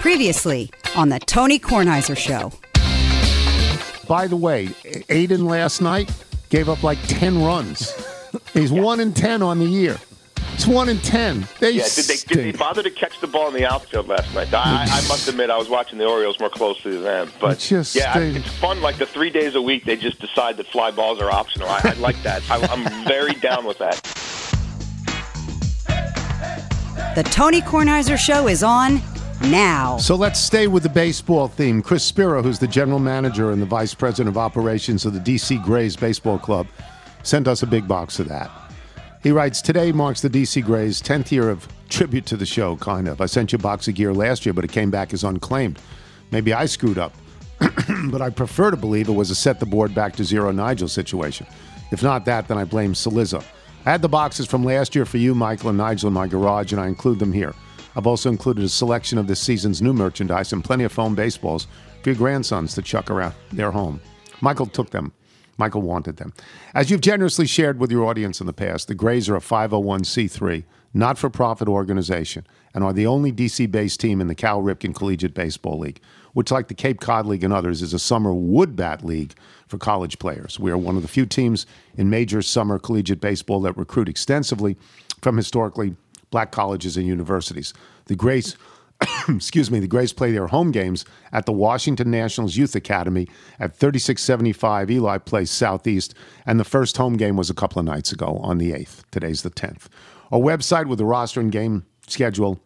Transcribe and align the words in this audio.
Previously 0.00 0.70
on 0.96 1.08
the 1.08 1.18
Tony 1.18 1.58
Kornheiser 1.58 2.16
Show. 2.16 2.52
By 4.06 4.26
the 4.26 4.36
way, 4.36 4.68
Adon 5.10 5.44
last 5.44 5.80
night 5.82 6.10
gave 6.50 6.68
up 6.68 6.82
like 6.82 6.98
10 7.08 7.42
runs. 7.42 7.92
He's 8.54 8.70
1 8.72 9.00
in 9.00 9.12
10 9.12 9.42
on 9.42 9.58
the 9.58 9.66
year. 9.66 9.98
It's 10.54 10.66
1 10.66 10.88
in 10.88 10.98
10. 10.98 11.46
They 11.60 11.72
Yeah, 11.72 11.84
did 11.94 12.04
they, 12.06 12.16
did 12.16 12.54
they 12.54 12.58
bother 12.58 12.82
to 12.82 12.90
catch 12.90 13.20
the 13.20 13.26
ball 13.26 13.48
in 13.48 13.54
the 13.54 13.66
outfield 13.66 14.08
last 14.08 14.32
night? 14.34 14.52
I, 14.54 14.84
I 14.84 15.08
must 15.08 15.28
admit, 15.28 15.50
I 15.50 15.56
was 15.58 15.68
watching 15.68 15.98
the 15.98 16.06
Orioles 16.06 16.38
more 16.40 16.50
closely 16.50 16.92
than 16.92 17.02
them. 17.02 17.32
But 17.40 17.52
It's 17.52 17.68
just 17.68 17.94
yeah, 17.94 18.12
I- 18.14 18.20
it's 18.20 18.48
fun. 18.58 18.80
Like 18.80 18.96
the 18.98 19.06
three 19.06 19.30
days 19.30 19.54
a 19.56 19.62
week, 19.62 19.84
they 19.84 19.96
just 19.96 20.20
decide 20.20 20.56
that 20.56 20.66
fly 20.68 20.90
balls 20.90 21.20
are 21.20 21.30
optional. 21.30 21.68
I, 21.68 21.80
I 21.84 21.92
like 21.94 22.20
that. 22.22 22.42
I, 22.50 22.56
I'm 22.72 23.04
very 23.06 23.34
down 23.34 23.66
with 23.66 23.78
that. 23.78 24.00
The 27.14 27.22
Tony 27.24 27.60
Kornheiser 27.60 28.16
Show 28.16 28.48
is 28.48 28.62
on 28.62 29.00
now. 29.50 29.96
So 29.98 30.14
let's 30.14 30.38
stay 30.38 30.66
with 30.66 30.82
the 30.82 30.88
baseball 30.88 31.48
theme. 31.48 31.82
Chris 31.82 32.04
Spiro, 32.04 32.42
who's 32.42 32.58
the 32.58 32.68
general 32.68 32.98
manager 32.98 33.50
and 33.50 33.60
the 33.60 33.66
vice 33.66 33.94
president 33.94 34.28
of 34.28 34.38
operations 34.38 35.04
of 35.04 35.14
the 35.14 35.20
DC 35.20 35.62
Grays 35.64 35.96
Baseball 35.96 36.38
Club, 36.38 36.66
sent 37.22 37.48
us 37.48 37.62
a 37.62 37.66
big 37.66 37.88
box 37.88 38.18
of 38.18 38.28
that. 38.28 38.50
He 39.22 39.32
writes, 39.32 39.60
Today 39.60 39.92
marks 39.92 40.20
the 40.20 40.30
DC 40.30 40.64
Grays' 40.64 41.02
10th 41.02 41.30
year 41.32 41.50
of 41.50 41.66
tribute 41.88 42.26
to 42.26 42.36
the 42.36 42.46
show, 42.46 42.76
kind 42.76 43.08
of. 43.08 43.20
I 43.20 43.26
sent 43.26 43.52
you 43.52 43.56
a 43.56 43.62
box 43.62 43.88
of 43.88 43.94
gear 43.94 44.14
last 44.14 44.46
year, 44.46 44.52
but 44.52 44.64
it 44.64 44.72
came 44.72 44.90
back 44.90 45.12
as 45.12 45.24
unclaimed. 45.24 45.78
Maybe 46.30 46.52
I 46.52 46.66
screwed 46.66 46.98
up. 46.98 47.14
but 48.10 48.22
I 48.22 48.30
prefer 48.30 48.70
to 48.70 48.76
believe 48.76 49.08
it 49.08 49.12
was 49.12 49.30
a 49.30 49.34
set 49.34 49.58
the 49.58 49.66
board 49.66 49.94
back 49.94 50.14
to 50.16 50.24
zero 50.24 50.52
Nigel 50.52 50.86
situation. 50.86 51.46
If 51.90 52.02
not 52.02 52.24
that, 52.26 52.46
then 52.46 52.58
I 52.58 52.64
blame 52.64 52.92
Cillizza. 52.92 53.44
I 53.84 53.90
had 53.90 54.02
the 54.02 54.08
boxes 54.08 54.46
from 54.46 54.64
last 54.64 54.94
year 54.94 55.04
for 55.04 55.18
you, 55.18 55.34
Michael, 55.34 55.70
and 55.70 55.78
Nigel 55.78 56.08
in 56.08 56.14
my 56.14 56.28
garage, 56.28 56.72
and 56.72 56.80
I 56.80 56.86
include 56.86 57.18
them 57.18 57.32
here. 57.32 57.54
I've 57.98 58.06
also 58.06 58.30
included 58.30 58.62
a 58.62 58.68
selection 58.68 59.18
of 59.18 59.26
this 59.26 59.40
season's 59.40 59.82
new 59.82 59.92
merchandise 59.92 60.52
and 60.52 60.62
plenty 60.62 60.84
of 60.84 60.92
foam 60.92 61.16
baseballs 61.16 61.66
for 62.00 62.10
your 62.10 62.16
grandsons 62.16 62.72
to 62.74 62.82
chuck 62.82 63.10
around 63.10 63.34
their 63.50 63.72
home. 63.72 64.00
Michael 64.40 64.66
took 64.66 64.90
them. 64.90 65.12
Michael 65.56 65.82
wanted 65.82 66.16
them. 66.16 66.32
As 66.76 66.92
you've 66.92 67.00
generously 67.00 67.44
shared 67.44 67.80
with 67.80 67.90
your 67.90 68.04
audience 68.04 68.40
in 68.40 68.46
the 68.46 68.52
past, 68.52 68.86
the 68.86 68.94
Grays 68.94 69.28
are 69.28 69.34
a 69.34 69.40
501c3, 69.40 70.62
not 70.94 71.18
for 71.18 71.28
profit 71.28 71.66
organization, 71.66 72.46
and 72.72 72.84
are 72.84 72.92
the 72.92 73.08
only 73.08 73.32
DC 73.32 73.68
based 73.68 73.98
team 73.98 74.20
in 74.20 74.28
the 74.28 74.34
Cal 74.36 74.62
Ripken 74.62 74.94
Collegiate 74.94 75.34
Baseball 75.34 75.80
League, 75.80 76.00
which, 76.34 76.52
like 76.52 76.68
the 76.68 76.74
Cape 76.74 77.00
Cod 77.00 77.26
League 77.26 77.42
and 77.42 77.52
others, 77.52 77.82
is 77.82 77.92
a 77.92 77.98
summer 77.98 78.32
wood 78.32 78.76
bat 78.76 79.04
league 79.04 79.34
for 79.66 79.76
college 79.76 80.20
players. 80.20 80.60
We 80.60 80.70
are 80.70 80.78
one 80.78 80.94
of 80.94 81.02
the 81.02 81.08
few 81.08 81.26
teams 81.26 81.66
in 81.96 82.08
major 82.08 82.42
summer 82.42 82.78
collegiate 82.78 83.20
baseball 83.20 83.60
that 83.62 83.76
recruit 83.76 84.08
extensively 84.08 84.76
from 85.20 85.36
historically 85.36 85.96
black 86.30 86.50
colleges 86.50 86.96
and 86.96 87.06
universities. 87.06 87.72
The 88.06 88.16
Grays 88.16 88.56
excuse 89.28 89.70
me, 89.70 89.78
the 89.78 89.86
Grays 89.86 90.12
play 90.12 90.32
their 90.32 90.48
home 90.48 90.70
games 90.70 91.04
at 91.32 91.46
the 91.46 91.52
Washington 91.52 92.10
Nationals 92.10 92.56
Youth 92.56 92.74
Academy 92.74 93.28
at 93.60 93.76
3675 93.76 94.90
Ely 94.90 95.18
Place 95.18 95.50
Southeast, 95.50 96.14
and 96.46 96.58
the 96.58 96.64
first 96.64 96.96
home 96.96 97.16
game 97.16 97.36
was 97.36 97.50
a 97.50 97.54
couple 97.54 97.78
of 97.78 97.84
nights 97.86 98.12
ago 98.12 98.38
on 98.42 98.58
the 98.58 98.72
8th. 98.72 99.02
Today's 99.10 99.42
the 99.42 99.50
10th. 99.50 99.86
A 100.32 100.38
website 100.38 100.86
with 100.86 100.98
the 100.98 101.04
roster 101.04 101.40
and 101.40 101.52
game 101.52 101.86
schedule 102.06 102.60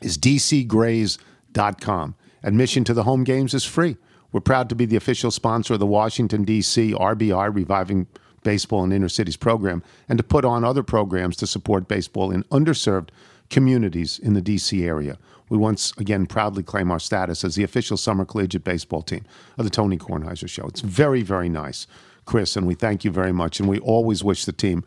is 0.00 0.18
dcgrays.com. 0.18 2.14
Admission 2.44 2.84
to 2.84 2.92
the 2.92 3.04
home 3.04 3.24
games 3.24 3.54
is 3.54 3.64
free. 3.64 3.96
We're 4.32 4.40
proud 4.40 4.68
to 4.70 4.74
be 4.74 4.86
the 4.86 4.96
official 4.96 5.30
sponsor 5.30 5.74
of 5.74 5.80
the 5.80 5.86
Washington, 5.86 6.44
D.C. 6.44 6.92
RBI 6.92 7.54
Reviving 7.54 8.06
Baseball 8.42 8.84
in 8.84 8.92
Inner 8.92 9.08
Cities 9.08 9.36
program 9.36 9.82
and 10.08 10.18
to 10.18 10.22
put 10.22 10.44
on 10.44 10.64
other 10.64 10.82
programs 10.82 11.36
to 11.36 11.46
support 11.46 11.88
baseball 11.88 12.30
in 12.30 12.42
underserved 12.44 13.08
communities 13.50 14.18
in 14.18 14.34
the 14.34 14.40
D.C. 14.40 14.84
area. 14.84 15.18
We 15.48 15.58
once 15.58 15.92
again 15.98 16.26
proudly 16.26 16.62
claim 16.62 16.90
our 16.90 16.98
status 16.98 17.44
as 17.44 17.54
the 17.54 17.62
official 17.62 17.96
summer 17.98 18.24
collegiate 18.24 18.64
baseball 18.64 19.02
team 19.02 19.24
of 19.58 19.64
the 19.64 19.70
Tony 19.70 19.98
Kornheiser 19.98 20.48
Show. 20.48 20.66
It's 20.66 20.80
very, 20.80 21.22
very 21.22 21.50
nice, 21.50 21.86
Chris, 22.24 22.56
and 22.56 22.66
we 22.66 22.74
thank 22.74 23.04
you 23.04 23.10
very 23.10 23.32
much. 23.32 23.60
And 23.60 23.68
we 23.68 23.78
always 23.80 24.24
wish 24.24 24.46
the 24.46 24.52
team 24.52 24.82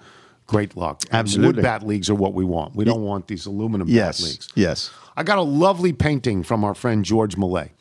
great 0.48 0.76
luck. 0.76 1.04
Absolutely. 1.12 1.58
Wood 1.58 1.64
bat 1.64 1.86
leagues 1.86 2.10
are 2.10 2.16
what 2.16 2.34
we 2.34 2.44
want. 2.46 2.76
We 2.76 2.84
don't 2.86 3.04
want 3.04 3.28
these 3.28 3.46
aluminum 3.46 3.88
Yes. 3.88 4.20
bat 4.22 4.28
leagues. 4.28 4.48
Yes. 4.56 4.90
I 5.16 5.24
got 5.24 5.38
a 5.38 5.44
lovely 5.44 5.94
painting 5.94 6.42
from 6.44 6.64
our 6.64 6.74
friend 6.74 7.06
George 7.06 7.38
Millay. 7.38 7.72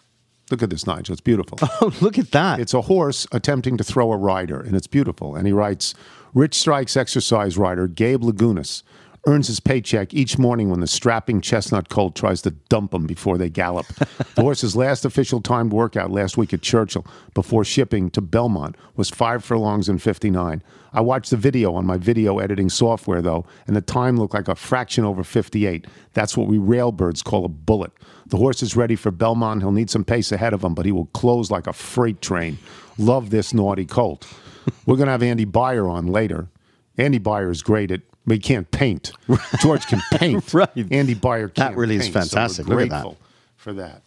Look 0.50 0.62
at 0.62 0.70
this, 0.70 0.86
Nigel. 0.86 1.12
It's 1.14 1.20
beautiful. 1.20 1.58
Oh, 1.80 1.92
look 2.00 2.18
at 2.18 2.30
that. 2.30 2.60
It's 2.60 2.74
a 2.74 2.82
horse 2.82 3.26
attempting 3.32 3.76
to 3.78 3.84
throw 3.84 4.12
a 4.12 4.16
rider, 4.16 4.60
and 4.60 4.76
it's 4.76 4.86
beautiful. 4.86 5.34
And 5.34 5.46
he 5.46 5.52
writes 5.52 5.94
Rich 6.34 6.54
Strikes 6.54 6.96
exercise 6.96 7.58
rider 7.58 7.88
Gabe 7.88 8.22
Lagunas 8.22 8.82
earns 9.26 9.48
his 9.48 9.60
paycheck 9.60 10.12
each 10.12 10.38
morning 10.38 10.70
when 10.70 10.80
the 10.80 10.86
strapping 10.86 11.40
chestnut 11.40 11.88
colt 11.88 12.14
tries 12.14 12.42
to 12.42 12.50
dump 12.50 12.92
him 12.92 13.06
before 13.06 13.38
they 13.38 13.48
gallop. 13.48 13.86
the 14.34 14.42
horse's 14.42 14.76
last 14.76 15.04
official 15.04 15.40
timed 15.40 15.72
workout 15.72 16.10
last 16.10 16.36
week 16.36 16.52
at 16.52 16.62
Churchill 16.62 17.06
before 17.32 17.64
shipping 17.64 18.10
to 18.10 18.20
Belmont 18.20 18.76
was 18.96 19.10
five 19.10 19.44
furlongs 19.44 19.88
and 19.88 20.02
59. 20.02 20.62
I 20.92 21.00
watched 21.00 21.30
the 21.30 21.36
video 21.36 21.74
on 21.74 21.86
my 21.86 21.96
video 21.96 22.38
editing 22.38 22.68
software, 22.68 23.20
though, 23.20 23.44
and 23.66 23.74
the 23.74 23.80
time 23.80 24.16
looked 24.16 24.34
like 24.34 24.48
a 24.48 24.54
fraction 24.54 25.04
over 25.04 25.24
58. 25.24 25.86
That's 26.12 26.36
what 26.36 26.46
we 26.46 26.58
railbirds 26.58 27.24
call 27.24 27.44
a 27.44 27.48
bullet. 27.48 27.92
The 28.26 28.36
horse 28.36 28.62
is 28.62 28.76
ready 28.76 28.94
for 28.94 29.10
Belmont. 29.10 29.62
He'll 29.62 29.72
need 29.72 29.90
some 29.90 30.04
pace 30.04 30.30
ahead 30.30 30.52
of 30.52 30.62
him, 30.62 30.74
but 30.74 30.86
he 30.86 30.92
will 30.92 31.06
close 31.06 31.50
like 31.50 31.66
a 31.66 31.72
freight 31.72 32.22
train. 32.22 32.58
Love 32.96 33.30
this 33.30 33.52
naughty 33.52 33.84
colt. 33.84 34.26
We're 34.86 34.96
going 34.96 35.06
to 35.06 35.12
have 35.12 35.22
Andy 35.22 35.44
Beyer 35.44 35.88
on 35.88 36.06
later. 36.06 36.48
Andy 36.96 37.18
Beyer 37.18 37.50
is 37.50 37.62
great 37.62 37.90
at, 37.90 38.02
but 38.26 38.34
he 38.34 38.40
can't 38.40 38.70
paint. 38.70 39.12
George 39.60 39.86
can 39.86 40.00
paint. 40.12 40.44
Right. 40.54 40.68
Andy 40.90 41.14
Beyer 41.14 41.48
can't 41.48 41.72
That 41.72 41.76
really 41.76 41.96
is 41.96 42.02
paint, 42.08 42.14
so 42.14 42.20
fantastic. 42.20 42.66
Look 42.68 42.80
at 42.80 42.90
that. 42.90 43.16
for 43.56 43.72
that. 43.74 44.02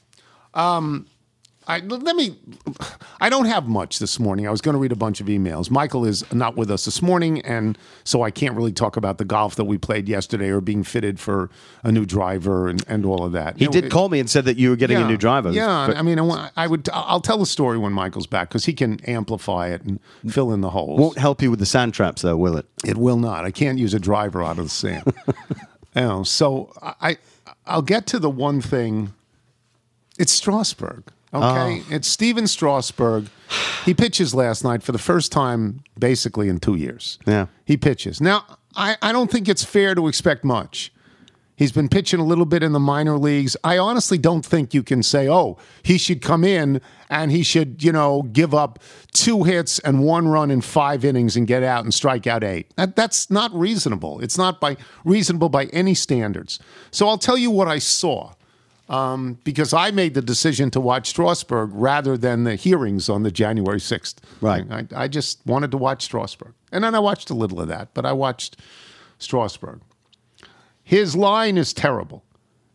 Um, 0.53 1.05
I, 1.69 1.79
let 1.79 2.15
me. 2.15 2.37
I 3.19 3.29
don't 3.29 3.45
have 3.45 3.67
much 3.67 3.99
this 3.99 4.19
morning. 4.19 4.47
I 4.47 4.51
was 4.51 4.61
going 4.61 4.73
to 4.73 4.79
read 4.79 4.93
a 4.93 4.95
bunch 4.97 5.19
of 5.19 5.27
emails. 5.27 5.69
Michael 5.69 6.05
is 6.05 6.23
not 6.33 6.55
with 6.55 6.71
us 6.71 6.85
this 6.85 7.01
morning, 7.01 7.41
and 7.41 7.77
so 8.05 8.23
I 8.23 8.31
can't 8.31 8.55
really 8.55 8.71
talk 8.71 8.95
about 8.95 9.17
the 9.17 9.25
golf 9.25 9.55
that 9.55 9.65
we 9.65 9.77
played 9.77 10.07
yesterday 10.07 10.47
or 10.47 10.61
being 10.61 10.83
fitted 10.83 11.19
for 11.19 11.49
a 11.83 11.91
new 11.91 12.05
driver 12.05 12.69
and, 12.69 12.83
and 12.87 13.05
all 13.05 13.25
of 13.25 13.33
that. 13.33 13.57
he 13.57 13.61
You 13.61 13.67
know, 13.67 13.71
did 13.73 13.85
it- 13.85 13.91
call 13.91 14.07
me 14.07 14.19
and 14.21 14.29
said 14.29 14.45
that 14.45 14.55
you 14.57 14.69
were 14.69 14.77
getting 14.77 14.97
a 14.97 15.07
new 15.07 15.17
driver. 15.17 15.51
Yeah, 15.51 15.87
but 15.87 15.97
I 15.97 16.01
mean, 16.03 16.19
I, 16.19 16.51
I, 16.55 16.67
would. 16.67 16.87
I'll 16.93 17.19
tell 17.21 17.37
the 17.37 17.45
story 17.45 17.77
when 17.77 17.91
Michael's 17.91 18.27
back 18.27 18.47
because 18.47 18.63
he 18.65 18.71
can 18.73 19.01
amplify 19.01 19.67
it 19.67 19.81
and 19.83 19.99
fill 20.29 20.53
in 20.53 20.61
the 20.61 20.69
holes. 20.69 20.99
won't 20.99 21.17
help 21.17 21.41
you 21.41 21.49
with 21.49 21.59
the 21.59 21.65
sand 21.65 21.93
traps, 21.93 22.21
though, 22.21 22.37
will 22.37 22.55
it? 22.55 22.65
It 22.85 22.95
will 22.95 23.17
not. 23.17 23.43
I 23.43 23.51
can't 23.51 23.77
use 23.77 23.93
a 23.93 23.99
driver 23.99 24.41
out 24.41 24.57
of 24.57 24.63
the 24.65 24.69
sand. 24.69 25.03
you 25.27 25.33
oh, 25.97 26.01
know, 26.01 26.23
so 26.23 26.71
I, 26.81 27.17
I'll 27.65 27.81
get 27.81 28.07
to 28.07 28.19
the 28.19 28.29
one 28.29 28.61
thing. 28.61 29.13
It's 30.17 30.31
Strasburg. 30.31 31.03
Okay, 31.33 31.83
oh. 31.83 31.85
it's 31.89 32.07
Stephen 32.07 32.47
Strasburg. 32.47 33.27
He 33.85 33.93
pitches 33.93 34.33
last 34.33 34.63
night 34.63 34.83
for 34.83 34.91
the 34.91 34.97
first 34.97 35.31
time, 35.31 35.81
basically 35.97 36.49
in 36.49 36.59
two 36.59 36.75
years. 36.75 37.19
Yeah. 37.25 37.47
he 37.65 37.77
pitches 37.77 38.21
now. 38.21 38.45
I, 38.75 38.95
I 39.01 39.11
don't 39.11 39.31
think 39.31 39.49
it's 39.49 39.63
fair 39.63 39.95
to 39.95 40.07
expect 40.07 40.43
much. 40.43 40.91
He's 41.57 41.71
been 41.71 41.89
pitching 41.89 42.19
a 42.19 42.23
little 42.23 42.45
bit 42.45 42.61
in 42.61 42.71
the 42.71 42.79
minor 42.79 43.17
leagues. 43.17 43.57
I 43.63 43.79
honestly 43.79 44.19
don't 44.19 44.45
think 44.45 44.75
you 44.75 44.83
can 44.83 45.01
say, 45.01 45.27
oh, 45.27 45.57
he 45.81 45.97
should 45.97 46.21
come 46.21 46.43
in 46.43 46.79
and 47.09 47.31
he 47.31 47.41
should, 47.41 47.83
you 47.83 47.91
know, 47.91 48.21
give 48.31 48.53
up 48.53 48.77
two 49.11 49.43
hits 49.43 49.79
and 49.79 50.03
one 50.03 50.27
run 50.27 50.51
in 50.51 50.61
five 50.61 51.03
innings 51.03 51.35
and 51.35 51.47
get 51.47 51.63
out 51.63 51.83
and 51.83 51.91
strike 51.91 52.27
out 52.27 52.43
eight. 52.43 52.71
That, 52.75 52.95
that's 52.95 53.31
not 53.31 53.51
reasonable. 53.55 54.19
It's 54.19 54.37
not 54.37 54.61
by 54.61 54.77
reasonable 55.03 55.49
by 55.49 55.65
any 55.67 55.95
standards. 55.95 56.59
So 56.91 57.07
I'll 57.07 57.17
tell 57.17 57.39
you 57.39 57.49
what 57.49 57.67
I 57.67 57.79
saw 57.79 58.33
um, 58.89 59.37
because 59.43 59.73
I 59.73 59.91
made 59.91 60.13
the 60.13 60.21
decision 60.21 60.71
to 60.71 60.79
watch 60.79 61.09
Strasburg 61.09 61.71
rather 61.73 62.17
than 62.17 62.43
the 62.43 62.55
hearings 62.55 63.09
on 63.09 63.23
the 63.23 63.31
January 63.31 63.79
6th. 63.79 64.15
Right. 64.41 64.65
I, 64.71 64.85
I 64.95 65.07
just 65.07 65.45
wanted 65.45 65.71
to 65.71 65.77
watch 65.77 66.03
Strasburg. 66.03 66.53
And 66.71 66.83
then 66.83 66.95
I 66.95 66.99
watched 66.99 67.29
a 67.29 67.33
little 67.33 67.59
of 67.59 67.67
that, 67.67 67.93
but 67.93 68.05
I 68.05 68.13
watched 68.13 68.57
Strasburg. 69.19 69.81
His 70.83 71.15
line 71.15 71.57
is 71.57 71.73
terrible. 71.73 72.23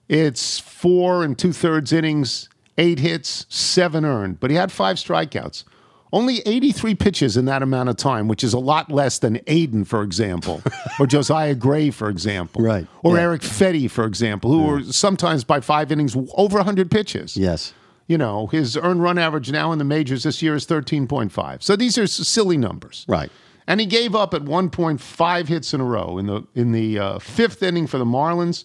It's 0.08 0.58
four 0.58 1.24
and 1.24 1.38
two 1.38 1.52
thirds 1.52 1.92
innings, 1.92 2.48
eight 2.76 2.98
hits, 2.98 3.46
seven 3.48 4.04
earned, 4.04 4.40
but 4.40 4.50
he 4.50 4.56
had 4.56 4.70
five 4.70 4.96
strikeouts. 4.96 5.64
Only 6.12 6.40
83 6.44 6.94
pitches 6.94 7.36
in 7.38 7.46
that 7.46 7.62
amount 7.62 7.88
of 7.88 7.96
time, 7.96 8.28
which 8.28 8.44
is 8.44 8.52
a 8.52 8.58
lot 8.58 8.90
less 8.90 9.18
than 9.18 9.40
Adon, 9.48 9.84
for 9.84 10.02
example, 10.02 10.62
or 11.00 11.06
Josiah 11.06 11.54
Gray, 11.54 11.90
for 11.90 12.10
example, 12.10 12.62
Right. 12.62 12.86
or 13.02 13.16
Yeah. 13.16 13.22
Erick 13.22 13.40
Fedde, 13.42 13.90
for 13.90 14.04
example, 14.04 14.50
who 14.52 14.62
were 14.64 14.82
sometimes 14.84 15.42
by 15.44 15.60
five 15.60 15.90
innings 15.90 16.14
over 16.34 16.58
100 16.58 16.90
pitches. 16.90 17.36
Yes. 17.36 17.72
You 18.08 18.18
know, 18.18 18.46
his 18.48 18.76
earned 18.76 19.02
run 19.02 19.16
average 19.16 19.50
now 19.50 19.72
in 19.72 19.78
the 19.78 19.84
majors 19.84 20.24
this 20.24 20.42
year 20.42 20.54
is 20.54 20.66
13.5. 20.66 21.62
So 21.62 21.76
these 21.76 21.96
are 21.96 22.06
silly 22.06 22.58
numbers. 22.58 23.06
Right. 23.08 23.30
And 23.66 23.80
he 23.80 23.86
gave 23.86 24.14
up 24.14 24.34
at 24.34 24.42
one 24.42 24.68
point 24.70 25.00
five 25.00 25.48
hits 25.48 25.72
in 25.72 25.80
a 25.80 25.84
row 25.84 26.18
in 26.18 26.26
the 26.26 26.42
in 26.54 26.72
the 26.72 26.98
uh, 26.98 27.18
fifth 27.20 27.62
inning 27.62 27.86
for 27.86 27.96
the 27.96 28.04
Marlins. 28.04 28.64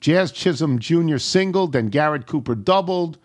Jazz 0.00 0.30
Chisholm 0.30 0.78
Jr. 0.78 1.16
singled, 1.16 1.72
then 1.72 1.88
Garrett 1.88 2.26
Cooper 2.26 2.54
doubled, 2.54 3.16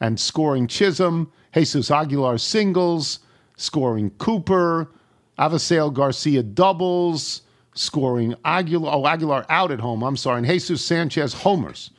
and 0.00 0.20
scoring 0.20 0.66
Chisholm. 0.68 1.32
Jesus 1.56 1.90
Aguilar 1.90 2.38
singles, 2.38 3.20
scoring 3.56 4.10
Cooper. 4.18 4.90
Avisail 5.38 5.92
Garcia 5.92 6.42
doubles, 6.42 7.42
scoring 7.74 8.34
Aguilar. 8.44 8.90
Oh, 8.92 9.06
Aguilar 9.06 9.44
out 9.48 9.70
at 9.70 9.80
home. 9.80 10.02
I'm 10.02 10.16
sorry. 10.16 10.38
And 10.38 10.46
Jesus 10.46 10.84
Sanchez 10.84 11.34
homers. 11.34 11.90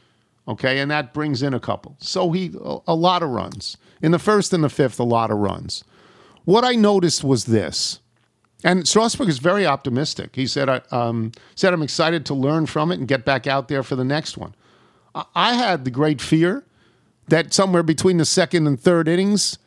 Okay, 0.48 0.80
and 0.80 0.90
that 0.90 1.14
brings 1.14 1.44
in 1.44 1.54
a 1.54 1.60
couple. 1.60 1.96
So 2.00 2.32
he 2.32 2.52
a, 2.64 2.78
a 2.88 2.96
lot 2.96 3.22
of 3.22 3.30
runs 3.30 3.78
in 4.02 4.12
the 4.12 4.20
first 4.20 4.54
and 4.54 4.64
the 4.64 4.70
fifth, 4.70 5.00
a 5.00 5.04
lot 5.04 5.30
of 5.30 5.38
runs. 5.38 5.84
What 6.46 6.64
I 6.64 6.74
noticed 6.74 7.24
was 7.24 7.46
this, 7.46 8.00
and 8.64 8.88
Strasburg 8.88 9.28
is 9.28 9.40
very 9.40 9.66
optimistic. 9.66 10.36
He 10.36 10.48
said, 10.48 10.70
I, 10.70 10.82
um, 10.92 11.34
said 11.56 11.74
I'm 11.74 11.84
excited 11.84 12.26
to 12.28 12.34
learn 12.34 12.66
from 12.66 12.92
it 12.92 13.00
and 13.00 13.08
get 13.08 13.26
back 13.26 13.46
out 13.46 13.68
there 13.68 13.84
for 13.84 13.96
the 13.98 14.06
next 14.06 14.38
one. 14.38 14.56
I, 15.14 15.26
I 15.36 15.54
had 15.54 15.84
the 15.84 15.92
great 15.92 16.22
fear 16.22 16.64
that 17.28 17.54
somewhere 17.54 17.84
between 17.84 18.18
the 18.18 18.26
second 18.26 18.68
and 18.68 18.80
third 18.80 19.08
innings, 19.08 19.58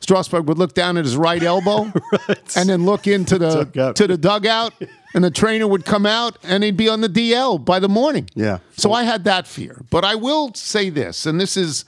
Strasburg 0.00 0.46
would 0.46 0.58
look 0.58 0.74
down 0.74 0.96
at 0.96 1.04
his 1.04 1.16
right 1.16 1.42
elbow 1.42 1.92
right. 2.28 2.56
and 2.56 2.68
then 2.68 2.84
look 2.84 3.06
into 3.06 3.38
the 3.38 3.92
to 3.94 4.06
the 4.06 4.16
dugout, 4.16 4.72
and 5.14 5.22
the 5.22 5.30
trainer 5.30 5.66
would 5.66 5.84
come 5.84 6.06
out 6.06 6.38
and 6.42 6.64
he'd 6.64 6.76
be 6.76 6.88
on 6.88 7.00
the 7.00 7.08
DL 7.08 7.62
by 7.62 7.78
the 7.78 7.88
morning. 7.88 8.28
Yeah. 8.34 8.58
So 8.76 8.92
I 8.92 9.04
had 9.04 9.24
that 9.24 9.46
fear, 9.46 9.84
but 9.90 10.04
I 10.04 10.14
will 10.14 10.54
say 10.54 10.88
this, 10.90 11.26
and 11.26 11.40
this 11.40 11.56
is 11.56 11.84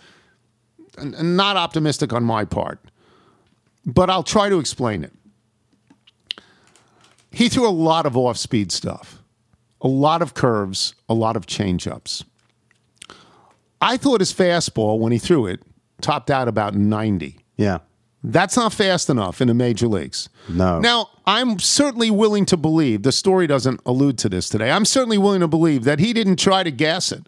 not 0.98 1.56
optimistic 1.56 2.12
on 2.12 2.22
my 2.22 2.44
part, 2.44 2.80
but 3.86 4.10
I'll 4.10 4.22
try 4.22 4.50
to 4.50 4.58
explain 4.58 5.04
it. 5.04 5.12
He 7.30 7.48
threw 7.48 7.66
a 7.66 7.70
lot 7.70 8.04
of 8.04 8.14
off-speed 8.14 8.70
stuff, 8.70 9.22
a 9.80 9.88
lot 9.88 10.20
of 10.20 10.34
curves, 10.34 10.94
a 11.08 11.14
lot 11.14 11.34
of 11.34 11.46
changeups. 11.46 12.24
I 13.82 13.96
thought 13.96 14.20
his 14.20 14.32
fastball 14.32 14.98
when 14.98 15.12
he 15.12 15.18
threw 15.18 15.46
it 15.46 15.60
topped 16.00 16.30
out 16.30 16.48
about 16.48 16.74
90. 16.74 17.38
Yeah. 17.56 17.78
That's 18.24 18.56
not 18.56 18.72
fast 18.72 19.10
enough 19.10 19.40
in 19.40 19.48
the 19.48 19.54
major 19.54 19.88
leagues. 19.88 20.28
No. 20.48 20.78
Now, 20.78 21.10
I'm 21.26 21.58
certainly 21.58 22.10
willing 22.10 22.46
to 22.46 22.56
believe, 22.56 23.02
the 23.02 23.12
story 23.12 23.46
doesn't 23.46 23.80
allude 23.84 24.18
to 24.18 24.28
this 24.28 24.48
today. 24.48 24.70
I'm 24.70 24.84
certainly 24.84 25.18
willing 25.18 25.40
to 25.40 25.48
believe 25.48 25.84
that 25.84 25.98
he 25.98 26.12
didn't 26.12 26.36
try 26.36 26.62
to 26.62 26.70
gas 26.70 27.10
it. 27.10 27.26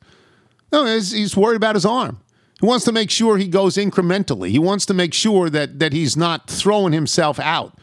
No, 0.73 0.87
he's, 0.87 1.11
he's 1.11 1.37
worried 1.37 1.57
about 1.57 1.75
his 1.75 1.85
arm. 1.85 2.21
He 2.61 2.67
wants 2.67 2.85
to 2.85 2.93
make 2.93 3.11
sure 3.11 3.37
he 3.37 3.49
goes 3.49 3.77
incrementally. 3.77 4.51
He 4.51 4.59
wants 4.59 4.87
to 4.87 4.95
make 4.95 5.13
sure 5.13 5.51
that 5.51 5.81
that 5.81 5.93
he's 5.93 6.17
not 6.17 6.49
throwing 6.49 6.93
himself 6.93 7.41
out. 7.41 7.77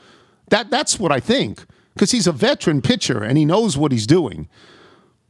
That 0.49 0.69
that's 0.69 0.97
what 0.97 1.11
I 1.11 1.19
think 1.19 1.65
because 1.93 2.11
he's 2.11 2.25
a 2.25 2.31
veteran 2.31 2.81
pitcher 2.81 3.21
and 3.21 3.37
he 3.37 3.45
knows 3.45 3.77
what 3.77 3.91
he's 3.91 4.07
doing. 4.07 4.47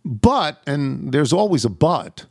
But 0.05 0.61
and 0.67 1.11
there's 1.11 1.33
always 1.33 1.65
a 1.65 1.69
but. 1.69 2.25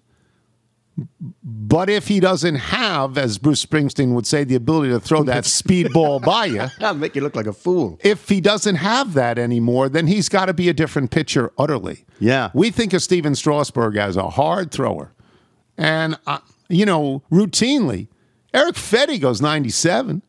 But 1.43 1.89
if 1.89 2.09
he 2.09 2.21
doesn't 2.21 2.57
have, 2.57 3.17
as 3.17 3.39
Bruce 3.39 3.65
Springsteen 3.65 4.15
would 4.15 4.27
say, 4.27 4.45
the 4.45 4.55
ability 4.55 4.91
to 4.91 5.01
throw 5.01 5.23
that 5.25 5.45
speed 5.61 5.93
ball 5.93 6.21
by 6.21 6.47
you, 6.47 6.67
that'll 6.79 6.95
make 6.95 7.15
you 7.15 7.23
look 7.23 7.37
like 7.37 7.47
a 7.47 7.53
fool. 7.53 7.99
If 8.03 8.29
he 8.29 8.41
doesn't 8.41 8.77
have 8.77 9.15
that 9.15 9.39
anymore, 9.39 9.89
then 9.89 10.07
he's 10.07 10.29
got 10.29 10.47
to 10.47 10.55
be 10.55 10.69
a 10.69 10.75
different 10.75 11.11
pitcher 11.11 11.53
utterly. 11.59 12.05
Yeah. 12.19 12.51
We 12.55 12.71
think 12.71 12.93
of 12.93 13.03
Stephen 13.03 13.35
Strasburg 13.35 13.97
as 13.97 14.17
a 14.17 14.31
hard 14.31 14.71
thrower. 14.71 15.13
And, 15.77 16.19
uh, 16.27 16.39
you 16.69 16.85
know, 16.85 17.23
routinely, 17.31 18.09
Erick 18.53 18.77
Fedde 18.77 19.21
goes 19.21 19.41
97. 19.41 20.23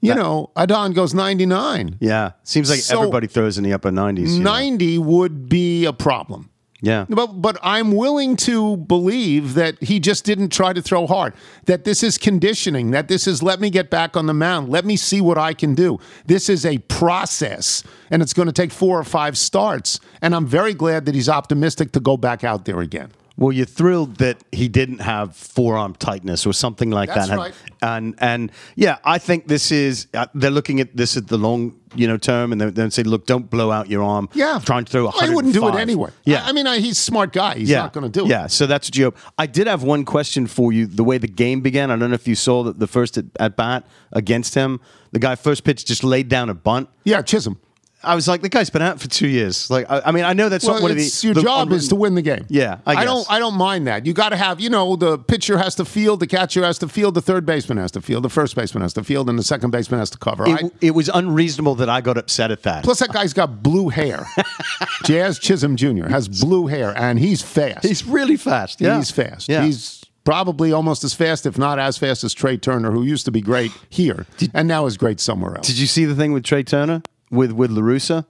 You 0.00 0.14
that, 0.14 0.20
know, 0.20 0.50
Adon 0.56 0.92
goes 0.92 1.12
99. 1.12 1.98
Yeah. 2.00 2.32
Seems 2.44 2.70
like 2.70 2.78
so 2.80 2.98
everybody 2.98 3.26
throws 3.26 3.58
in 3.58 3.64
the 3.64 3.72
upper 3.72 3.90
90s. 3.90 4.38
90 4.38 4.98
know? 4.98 5.04
would 5.04 5.48
be 5.48 5.84
a 5.84 5.92
problem. 5.92 6.50
Yeah. 6.80 7.06
But 7.08 7.42
but 7.42 7.58
I'm 7.62 7.92
willing 7.92 8.36
to 8.36 8.76
believe 8.76 9.54
that 9.54 9.82
he 9.82 9.98
just 9.98 10.24
didn't 10.24 10.50
try 10.50 10.72
to 10.72 10.80
throw 10.80 11.06
hard. 11.06 11.34
That 11.64 11.84
this 11.84 12.04
is 12.04 12.18
conditioning. 12.18 12.92
That 12.92 13.08
this 13.08 13.26
is 13.26 13.42
let 13.42 13.60
me 13.60 13.68
get 13.68 13.90
back 13.90 14.16
on 14.16 14.26
the 14.26 14.34
mound. 14.34 14.68
Let 14.68 14.84
me 14.84 14.96
see 14.96 15.20
what 15.20 15.38
I 15.38 15.54
can 15.54 15.74
do. 15.74 15.98
This 16.26 16.48
is 16.48 16.64
a 16.64 16.78
process 16.78 17.82
and 18.10 18.22
it's 18.22 18.32
going 18.32 18.46
to 18.46 18.52
take 18.52 18.70
4 18.70 19.00
or 19.00 19.04
5 19.04 19.36
starts 19.36 19.98
and 20.22 20.34
I'm 20.34 20.46
very 20.46 20.74
glad 20.74 21.04
that 21.06 21.14
he's 21.14 21.28
optimistic 21.28 21.92
to 21.92 22.00
go 22.00 22.16
back 22.16 22.44
out 22.44 22.64
there 22.64 22.80
again. 22.80 23.10
Well, 23.38 23.52
you're 23.52 23.66
thrilled 23.66 24.16
that 24.16 24.42
he 24.50 24.66
didn't 24.66 24.98
have 24.98 25.36
forearm 25.36 25.94
tightness 25.94 26.44
or 26.44 26.52
something 26.52 26.90
like 26.90 27.08
That's 27.08 27.28
that. 27.28 27.38
Right. 27.38 27.54
And 27.80 28.16
and 28.18 28.50
yeah, 28.74 28.98
I 29.04 29.18
think 29.18 29.46
this 29.46 29.70
is 29.70 30.08
uh, 30.12 30.26
they're 30.34 30.50
looking 30.50 30.80
at 30.80 30.96
this 30.96 31.16
at 31.16 31.28
the 31.28 31.38
long 31.38 31.78
you 31.94 32.08
know 32.08 32.16
term, 32.16 32.50
and 32.50 32.60
they're, 32.60 32.72
they're 32.72 33.04
look, 33.04 33.26
don't 33.26 33.48
blow 33.48 33.70
out 33.70 33.88
your 33.88 34.02
arm. 34.02 34.28
Yeah, 34.34 34.58
trying 34.64 34.84
to 34.86 34.90
throw. 34.90 35.04
Well, 35.04 35.28
he 35.28 35.32
wouldn't 35.32 35.54
do 35.54 35.68
it 35.68 35.76
anyway. 35.76 36.10
Yeah, 36.24 36.44
I, 36.44 36.48
I 36.48 36.52
mean, 36.52 36.66
I, 36.66 36.78
he's 36.80 36.98
a 36.98 37.02
smart 37.02 37.32
guy. 37.32 37.54
He's 37.54 37.70
yeah. 37.70 37.82
not 37.82 37.92
going 37.92 38.10
to 38.10 38.18
do 38.18 38.26
it. 38.26 38.28
Yeah, 38.28 38.48
so 38.48 38.66
that's 38.66 38.88
what 38.88 38.96
you 38.96 39.04
hope. 39.04 39.16
I 39.38 39.46
did 39.46 39.68
have 39.68 39.84
one 39.84 40.04
question 40.04 40.48
for 40.48 40.72
you. 40.72 40.86
The 40.86 41.04
way 41.04 41.18
the 41.18 41.28
game 41.28 41.60
began, 41.60 41.92
I 41.92 41.96
don't 41.96 42.10
know 42.10 42.14
if 42.14 42.26
you 42.26 42.34
saw 42.34 42.64
the, 42.64 42.72
the 42.72 42.88
first 42.88 43.16
at, 43.18 43.26
at 43.38 43.56
bat 43.56 43.86
against 44.12 44.54
him. 44.54 44.80
The 45.12 45.20
guy 45.20 45.36
first 45.36 45.62
pitch 45.62 45.84
just 45.84 46.02
laid 46.02 46.28
down 46.28 46.50
a 46.50 46.54
bunt. 46.54 46.88
Yeah, 47.04 47.22
Chisholm. 47.22 47.60
I 48.02 48.14
was 48.14 48.28
like, 48.28 48.42
the 48.42 48.48
guy's 48.48 48.70
been 48.70 48.82
out 48.82 49.00
for 49.00 49.08
two 49.08 49.26
years. 49.26 49.68
Like, 49.70 49.90
I, 49.90 50.00
I 50.06 50.12
mean, 50.12 50.24
I 50.24 50.32
know 50.32 50.48
that's 50.48 50.64
well, 50.64 50.74
not 50.74 50.82
one 50.82 50.90
of 50.92 50.96
the. 50.96 51.20
Your 51.22 51.34
the, 51.34 51.42
job 51.42 51.72
is 51.72 51.88
to 51.88 51.96
win 51.96 52.14
the 52.14 52.22
game. 52.22 52.46
Yeah, 52.48 52.78
I, 52.86 52.96
I, 52.96 53.04
don't. 53.04 53.30
I 53.30 53.40
don't 53.40 53.56
mind 53.56 53.88
that. 53.88 54.06
You 54.06 54.12
got 54.12 54.28
to 54.28 54.36
have. 54.36 54.60
You 54.60 54.70
know, 54.70 54.94
the 54.94 55.18
pitcher 55.18 55.58
has 55.58 55.74
to 55.76 55.84
field, 55.84 56.20
the 56.20 56.28
catcher 56.28 56.62
has 56.62 56.78
to 56.78 56.88
field, 56.88 57.14
the 57.14 57.22
third 57.22 57.44
baseman 57.44 57.78
has 57.78 57.90
to 57.92 58.00
field, 58.00 58.22
the 58.22 58.28
first 58.28 58.54
baseman 58.54 58.82
has 58.82 58.92
to 58.94 59.02
field, 59.02 59.28
and 59.28 59.36
the 59.36 59.42
second 59.42 59.72
baseman 59.72 59.98
has 59.98 60.10
to 60.10 60.18
cover. 60.18 60.46
It, 60.46 60.64
I, 60.64 60.70
it 60.80 60.90
was 60.92 61.08
unreasonable 61.08 61.74
that 61.76 61.88
I 61.88 62.00
got 62.00 62.16
upset 62.16 62.52
at 62.52 62.62
that. 62.62 62.84
Plus, 62.84 63.00
that 63.00 63.12
guy's 63.12 63.32
got 63.32 63.64
blue 63.64 63.88
hair. 63.88 64.26
Jazz 65.04 65.40
Chisholm 65.40 65.74
Jr. 65.74 66.06
has 66.06 66.28
blue 66.28 66.68
hair, 66.68 66.94
and 66.96 67.18
he's 67.18 67.42
fast. 67.42 67.84
He's 67.84 68.06
really 68.06 68.36
fast. 68.36 68.80
Yeah, 68.80 68.96
he's 68.96 69.10
fast. 69.10 69.48
Yeah. 69.48 69.64
He's 69.64 70.04
probably 70.22 70.72
almost 70.72 71.02
as 71.02 71.14
fast, 71.14 71.46
if 71.46 71.58
not 71.58 71.80
as 71.80 71.98
fast, 71.98 72.22
as 72.22 72.32
Trea 72.32 72.58
Turner, 72.58 72.92
who 72.92 73.02
used 73.02 73.24
to 73.24 73.32
be 73.32 73.40
great 73.40 73.72
here 73.88 74.26
did, 74.36 74.52
and 74.54 74.68
now 74.68 74.86
is 74.86 74.96
great 74.96 75.18
somewhere 75.18 75.56
else. 75.56 75.66
Did 75.66 75.78
you 75.78 75.86
see 75.86 76.04
the 76.04 76.14
thing 76.14 76.32
with 76.32 76.44
Trea 76.44 76.62
Turner 76.62 77.02
with 77.30 77.52
with 77.52 77.70
La 77.70 77.82
Russa? 77.82 78.26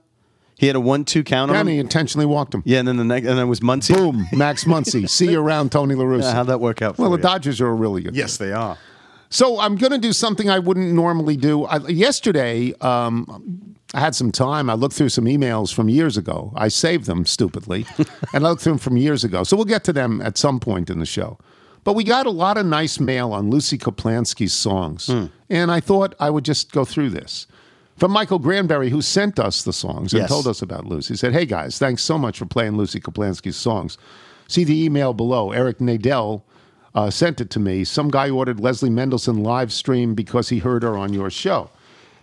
He 0.57 0.67
had 0.67 0.75
a 0.75 0.79
one-two 0.81 1.23
count 1.23 1.49
on 1.51 1.55
yeah, 1.55 1.61
him. 1.61 1.67
and 1.67 1.73
he 1.75 1.79
intentionally 1.79 2.25
walked 2.25 2.53
him. 2.53 2.63
Yeah, 2.65 2.79
and 2.79 2.87
then 2.87 2.97
the 2.97 3.05
next, 3.05 3.25
and 3.27 3.37
then 3.37 3.45
it 3.45 3.49
was 3.49 3.61
Muncy. 3.61 3.95
Boom, 3.95 4.27
Max 4.33 4.63
Muncy. 4.65 5.09
See 5.09 5.31
you 5.31 5.39
around, 5.39 5.71
Tony 5.71 5.95
La 5.95 6.03
Russa. 6.03 6.23
Yeah, 6.23 6.33
how'd 6.33 6.47
that 6.47 6.59
work 6.59 6.81
out? 6.81 6.97
well, 6.97 7.09
the 7.11 7.15
you? 7.17 7.23
Dodgers 7.23 7.61
are 7.61 7.67
a 7.67 7.73
really 7.73 8.01
good. 8.01 8.13
Yes, 8.15 8.35
they 8.37 8.51
are. 8.51 8.77
So 9.29 9.59
I'm 9.59 9.77
going 9.77 9.91
to 9.93 9.97
do 9.99 10.11
something 10.11 10.49
I 10.49 10.59
wouldn't 10.59 10.91
normally 10.91 11.37
do. 11.37 11.63
I, 11.63 11.77
yesterday, 11.87 12.73
um, 12.81 13.75
I 13.93 13.99
had 14.01 14.15
some 14.15 14.31
time. 14.33 14.69
I 14.69 14.73
looked 14.73 14.95
through 14.95 15.09
some 15.09 15.25
emails 15.25 15.73
from 15.73 15.87
years 15.87 16.17
ago. 16.17 16.51
I 16.55 16.67
saved 16.67 17.05
them 17.05 17.25
stupidly, 17.25 17.85
and 18.33 18.45
I 18.45 18.49
looked 18.49 18.61
through 18.63 18.73
them 18.73 18.79
from 18.79 18.97
years 18.97 19.23
ago. 19.23 19.43
So 19.45 19.55
we'll 19.55 19.65
get 19.65 19.83
to 19.85 19.93
them 19.93 20.19
at 20.21 20.37
some 20.37 20.59
point 20.59 20.89
in 20.89 20.99
the 20.99 21.05
show. 21.05 21.37
But 21.85 21.93
we 21.93 22.03
got 22.03 22.25
a 22.25 22.31
lot 22.31 22.57
of 22.57 22.65
nice 22.65 22.99
mail 22.99 23.31
on 23.31 23.49
Lucy 23.49 23.77
Kaplansky's 23.77 24.51
songs, 24.51 25.07
Hmm. 25.07 25.27
and 25.49 25.71
I 25.71 25.79
thought 25.79 26.15
I 26.19 26.29
would 26.29 26.43
just 26.43 26.73
go 26.73 26.83
through 26.83 27.11
this 27.11 27.47
from 27.99 28.11
Michael 28.11 28.39
Granberry, 28.39 28.89
who 28.89 29.01
sent 29.01 29.39
us 29.39 29.63
the 29.63 29.73
songs 29.73 30.13
and 30.13 30.21
Yes. 30.21 30.29
told 30.29 30.47
us 30.47 30.61
about 30.61 30.85
Lucy. 30.85 31.13
He 31.13 31.17
said, 31.17 31.33
Hey 31.33 31.45
guys, 31.45 31.77
thanks 31.77 32.01
so 32.03 32.17
much 32.17 32.37
for 32.39 32.45
playing 32.45 32.77
Lucy 32.77 32.99
Kaplansky's 32.99 33.57
songs. 33.57 33.97
See 34.47 34.63
the 34.63 34.83
email 34.83 35.13
below. 35.13 35.51
Eric 35.51 35.77
Nadell 35.79 36.41
uh, 36.95 37.09
sent 37.09 37.39
it 37.41 37.49
to 37.51 37.59
me. 37.59 37.83
Some 37.83 38.09
guy 38.09 38.29
ordered 38.29 38.59
Leslie 38.59 38.89
Mendelson 38.89 39.43
live 39.43 39.71
stream 39.71 40.15
because 40.15 40.49
he 40.49 40.59
heard 40.59 40.81
her 40.83 40.97
on 40.97 41.13
your 41.13 41.29
show. 41.29 41.69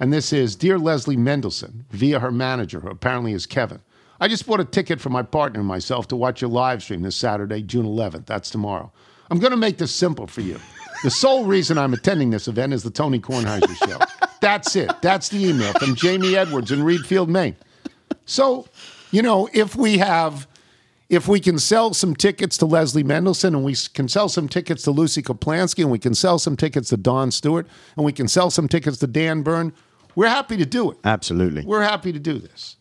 And 0.00 0.12
this 0.12 0.32
is 0.32 0.56
Dear 0.56 0.78
Leslie 0.78 1.16
Mendelson, 1.16 1.84
via 1.90 2.18
her 2.20 2.32
manager, 2.32 2.80
who 2.80 2.88
apparently 2.88 3.32
is 3.32 3.46
Kevin. 3.46 3.80
I 4.20 4.28
just 4.28 4.46
bought 4.46 4.60
a 4.60 4.64
ticket 4.64 5.00
for 5.00 5.10
my 5.10 5.22
partner 5.22 5.60
and 5.60 5.68
myself 5.68 6.08
to 6.08 6.16
watch 6.16 6.40
your 6.40 6.50
live 6.50 6.82
stream 6.82 7.02
this 7.02 7.16
Saturday, 7.16 7.62
June 7.62 7.86
11th. 7.86 8.26
That's 8.26 8.50
tomorrow. 8.50 8.90
I'm 9.30 9.38
going 9.38 9.50
to 9.52 9.56
make 9.56 9.78
this 9.78 9.94
simple 9.94 10.26
for 10.26 10.40
you. 10.40 10.58
The 11.02 11.10
sole 11.10 11.44
reason 11.44 11.78
I'm 11.78 11.92
attending 11.92 12.30
this 12.30 12.48
event 12.48 12.72
is 12.72 12.82
the 12.82 12.90
Tony 12.90 13.18
Kornheiser 13.18 13.76
show. 13.88 13.98
That's 14.40 14.76
it. 14.76 14.90
That's 15.02 15.28
the 15.28 15.44
email 15.48 15.72
from 15.74 15.94
Jamie 15.94 16.36
Edwards 16.36 16.70
in 16.72 16.80
Readfield, 16.80 17.28
Maine. 17.28 17.56
So, 18.24 18.66
you 19.10 19.22
know, 19.22 19.48
if 19.52 19.76
we 19.76 19.98
have, 19.98 20.46
if 21.08 21.28
we 21.28 21.40
can 21.40 21.58
sell 21.58 21.94
some 21.94 22.14
tickets 22.14 22.58
to 22.58 22.66
Leslie 22.66 23.04
Mendelson 23.04 23.48
and 23.48 23.64
we 23.64 23.74
can 23.94 24.08
sell 24.08 24.28
some 24.28 24.48
tickets 24.48 24.82
to 24.84 24.90
Lucy 24.90 25.22
Kaplansky 25.22 25.82
and 25.82 25.90
we 25.90 25.98
can 25.98 26.14
sell 26.14 26.38
some 26.38 26.56
tickets 26.56 26.88
to 26.90 26.96
Don 26.96 27.30
Stewart 27.30 27.66
and 27.96 28.04
we 28.04 28.12
can 28.12 28.28
sell 28.28 28.50
some 28.50 28.68
tickets 28.68 28.98
to 28.98 29.06
Dan 29.06 29.42
Byrne, 29.42 29.72
we're 30.14 30.28
happy 30.28 30.56
to 30.56 30.66
do 30.66 30.90
it. 30.90 30.98
Absolutely. 31.04 31.64
We're 31.64 31.82
happy 31.82 32.12
to 32.12 32.18
do 32.18 32.38
this. 32.38 32.76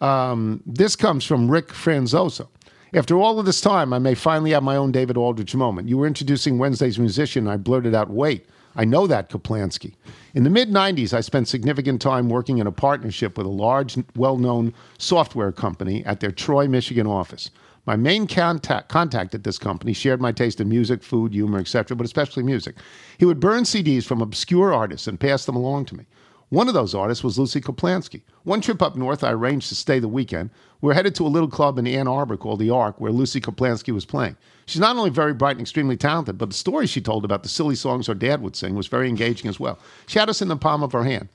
Um, 0.00 0.62
this 0.66 0.96
comes 0.96 1.24
from 1.24 1.50
Rick 1.50 1.68
Franzoso. 1.68 2.48
After 2.92 3.16
all 3.16 3.38
of 3.38 3.46
this 3.46 3.60
time, 3.60 3.92
I 3.92 4.00
may 4.00 4.16
finally 4.16 4.50
have 4.50 4.64
my 4.64 4.74
own 4.74 4.90
David 4.90 5.16
Aldrich 5.16 5.54
moment. 5.54 5.88
You 5.88 5.96
were 5.96 6.08
introducing 6.08 6.58
Wednesday's 6.58 6.98
musician, 6.98 7.46
and 7.46 7.52
I 7.52 7.56
blurted 7.56 7.94
out, 7.94 8.10
wait, 8.10 8.46
I 8.74 8.84
know 8.84 9.06
that 9.06 9.30
Kaplansky. 9.30 9.94
In 10.34 10.42
the 10.42 10.50
mid 10.50 10.70
90s, 10.70 11.14
I 11.14 11.20
spent 11.20 11.46
significant 11.46 12.02
time 12.02 12.28
working 12.28 12.58
in 12.58 12.66
a 12.66 12.72
partnership 12.72 13.38
with 13.38 13.46
a 13.46 13.50
large, 13.50 13.96
well 14.16 14.38
known 14.38 14.74
software 14.98 15.52
company 15.52 16.04
at 16.04 16.18
their 16.18 16.32
Troy, 16.32 16.66
Michigan 16.66 17.06
office. 17.06 17.50
My 17.86 17.94
main 17.94 18.26
contact, 18.26 18.88
contact 18.88 19.34
at 19.34 19.44
this 19.44 19.58
company 19.58 19.92
shared 19.92 20.20
my 20.20 20.32
taste 20.32 20.60
in 20.60 20.68
music, 20.68 21.02
food, 21.04 21.32
humor, 21.32 21.58
etc., 21.58 21.96
but 21.96 22.06
especially 22.06 22.42
music. 22.42 22.76
He 23.18 23.24
would 23.24 23.40
burn 23.40 23.62
CDs 23.62 24.04
from 24.04 24.20
obscure 24.20 24.74
artists 24.74 25.06
and 25.06 25.18
pass 25.18 25.44
them 25.44 25.56
along 25.56 25.86
to 25.86 25.96
me. 25.96 26.06
One 26.50 26.66
of 26.66 26.74
those 26.74 26.96
artists 26.96 27.22
was 27.22 27.38
Lucy 27.38 27.60
Kaplansky. 27.60 28.22
One 28.42 28.60
trip 28.60 28.82
up 28.82 28.96
north, 28.96 29.22
I 29.22 29.30
arranged 29.30 29.68
to 29.68 29.76
stay 29.76 30.00
the 30.00 30.08
weekend. 30.08 30.50
We're 30.80 30.94
headed 30.94 31.14
to 31.14 31.26
a 31.26 31.28
little 31.28 31.48
club 31.48 31.78
in 31.78 31.86
Ann 31.86 32.08
Arbor 32.08 32.36
called 32.36 32.58
The 32.58 32.70
Ark, 32.70 33.00
where 33.00 33.12
Lucy 33.12 33.40
Kaplansky 33.40 33.94
was 33.94 34.04
playing. 34.04 34.36
She's 34.66 34.80
not 34.80 34.96
only 34.96 35.10
very 35.10 35.32
bright 35.32 35.52
and 35.52 35.60
extremely 35.60 35.96
talented, 35.96 36.38
but 36.38 36.50
the 36.50 36.56
story 36.56 36.88
she 36.88 37.00
told 37.00 37.24
about 37.24 37.44
the 37.44 37.48
silly 37.48 37.76
songs 37.76 38.08
her 38.08 38.14
dad 38.14 38.42
would 38.42 38.56
sing 38.56 38.74
was 38.74 38.88
very 38.88 39.08
engaging 39.08 39.48
as 39.48 39.60
well. 39.60 39.78
She 40.08 40.18
had 40.18 40.28
us 40.28 40.42
in 40.42 40.48
the 40.48 40.56
palm 40.56 40.82
of 40.82 40.90
her 40.92 41.04
hand. 41.04 41.28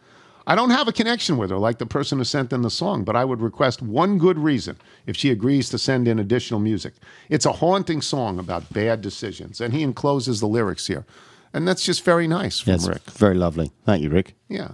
I 0.47 0.53
don't 0.53 0.69
have 0.69 0.87
a 0.89 0.93
connection 0.93 1.37
with 1.37 1.49
her 1.49 1.57
like 1.57 1.77
the 1.79 1.85
person 1.85 2.17
who 2.17 2.23
sent 2.25 2.51
in 2.51 2.61
the 2.61 2.69
song, 2.69 3.03
but 3.05 3.15
I 3.15 3.23
would 3.25 3.41
request 3.41 3.81
one 3.81 4.17
good 4.17 4.37
reason 4.37 4.77
if 5.07 5.15
she 5.15 5.31
agrees 5.31 5.69
to 5.69 5.77
send 5.77 6.07
in 6.09 6.19
additional 6.19 6.59
music. 6.59 6.93
It's 7.29 7.45
a 7.45 7.53
haunting 7.53 8.01
song 8.01 8.37
about 8.37 8.71
bad 8.73 9.01
decisions, 9.01 9.61
and 9.61 9.73
he 9.73 9.81
encloses 9.81 10.41
the 10.41 10.47
lyrics 10.47 10.87
here. 10.87 11.05
And 11.53 11.65
that's 11.65 11.85
just 11.85 12.03
very 12.03 12.27
nice 12.27 12.59
from 12.59 12.73
Yes, 12.73 12.87
Rick. 12.87 13.09
very 13.11 13.33
lovely. 13.35 13.71
Thank 13.85 14.03
you, 14.03 14.09
Rick. 14.09 14.35
Yeah. 14.49 14.71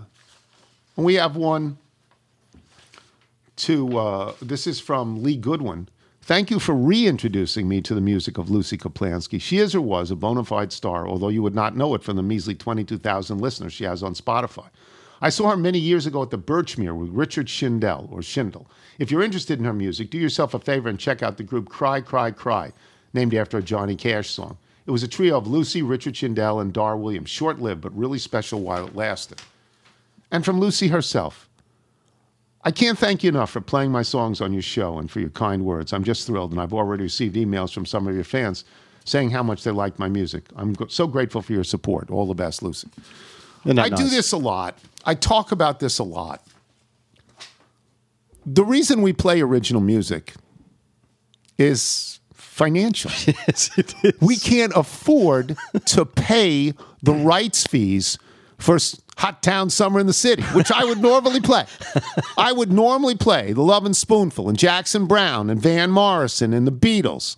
And 1.02 1.06
we 1.08 1.16
have 1.16 1.36
one 1.36 1.80
to, 3.56 3.98
uh, 3.98 4.34
this 4.40 4.68
is 4.68 4.80
from 4.80 5.24
Lee 5.24 5.36
Goodwin. 5.36 5.90
Thank 6.22 6.52
you 6.52 6.60
for 6.60 6.76
reintroducing 6.76 7.68
me 7.68 7.82
to 7.82 7.96
the 7.96 8.02
music 8.02 8.38
of 8.38 8.52
Lucy 8.52 8.78
Kaplansky. 8.78 9.42
She 9.42 9.58
is 9.58 9.74
or 9.74 9.82
was 9.82 10.12
a 10.12 10.16
bona 10.16 10.44
fide 10.44 10.72
star, 10.72 11.08
although 11.08 11.30
you 11.30 11.42
would 11.42 11.56
not 11.56 11.76
know 11.76 11.96
it 11.96 12.04
from 12.04 12.18
the 12.18 12.22
measly 12.22 12.54
22,000 12.54 13.42
listeners 13.42 13.74
she 13.74 13.84
has 13.84 14.04
on 14.04 14.14
Spotify. 14.14 14.68
I 15.24 15.30
saw 15.30 15.50
her 15.50 15.58
many 15.58 15.80
years 15.80 16.06
ago 16.06 16.22
at 16.22 16.30
the 16.30 16.38
Birchmere 16.38 16.96
with 16.96 17.10
Richard 17.10 17.48
Shindell 17.48 18.08
or 18.12 18.20
Shindell. 18.20 18.68
If 19.00 19.10
you're 19.10 19.24
interested 19.24 19.58
in 19.58 19.66
her 19.66 19.74
music, 19.74 20.12
do 20.12 20.20
yourself 20.20 20.54
a 20.54 20.60
favor 20.60 20.88
and 20.88 21.00
check 21.00 21.24
out 21.24 21.38
the 21.38 21.44
group 21.44 21.68
Cry, 21.68 22.02
Cry, 22.02 22.30
Cry, 22.30 22.74
named 23.12 23.34
after 23.34 23.58
a 23.58 23.64
Johnny 23.64 23.96
Cash 23.96 24.30
song. 24.30 24.56
It 24.86 24.92
was 24.92 25.02
a 25.02 25.08
trio 25.08 25.36
of 25.36 25.48
Lucy, 25.48 25.82
Richard 25.82 26.14
Shindell, 26.14 26.62
and 26.62 26.72
Dar 26.72 26.96
Williams, 26.96 27.32
short 27.32 27.60
lived 27.60 27.82
but 27.82 27.98
really 27.98 28.20
special 28.20 28.62
while 28.62 28.86
it 28.86 28.96
lasted. 28.96 29.42
And 30.32 30.46
from 30.46 30.60
Lucy 30.60 30.88
herself, 30.88 31.50
I 32.64 32.72
can't 32.72 32.98
thank 32.98 33.24
you 33.24 33.30
enough 33.30 33.50
for 33.50 33.62
playing 33.62 33.92
my 33.92 34.04
songs 34.04 34.40
on 34.40 34.54
your 34.54 34.62
show 34.62 35.00
and 35.00 35.10
for 35.10 35.20
your 35.20 35.30
kind 35.32 35.66
words. 35.66 35.94
I'm 35.94 36.04
just 36.04 36.28
thrilled, 36.28 36.52
and 36.52 36.62
I've 36.62 36.74
already 36.74 37.04
received 37.04 37.36
emails 37.36 37.74
from 37.74 37.86
some 37.86 38.08
of 38.08 38.16
your 38.16 38.24
fans 38.24 38.64
saying 39.04 39.32
how 39.32 39.42
much 39.42 39.64
they 39.64 39.72
like 39.72 39.98
my 39.98 40.08
music. 40.08 40.44
I'm 40.56 40.76
so 40.90 41.08
grateful 41.08 41.42
for 41.42 41.54
your 41.54 41.64
support. 41.64 42.12
All 42.12 42.28
the 42.28 42.36
best, 42.36 42.62
Lucy. 42.62 42.88
I 43.66 43.90
do 43.90 44.08
this 44.08 44.32
a 44.32 44.38
lot. 44.38 44.78
I 45.06 45.16
talk 45.16 45.52
about 45.52 45.80
this 45.80 46.00
a 46.00 46.04
lot. 46.04 46.46
The 48.46 48.64
reason 48.64 49.02
we 49.02 49.14
play 49.14 49.42
original 49.42 49.82
music 49.82 50.34
is 51.58 52.20
financial. 52.34 53.12
Yes, 53.28 53.72
it 53.78 53.96
is. 54.04 54.14
we 54.20 54.38
can't 54.38 54.74
afford 54.76 55.58
to 55.88 56.06
pay 56.06 56.74
the 57.02 57.14
rights 57.14 57.66
fees 57.66 58.18
for 58.58 58.78
Hot 59.22 59.44
Town 59.44 59.70
Summer 59.70 60.00
in 60.00 60.08
the 60.08 60.14
City, 60.14 60.42
which 60.42 60.72
I 60.72 60.84
would 60.84 61.00
normally 61.00 61.42
play. 61.42 61.66
I 62.40 62.52
would 62.52 62.72
normally 62.72 63.14
play 63.14 63.54
The 63.54 63.62
Lovin' 63.62 63.94
Spoonful 63.94 64.50
and 64.50 64.58
Jackson 64.58 65.06
Browne 65.06 65.52
and 65.52 65.62
Van 65.62 65.92
Morrison 65.92 66.56
and 66.56 66.66
the 66.66 66.72
Beatles, 66.72 67.36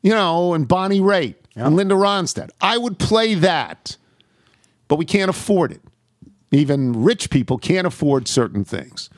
you 0.00 0.12
know, 0.12 0.54
and 0.54 0.66
Bonnie 0.66 1.00
Raitt 1.00 1.34
and 1.54 1.76
Linda 1.76 1.96
Ronstadt. 1.96 2.48
I 2.62 2.78
would 2.78 2.98
play 2.98 3.34
that, 3.34 3.98
but 4.88 4.96
we 4.96 5.04
can't 5.04 5.28
afford 5.28 5.72
it. 5.72 5.82
Even 6.50 7.04
rich 7.04 7.28
people 7.28 7.58
can't 7.58 7.86
afford 7.86 8.26
certain 8.26 8.64
things. 8.64 9.10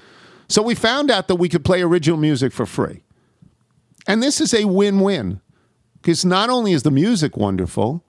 So 0.48 0.62
we 0.62 0.74
found 0.74 1.12
out 1.12 1.28
that 1.28 1.36
we 1.36 1.48
could 1.48 1.64
play 1.64 1.80
original 1.80 2.18
music 2.18 2.52
for 2.52 2.66
free. 2.66 3.04
And 4.08 4.20
this 4.20 4.40
is 4.40 4.52
a 4.52 4.64
win 4.64 4.98
win 4.98 5.40
because 6.02 6.24
not 6.24 6.50
only 6.50 6.72
is 6.72 6.82
the 6.82 6.90
music 6.90 7.36
wonderful, 7.36 8.04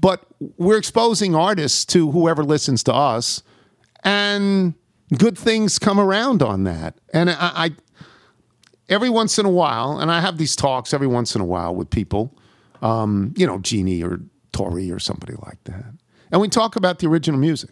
but 0.00 0.24
we're 0.56 0.78
exposing 0.78 1.34
artists 1.34 1.84
to 1.86 2.10
whoever 2.10 2.42
listens 2.42 2.82
to 2.84 2.94
us, 2.94 3.42
and 4.02 4.74
good 5.16 5.36
things 5.36 5.78
come 5.78 6.00
around 6.00 6.42
on 6.42 6.64
that. 6.64 6.94
And 7.12 7.30
I, 7.30 7.36
I 7.40 7.70
every 8.88 9.10
once 9.10 9.38
in 9.38 9.46
a 9.46 9.50
while, 9.50 9.98
and 9.98 10.10
I 10.10 10.20
have 10.20 10.38
these 10.38 10.56
talks 10.56 10.94
every 10.94 11.06
once 11.06 11.34
in 11.34 11.40
a 11.40 11.44
while 11.44 11.74
with 11.74 11.90
people, 11.90 12.36
um, 12.82 13.34
you 13.36 13.46
know, 13.46 13.58
Jeannie 13.58 14.02
or 14.02 14.20
Tori 14.52 14.90
or 14.90 14.98
somebody 14.98 15.34
like 15.44 15.62
that, 15.64 15.92
and 16.32 16.40
we 16.40 16.48
talk 16.48 16.76
about 16.76 16.98
the 16.98 17.06
original 17.06 17.38
music 17.38 17.70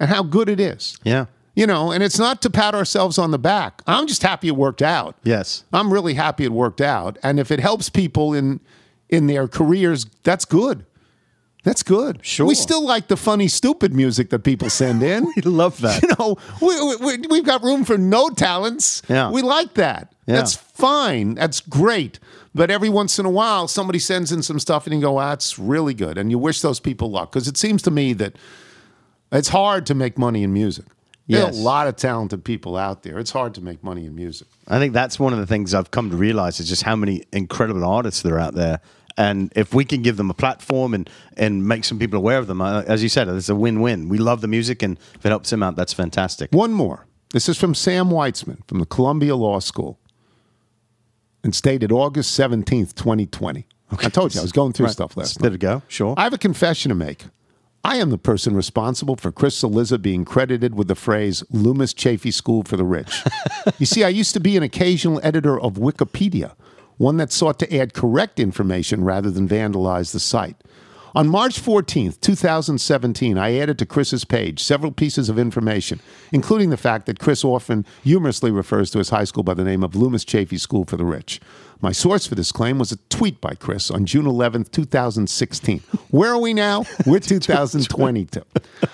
and 0.00 0.10
how 0.10 0.22
good 0.22 0.48
it 0.48 0.60
is. 0.60 0.96
Yeah. 1.04 1.26
You 1.54 1.66
know, 1.66 1.90
and 1.90 2.04
it's 2.04 2.20
not 2.20 2.40
to 2.42 2.50
pat 2.50 2.76
ourselves 2.76 3.18
on 3.18 3.32
the 3.32 3.38
back. 3.38 3.82
I'm 3.84 4.06
just 4.06 4.22
happy 4.22 4.46
it 4.46 4.54
worked 4.54 4.80
out. 4.80 5.16
Yes. 5.24 5.64
I'm 5.72 5.92
really 5.92 6.14
happy 6.14 6.44
it 6.44 6.52
worked 6.52 6.80
out. 6.80 7.18
And 7.20 7.40
if 7.40 7.50
it 7.50 7.58
helps 7.58 7.88
people 7.88 8.32
in 8.32 8.60
in 9.08 9.26
their 9.26 9.48
careers, 9.48 10.04
that's 10.22 10.44
good. 10.44 10.84
That's 11.64 11.82
good. 11.82 12.20
Sure. 12.24 12.46
We 12.46 12.54
still 12.54 12.84
like 12.84 13.08
the 13.08 13.16
funny, 13.16 13.48
stupid 13.48 13.92
music 13.92 14.30
that 14.30 14.40
people 14.40 14.70
send 14.70 15.02
in. 15.02 15.26
We 15.36 15.42
love 15.42 15.80
that. 15.80 16.02
You 16.08 16.08
know, 16.18 16.36
we, 16.62 16.96
we, 16.96 17.26
we've 17.28 17.44
got 17.44 17.62
room 17.62 17.84
for 17.84 17.98
no 17.98 18.30
talents. 18.30 19.02
Yeah. 19.08 19.30
We 19.30 19.42
like 19.42 19.74
that. 19.74 20.12
Yeah. 20.26 20.36
That's 20.36 20.54
fine. 20.54 21.34
That's 21.34 21.60
great. 21.60 22.20
But 22.54 22.70
every 22.70 22.88
once 22.88 23.18
in 23.18 23.26
a 23.26 23.30
while, 23.30 23.68
somebody 23.68 23.98
sends 23.98 24.32
in 24.32 24.42
some 24.42 24.58
stuff 24.58 24.86
and 24.86 24.94
you 24.94 25.00
go, 25.00 25.18
ah, 25.18 25.30
that's 25.30 25.58
really 25.58 25.94
good. 25.94 26.16
And 26.16 26.30
you 26.30 26.38
wish 26.38 26.60
those 26.60 26.80
people 26.80 27.10
luck. 27.10 27.32
Because 27.32 27.48
it 27.48 27.56
seems 27.56 27.82
to 27.82 27.90
me 27.90 28.12
that 28.14 28.36
it's 29.30 29.48
hard 29.48 29.86
to 29.86 29.94
make 29.94 30.16
money 30.18 30.42
in 30.42 30.52
music. 30.52 30.86
There 31.28 31.44
are 31.44 31.50
a 31.50 31.52
lot 31.52 31.86
of 31.88 31.96
talented 31.96 32.42
people 32.42 32.76
out 32.76 33.02
there. 33.02 33.18
It's 33.18 33.30
hard 33.30 33.54
to 33.54 33.60
make 33.60 33.84
money 33.84 34.06
in 34.06 34.14
music. 34.14 34.48
I 34.66 34.78
think 34.78 34.94
that's 34.94 35.18
one 35.20 35.34
of 35.34 35.38
the 35.38 35.46
things 35.46 35.74
I've 35.74 35.90
come 35.90 36.10
to 36.10 36.16
realize 36.16 36.58
is 36.58 36.68
just 36.68 36.84
how 36.84 36.96
many 36.96 37.24
incredible 37.32 37.84
artists 37.84 38.22
there 38.22 38.36
are 38.36 38.40
out 38.40 38.54
there. 38.54 38.80
And 39.18 39.52
if 39.56 39.74
we 39.74 39.84
can 39.84 40.00
give 40.02 40.16
them 40.16 40.30
a 40.30 40.34
platform 40.34 40.94
and, 40.94 41.10
and 41.36 41.66
make 41.66 41.84
some 41.84 41.98
people 41.98 42.18
aware 42.18 42.38
of 42.38 42.46
them, 42.46 42.60
uh, 42.62 42.84
as 42.86 43.02
you 43.02 43.08
said, 43.08 43.26
it's 43.28 43.48
a 43.48 43.54
win 43.54 43.80
win. 43.80 44.08
We 44.08 44.16
love 44.18 44.40
the 44.42 44.48
music, 44.48 44.80
and 44.80 44.96
if 45.16 45.26
it 45.26 45.30
helps 45.30 45.50
them 45.50 45.60
out, 45.62 45.74
that's 45.74 45.92
fantastic. 45.92 46.50
One 46.52 46.72
more. 46.72 47.04
This 47.32 47.48
is 47.48 47.58
from 47.58 47.74
Sam 47.74 48.10
Weitzman 48.10 48.58
from 48.68 48.78
the 48.78 48.86
Columbia 48.86 49.34
Law 49.34 49.58
School 49.58 49.98
and 51.44 51.54
stated 51.54 51.92
August 51.92 52.38
17th, 52.38 52.94
2020. 52.94 53.66
I 53.90 54.08
told 54.08 54.34
you 54.34 54.40
I 54.40 54.42
was 54.42 54.52
going 54.52 54.72
through 54.72 54.86
Right. 54.86 54.92
stuff 54.92 55.16
last 55.16 55.40
There 55.40 55.50
night. 55.50 55.54
we 55.54 55.58
go. 55.58 55.82
Sure. 55.88 56.14
I 56.16 56.22
have 56.24 56.32
a 56.32 56.38
confession 56.38 56.90
to 56.90 56.94
make. 56.94 57.24
I 57.84 57.96
am 57.96 58.10
the 58.10 58.18
person 58.18 58.54
responsible 58.54 59.16
for 59.16 59.32
Chris 59.32 59.60
Cillizza 59.62 60.00
being 60.00 60.24
credited 60.24 60.74
with 60.74 60.88
the 60.88 60.94
phrase 60.94 61.42
Loomis 61.50 61.94
Chafee 61.94 62.32
School 62.32 62.62
for 62.64 62.76
the 62.76 62.84
Rich. 62.84 63.24
you 63.78 63.86
see, 63.86 64.04
I 64.04 64.08
used 64.08 64.34
to 64.34 64.40
be 64.40 64.56
an 64.56 64.62
occasional 64.62 65.20
editor 65.22 65.58
of 65.58 65.74
Wikipedia, 65.74 66.52
one 66.98 67.16
that 67.16 67.32
sought 67.32 67.58
to 67.60 67.76
add 67.76 67.94
correct 67.94 68.38
information 68.38 69.02
rather 69.02 69.30
than 69.30 69.48
vandalize 69.48 70.12
the 70.12 70.20
site. 70.20 70.56
On 71.14 71.26
March 71.26 71.58
14, 71.58 72.12
2017, 72.20 73.38
I 73.38 73.56
added 73.56 73.78
to 73.78 73.86
Chris's 73.86 74.24
page 74.24 74.62
several 74.62 74.92
pieces 74.92 75.28
of 75.28 75.38
information, 75.38 76.00
including 76.32 76.68
the 76.70 76.76
fact 76.76 77.06
that 77.06 77.18
Chris 77.18 77.44
often 77.44 77.86
humorously 78.04 78.50
refers 78.50 78.90
to 78.90 78.98
his 78.98 79.08
high 79.08 79.24
school 79.24 79.42
by 79.42 79.54
the 79.54 79.64
name 79.64 79.82
of 79.82 79.96
Loomis 79.96 80.24
Chafee 80.24 80.60
School 80.60 80.84
for 80.84 80.96
the 80.96 81.06
Rich. 81.06 81.40
My 81.80 81.92
source 81.92 82.26
for 82.26 82.34
this 82.34 82.52
claim 82.52 82.78
was 82.78 82.92
a 82.92 82.96
tweet 83.08 83.40
by 83.40 83.54
Chris 83.54 83.90
on 83.90 84.04
June 84.04 84.26
11, 84.26 84.64
2016. 84.64 85.80
Where 86.10 86.32
are 86.32 86.38
we 86.38 86.52
now? 86.52 86.84
We're 87.06 87.18
2022. 87.20 88.42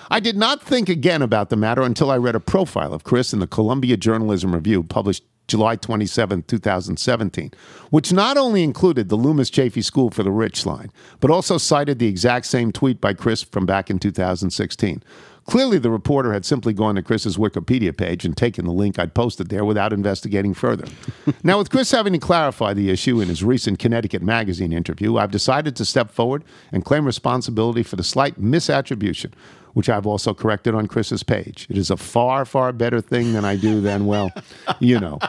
I 0.09 0.19
did 0.19 0.37
not 0.37 0.61
think 0.61 0.87
again 0.87 1.21
about 1.21 1.49
the 1.49 1.57
matter 1.57 1.81
until 1.81 2.11
I 2.11 2.17
read 2.17 2.35
a 2.35 2.39
profile 2.39 2.93
of 2.93 3.03
Chris 3.03 3.33
in 3.33 3.39
the 3.39 3.47
Columbia 3.47 3.97
Journalism 3.97 4.53
Review 4.53 4.83
published 4.83 5.23
July 5.47 5.75
27, 5.75 6.43
2017, 6.43 7.51
which 7.91 8.11
not 8.11 8.37
only 8.37 8.63
included 8.63 9.09
the 9.09 9.15
Loomis 9.15 9.51
Chafee 9.51 9.83
School 9.83 10.09
for 10.09 10.23
the 10.23 10.31
Rich 10.31 10.65
line, 10.65 10.91
but 11.19 11.31
also 11.31 11.57
cited 11.57 11.99
the 11.99 12.07
exact 12.07 12.45
same 12.47 12.71
tweet 12.71 12.99
by 12.99 13.13
Chris 13.13 13.43
from 13.43 13.65
back 13.65 13.89
in 13.89 13.99
2016. 13.99 15.03
Clearly, 15.45 15.77
the 15.77 15.91
reporter 15.91 16.33
had 16.33 16.43
simply 16.43 16.73
gone 16.73 16.95
to 16.95 17.03
Chris's 17.03 17.37
Wikipedia 17.37 17.95
page 17.95 18.25
and 18.25 18.35
taken 18.35 18.65
the 18.65 18.71
link 18.71 18.97
I'd 18.97 19.13
posted 19.13 19.49
there 19.49 19.63
without 19.63 19.93
investigating 19.93 20.55
further. 20.55 20.87
now, 21.43 21.59
with 21.59 21.69
Chris 21.69 21.91
having 21.91 22.13
to 22.13 22.19
clarify 22.19 22.73
the 22.73 22.89
issue 22.89 23.21
in 23.21 23.29
his 23.29 23.43
recent 23.43 23.77
Connecticut 23.77 24.23
Magazine 24.23 24.73
interview, 24.73 25.17
I've 25.17 25.29
decided 25.29 25.75
to 25.75 25.85
step 25.85 26.09
forward 26.09 26.43
and 26.71 26.83
claim 26.83 27.05
responsibility 27.05 27.83
for 27.83 27.95
the 27.95 28.03
slight 28.03 28.41
misattribution, 28.41 29.33
which 29.75 29.89
I've 29.89 30.07
also 30.07 30.33
corrected 30.33 30.73
on 30.73 30.87
Chris's 30.87 31.21
page. 31.21 31.67
It 31.69 31.77
is 31.77 31.91
a 31.91 31.97
far, 31.97 32.45
far 32.45 32.71
better 32.71 33.01
thing 33.01 33.33
than 33.33 33.43
I 33.43 33.57
do 33.57 33.81
than, 33.81 34.05
well, 34.05 34.31
you 34.79 34.97
know. 35.01 35.19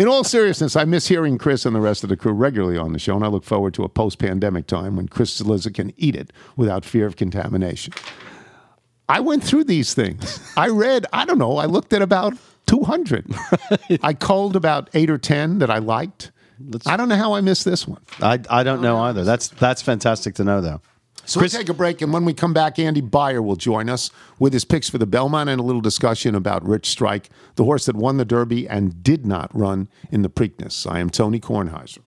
In 0.00 0.08
all 0.08 0.24
seriousness, 0.24 0.76
I 0.76 0.84
miss 0.84 1.08
hearing 1.08 1.36
Chris 1.36 1.66
and 1.66 1.76
the 1.76 1.80
rest 1.80 2.02
of 2.02 2.08
the 2.08 2.16
crew 2.16 2.32
regularly 2.32 2.78
on 2.78 2.94
the 2.94 2.98
show, 2.98 3.14
and 3.14 3.22
I 3.24 3.28
look 3.28 3.44
forward 3.44 3.74
to 3.74 3.84
a 3.84 3.90
post 3.90 4.18
pandemic 4.18 4.66
time 4.66 4.96
when 4.96 5.08
Chris 5.08 5.38
Cillizza 5.38 5.72
can 5.72 5.92
eat 5.98 6.16
it 6.16 6.32
without 6.56 6.86
fear 6.86 7.04
of 7.04 7.16
contamination. 7.16 7.92
I 9.10 9.20
went 9.20 9.44
through 9.44 9.64
these 9.64 9.92
things. 9.92 10.40
I 10.56 10.68
read, 10.68 11.04
I 11.12 11.26
don't 11.26 11.38
know, 11.38 11.58
I 11.58 11.66
looked 11.66 11.92
at 11.92 12.00
about 12.00 12.32
200. 12.68 13.26
I 14.02 14.14
culled 14.14 14.56
about 14.56 14.88
eight 14.94 15.10
or 15.10 15.18
10 15.18 15.58
that 15.58 15.70
I 15.70 15.78
liked. 15.78 16.32
I 16.86 16.96
don't 16.96 17.10
know 17.10 17.16
how 17.16 17.34
I 17.34 17.42
missed 17.42 17.66
this 17.66 17.86
one. 17.86 18.00
I, 18.22 18.40
I 18.48 18.62
don't 18.62 18.80
know 18.80 19.00
either. 19.00 19.22
That's 19.24 19.48
that's 19.48 19.82
fantastic 19.82 20.36
to 20.36 20.44
know, 20.44 20.62
though. 20.62 20.80
So 21.24 21.40
we'll 21.40 21.48
take 21.48 21.68
a 21.68 21.74
break, 21.74 22.02
and 22.02 22.12
when 22.12 22.24
we 22.24 22.34
come 22.34 22.52
back, 22.52 22.78
Andy 22.78 23.00
Beyer 23.00 23.40
will 23.40 23.56
join 23.56 23.88
us 23.88 24.10
with 24.40 24.52
his 24.52 24.64
picks 24.64 24.90
for 24.90 24.98
the 24.98 25.06
Belmont 25.06 25.48
and 25.48 25.60
a 25.60 25.62
little 25.62 25.80
discussion 25.80 26.34
about 26.34 26.66
Rich 26.66 26.86
Strike, 26.86 27.30
the 27.54 27.64
horse 27.64 27.86
that 27.86 27.94
won 27.94 28.16
the 28.16 28.24
Derby 28.24 28.68
and 28.68 29.02
did 29.04 29.24
not 29.24 29.50
run 29.54 29.88
in 30.10 30.22
the 30.22 30.28
Preakness. 30.28 30.90
I 30.90 30.98
am 30.98 31.10
Tony 31.10 31.38
Kornheiser. 31.38 32.00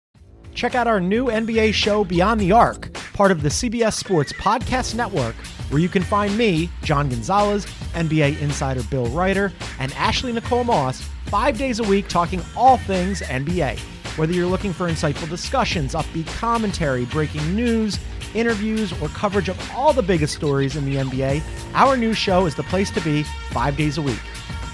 Check 0.54 0.74
out 0.74 0.86
our 0.86 1.00
new 1.00 1.26
NBA 1.26 1.72
show, 1.74 2.04
Beyond 2.04 2.40
the 2.40 2.52
Arc, 2.52 2.92
part 3.14 3.30
of 3.30 3.42
the 3.42 3.48
CBS 3.48 3.94
Sports 3.94 4.32
Podcast 4.34 4.94
Network, 4.94 5.34
where 5.70 5.80
you 5.80 5.88
can 5.88 6.02
find 6.02 6.36
me, 6.36 6.70
John 6.82 7.08
Gonzalez, 7.08 7.66
NBA 7.94 8.40
insider 8.40 8.82
Bill 8.84 9.06
Reiter, 9.06 9.52
and 9.78 9.92
Ashley 9.94 10.32
Nicole 10.32 10.64
Moss 10.64 11.02
five 11.26 11.56
days 11.56 11.80
a 11.80 11.84
week 11.84 12.08
talking 12.08 12.42
all 12.56 12.76
things 12.78 13.22
NBA. 13.22 13.78
Whether 14.18 14.34
you're 14.34 14.46
looking 14.46 14.74
for 14.74 14.88
insightful 14.88 15.28
discussions, 15.30 15.94
upbeat 15.94 16.26
commentary, 16.36 17.06
breaking 17.06 17.56
news, 17.56 17.98
interviews, 18.34 18.92
or 19.00 19.08
coverage 19.08 19.48
of 19.48 19.58
all 19.72 19.92
the 19.92 20.02
biggest 20.02 20.34
stories 20.34 20.76
in 20.76 20.84
the 20.84 20.96
NBA, 20.96 21.42
our 21.74 21.96
new 21.96 22.14
show 22.14 22.46
is 22.46 22.54
the 22.54 22.62
place 22.64 22.90
to 22.90 23.00
be 23.00 23.22
five 23.50 23.76
days 23.76 23.98
a 23.98 24.02
week. 24.02 24.20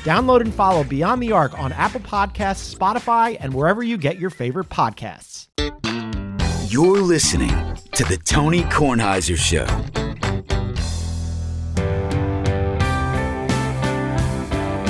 Download 0.04 0.40
and 0.40 0.54
follow 0.54 0.84
Beyond 0.84 1.22
the 1.22 1.32
Arc 1.32 1.58
on 1.58 1.72
Apple 1.72 2.00
Podcasts, 2.00 2.74
Spotify, 2.74 3.36
and 3.40 3.52
wherever 3.52 3.82
you 3.82 3.98
get 3.98 4.18
your 4.18 4.30
favorite 4.30 4.68
podcasts. 4.68 5.48
You're 6.70 7.00
listening 7.00 7.76
to 7.92 8.04
The 8.04 8.18
Tony 8.18 8.62
Kornheiser 8.64 9.36
Show. 9.36 9.66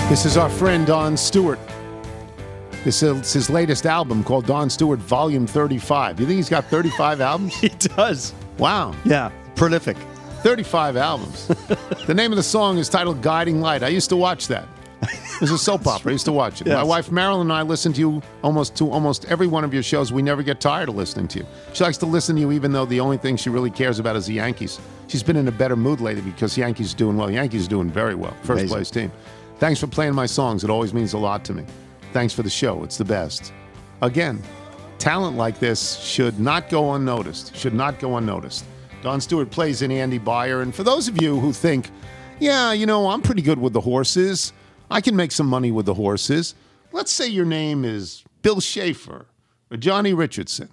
This 0.09 0.25
is 0.25 0.37
our 0.37 0.49
friend 0.49 0.87
Don 0.87 1.17
Stewart. 1.17 1.59
This 2.83 3.03
is 3.03 3.33
his 3.33 3.51
latest 3.51 3.85
album 3.85 4.25
called 4.25 4.47
Don 4.47 4.71
Stewart 4.71 4.99
Volume 5.01 5.47
35. 5.47 6.19
You 6.21 6.27
think 6.27 6.37
he's 6.37 6.49
got 6.49 6.65
35 6.67 7.21
albums? 7.21 7.55
He 7.61 7.69
does. 7.69 8.33
Wow. 8.59 8.95
Yeah, 9.05 9.31
prolific. 9.55 9.97
35 10.43 10.97
albums. 10.97 11.47
the 12.07 12.15
name 12.15 12.33
of 12.33 12.37
the 12.37 12.43
song 12.43 12.79
is 12.79 12.89
titled 12.89 13.23
Guiding 13.23 13.61
Light. 13.61 13.83
I 13.83 13.89
used 13.89 14.09
to 14.11 14.17
watch 14.17 14.49
that. 14.49 14.69
It 15.03 15.43
was 15.43 15.53
a 15.53 15.59
soap 15.59 15.87
opera. 15.87 16.11
I 16.11 16.13
used 16.13 16.25
to 16.25 16.33
watch 16.33 16.61
it. 16.61 16.67
My 16.67 16.83
wife 16.83 17.13
Marilyn 17.13 17.43
and 17.43 17.53
I 17.53 17.63
listen 17.63 17.93
to 17.93 18.01
you 18.01 18.23
almost 18.43 18.75
to 18.79 18.91
almost 18.91 19.25
every 19.27 19.47
one 19.47 19.63
of 19.63 19.73
your 19.73 19.85
shows. 19.85 20.13
We 20.13 20.21
never 20.21 20.43
get 20.43 20.61
tired 20.61 20.89
of 20.89 20.97
listening 20.97 21.29
to 21.29 21.39
you. 21.39 21.47
She 21.73 21.85
likes 21.85 21.97
to 21.99 22.07
listen 22.07 22.35
to 22.35 22.41
you 22.41 22.51
even 22.51 22.73
though 22.73 22.85
the 22.85 22.99
only 22.99 23.19
thing 23.19 23.37
she 23.37 23.49
really 23.49 23.71
cares 23.71 24.01
about 24.01 24.17
is 24.17 24.27
the 24.27 24.35
Yankees. 24.35 24.81
She's 25.07 25.23
been 25.23 25.37
in 25.37 25.47
a 25.47 25.53
better 25.53 25.77
mood 25.77 26.01
lately 26.01 26.23
because 26.23 26.59
Yankees 26.59 26.93
are 26.93 26.97
doing 26.97 27.17
well. 27.17 27.31
Yankees 27.31 27.67
are 27.67 27.71
doing 27.71 27.89
very 27.89 28.17
well. 28.17 28.33
First 28.43 28.63
Amazing. 28.63 28.69
place 28.69 28.91
team. 28.91 29.13
Thanks 29.59 29.79
for 29.79 29.87
playing 29.87 30.15
my 30.15 30.27
songs. 30.27 30.65
It 30.65 30.71
always 30.71 30.93
means 30.93 31.13
a 31.13 31.19
lot 31.19 31.45
to 31.45 31.55
me. 31.55 31.65
Thanks 32.13 32.35
for 32.35 32.43
the 32.43 32.51
show. 32.51 32.83
It's 32.83 32.99
the 32.99 33.05
best. 33.05 33.53
Again, 34.03 34.43
talent 34.99 35.37
like 35.37 35.59
this 35.59 35.99
should 36.01 36.39
not 36.39 36.69
go 36.69 36.95
unnoticed. 36.95 37.55
Should 37.57 37.75
not 37.75 37.99
go 37.99 38.17
unnoticed. 38.17 38.65
Don 39.03 39.21
Stewart 39.21 39.51
plays 39.51 39.83
in 39.83 39.91
Andy 39.91 40.19
Beyer. 40.19 40.61
And 40.63 40.75
for 40.75 40.83
those 40.83 41.09
of 41.09 41.21
you 41.23 41.39
who 41.39 41.53
think, 41.53 41.91
yeah, 42.41 42.73
you 42.73 42.87
know, 42.87 43.09
I'm 43.09 43.23
pretty 43.23 43.43
good 43.43 43.59
with 43.59 43.73
the 43.73 43.81
horses, 43.81 44.53
I 44.91 45.01
can 45.01 45.15
make 45.17 45.33
some 45.33 45.47
money 45.47 45.71
with 45.71 45.87
the 45.87 45.95
horses. 45.95 46.55
Let's 46.93 47.13
say 47.13 47.29
your 47.29 47.45
name 47.45 47.85
is 47.85 48.25
Bill 48.43 48.61
Schaefer 48.61 49.27
or 49.71 49.77
Johnny 49.77 50.15
Richardson. 50.15 50.69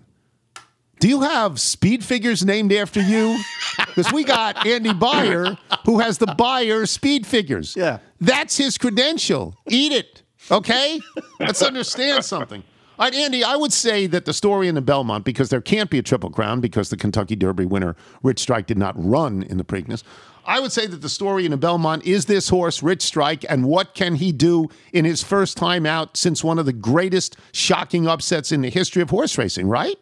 Do 0.99 1.09
you 1.09 1.21
have 1.21 1.59
speed 1.59 2.03
figures 2.03 2.45
named 2.45 2.71
after 2.73 3.01
you? 3.01 3.37
Because 3.87 4.11
we 4.11 4.23
got 4.23 4.65
Andy 4.65 4.93
Beyer, 4.93 5.57
who 5.85 5.99
has 5.99 6.17
the 6.17 6.27
Beyer 6.37 6.85
speed 6.85 7.25
figures. 7.25 7.75
Yeah. 7.77 7.99
That's 8.19 8.57
his 8.57 8.77
credential. 8.77 9.55
Eat 9.67 9.91
it, 9.93 10.21
okay? 10.51 10.99
Let's 11.39 11.61
understand 11.61 12.23
something. 12.25 12.63
All 12.97 13.05
right, 13.05 13.13
Andy, 13.13 13.43
I 13.43 13.57
would 13.57 13.73
say 13.73 14.07
that 14.07 14.23
the 14.23 14.33
story 14.33 14.69
in 14.69 14.75
the 14.75 14.81
Belmont, 14.81 15.25
because 15.25 15.49
there 15.49 15.59
can't 15.59 15.89
be 15.89 15.99
a 15.99 16.01
Triple 16.01 16.29
Crown 16.29 16.61
because 16.61 16.89
the 16.89 16.95
Kentucky 16.95 17.35
Derby 17.35 17.65
winner, 17.65 17.95
Rich 18.23 18.39
Strike, 18.39 18.67
did 18.67 18.77
not 18.77 18.95
run 18.97 19.43
in 19.43 19.57
the 19.57 19.65
Preakness. 19.65 20.03
I 20.45 20.61
would 20.61 20.71
say 20.71 20.87
that 20.87 21.01
the 21.01 21.09
story 21.09 21.43
in 21.43 21.51
the 21.51 21.57
Belmont 21.57 22.05
is 22.05 22.25
this 22.25 22.47
horse, 22.47 22.81
Rich 22.81 23.01
Strike, 23.01 23.43
and 23.49 23.65
what 23.65 23.95
can 23.95 24.15
he 24.15 24.31
do 24.31 24.69
in 24.93 25.03
his 25.03 25.21
first 25.21 25.57
time 25.57 25.85
out 25.85 26.15
since 26.15 26.41
one 26.41 26.57
of 26.57 26.65
the 26.65 26.73
greatest 26.73 27.35
shocking 27.51 28.07
upsets 28.07 28.53
in 28.53 28.61
the 28.61 28.69
history 28.69 29.01
of 29.01 29.09
horse 29.09 29.37
racing, 29.37 29.67
right? 29.67 29.97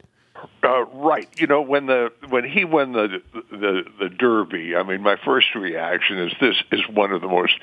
Uh, 0.64 0.86
right. 0.86 1.30
You 1.38 1.48
know, 1.48 1.62
when 1.62 1.88
the 1.88 2.12
when 2.30 2.44
he 2.44 2.64
won 2.64 2.92
the 2.92 3.22
the 3.50 3.84
the 4.00 4.10
Derby, 4.10 4.76
I 4.76 4.84
mean, 4.84 5.02
my 5.02 5.16
first 5.16 5.56
reaction 5.56 6.20
is 6.20 6.34
this 6.40 6.56
is 6.72 6.82
one 6.90 7.12
of 7.12 7.22
the 7.22 7.28
most 7.28 7.54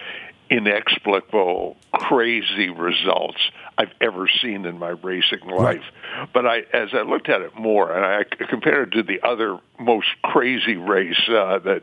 inexplicable, 0.51 1.77
crazy 1.93 2.69
results 2.69 3.39
I've 3.81 3.93
ever 4.03 4.29
seen 4.43 4.67
in 4.67 4.79
my 4.79 4.91
racing 4.91 5.47
life. 5.49 5.83
But 6.35 6.47
I, 6.47 6.59
as 6.75 6.91
I 6.93 7.01
looked 7.01 7.31
at 7.31 7.41
it 7.41 7.57
more, 7.57 7.91
and 7.91 8.05
I 8.05 8.45
compared 8.47 8.89
it 8.89 8.97
to 8.97 9.03
the 9.03 9.27
other 9.27 9.59
most 9.79 10.09
crazy 10.23 10.77
race 10.77 11.21
uh, 11.29 11.61
that 11.61 11.83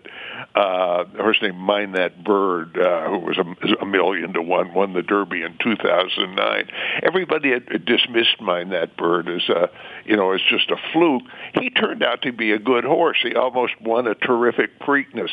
uh, 0.54 1.06
horse 1.06 1.40
named 1.42 1.58
Mine 1.58 1.94
That 1.94 2.24
Bird, 2.24 2.78
uh, 2.78 3.10
who 3.10 3.18
was 3.18 3.40
a, 3.40 3.82
a 3.82 3.86
million 3.88 4.34
to 4.34 4.44
one, 4.44 4.76
won 4.76 4.94
the 4.94 5.02
Derby 5.02 5.42
in 5.42 5.58
2009. 5.58 6.70
Everybody 7.02 7.50
had 7.52 7.84
dismissed 7.84 8.40
Mine 8.40 8.70
That 8.70 8.96
Bird 8.96 9.28
as 9.28 9.50
a, 9.50 9.72
you 10.06 10.16
know, 10.16 10.34
as 10.34 10.42
just 10.52 10.70
a 10.70 10.78
fluke. 10.94 11.24
He 11.60 11.72
turned 11.72 12.04
out 12.04 12.22
to 12.24 12.32
be 12.32 12.52
a 12.52 12.60
good 12.60 12.84
horse. 12.84 13.18
He 13.24 13.34
almost 13.34 13.74
won 13.82 14.06
a 14.06 14.14
terrific 14.14 14.80
Preakness, 14.80 15.30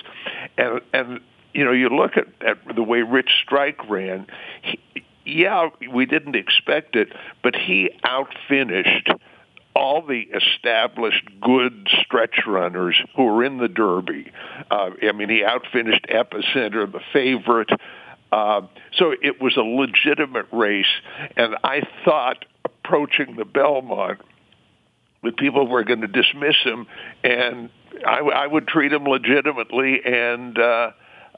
and 0.57 0.81
and 0.95 1.21
you 1.53 1.65
know, 1.65 1.73
you 1.73 1.89
look 1.89 2.17
at, 2.17 2.27
at 2.45 2.75
the 2.75 2.83
way 2.83 3.03
Rich 3.03 3.31
Strike 3.45 3.89
ran. 3.89 4.27
He, 4.63 4.81
yeah, 5.25 5.71
we 5.93 6.07
didn't 6.07 6.37
expect 6.37 6.97
it, 6.97 7.09
but 7.43 7.55
he 7.57 7.91
outfinished 8.05 9.11
all 9.75 10.03
the 10.03 10.21
established 10.21 11.29
good 11.41 11.89
stretch 12.03 12.41
runners 12.47 12.97
who 13.17 13.25
were 13.25 13.45
in 13.45 13.59
the 13.59 13.69
Derby. 13.69 14.31
Uh, 14.71 14.91
I 15.03 15.13
mean, 15.13 15.29
he 15.29 15.43
outfinished 15.45 16.07
Epicenter, 16.09 16.91
the 16.91 17.01
favorite. 17.13 17.71
Uh, 18.31 18.63
so 18.97 19.13
it 19.21 19.41
was 19.41 19.57
a 19.57 19.63
legitimate 19.63 20.47
race, 20.53 20.87
and 21.37 21.57
I 21.65 21.83
thought 22.05 22.45
approaching 22.65 23.37
the 23.37 23.45
Belmont 23.45 24.21
that 25.23 25.37
people 25.37 25.67
were 25.67 25.85
going 25.85 26.03
to 26.03 26.07
dismiss 26.07 26.57
him, 26.63 26.87
and 27.23 27.71
I, 28.07 28.19
I 28.19 28.47
would 28.47 28.69
treat 28.69 28.93
him 28.93 29.05
legitimately, 29.05 30.01
and 30.05 30.59
uh, 30.59 30.91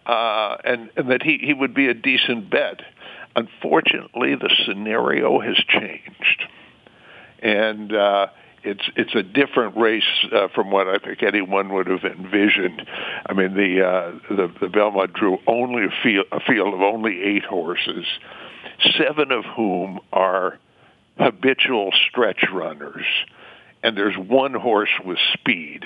uh, 0.06 0.56
and, 0.64 0.90
and 0.96 1.10
that 1.10 1.22
he, 1.22 1.38
he 1.42 1.52
would 1.52 1.74
be 1.74 1.88
a 1.88 1.94
decent 1.94 2.48
bet. 2.50 2.80
Unfortunately, 3.36 4.34
the 4.34 4.50
scenario 4.64 5.38
has 5.40 5.56
changed, 5.68 6.44
and 7.40 7.94
uh, 7.94 8.28
it's 8.64 8.88
it's 8.96 9.14
a 9.14 9.22
different 9.22 9.76
race 9.76 10.02
uh, 10.32 10.48
from 10.54 10.70
what 10.70 10.88
I 10.88 10.96
think 10.96 11.22
anyone 11.22 11.70
would 11.74 11.86
have 11.86 12.02
envisioned. 12.04 12.82
I 13.26 13.34
mean, 13.34 13.52
the 13.52 13.86
uh, 13.86 14.34
the, 14.34 14.52
the 14.58 14.68
Belmont 14.70 15.12
drew 15.12 15.36
only 15.46 15.84
a 15.84 15.90
field, 16.02 16.24
a 16.32 16.40
field 16.40 16.72
of 16.72 16.80
only 16.80 17.22
eight 17.22 17.44
horses, 17.44 18.06
seven 18.96 19.30
of 19.30 19.44
whom 19.44 20.00
are 20.14 20.58
habitual 21.18 21.92
stretch 22.08 22.42
runners, 22.50 23.04
and 23.82 23.98
there's 23.98 24.16
one 24.16 24.54
horse 24.54 24.98
with 25.04 25.18
speed 25.34 25.84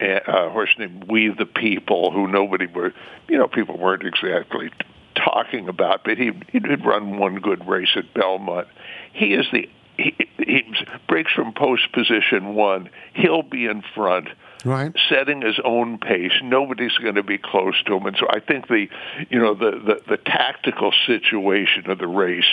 a 0.00 0.50
horse 0.50 0.70
named 0.78 1.04
We 1.08 1.28
the 1.28 1.46
People, 1.46 2.12
who 2.12 2.26
nobody 2.28 2.66
were, 2.66 2.92
you 3.28 3.38
know, 3.38 3.48
people 3.48 3.78
weren't 3.78 4.04
exactly 4.04 4.70
talking 5.14 5.68
about, 5.68 6.04
but 6.04 6.18
he 6.18 6.32
he 6.50 6.60
did 6.60 6.84
run 6.84 7.18
one 7.18 7.36
good 7.36 7.66
race 7.66 7.90
at 7.96 8.12
Belmont. 8.14 8.68
He 9.12 9.34
is 9.34 9.46
the 9.52 9.68
he, 9.96 10.16
he 10.38 10.74
breaks 11.08 11.32
from 11.32 11.52
post 11.52 11.92
position 11.92 12.54
one. 12.54 12.90
He'll 13.14 13.42
be 13.42 13.66
in 13.66 13.82
front. 13.94 14.28
Right. 14.64 14.92
Setting 15.08 15.42
his 15.42 15.58
own 15.64 15.98
pace, 15.98 16.32
nobody's 16.40 16.96
going 16.98 17.16
to 17.16 17.24
be 17.24 17.36
close 17.36 17.82
to 17.86 17.96
him, 17.96 18.06
and 18.06 18.16
so 18.16 18.28
I 18.30 18.38
think 18.38 18.68
the, 18.68 18.86
you 19.28 19.40
know, 19.40 19.54
the 19.54 19.72
the, 19.72 20.02
the 20.08 20.16
tactical 20.18 20.92
situation 21.06 21.90
of 21.90 21.98
the 21.98 22.06
race 22.06 22.44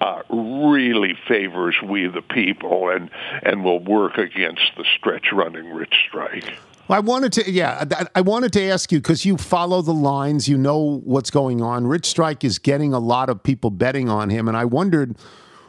uh, 0.00 0.22
really 0.28 1.14
favors 1.28 1.76
we 1.82 2.06
the 2.08 2.22
people 2.22 2.90
and 2.90 3.10
and 3.42 3.64
will 3.64 3.80
work 3.80 4.18
against 4.18 4.72
the 4.76 4.84
stretch 4.98 5.32
running 5.32 5.72
Rich 5.72 5.94
Strike. 6.08 6.58
Well, 6.90 6.96
I 6.96 7.00
wanted 7.00 7.32
to, 7.34 7.48
yeah, 7.48 7.84
I- 8.16 8.20
wanted 8.20 8.52
to 8.54 8.62
ask 8.64 8.90
you 8.90 8.98
because 8.98 9.24
you 9.24 9.36
follow 9.36 9.80
the 9.80 9.94
lines, 9.94 10.48
you 10.48 10.58
know 10.58 11.00
what's 11.04 11.30
going 11.30 11.62
on. 11.62 11.86
Rich 11.86 12.06
Strike 12.06 12.42
is 12.42 12.58
getting 12.58 12.92
a 12.92 12.98
lot 12.98 13.28
of 13.28 13.44
people 13.44 13.70
betting 13.70 14.08
on 14.08 14.28
him, 14.28 14.48
and 14.48 14.56
I 14.56 14.64
wondered, 14.64 15.14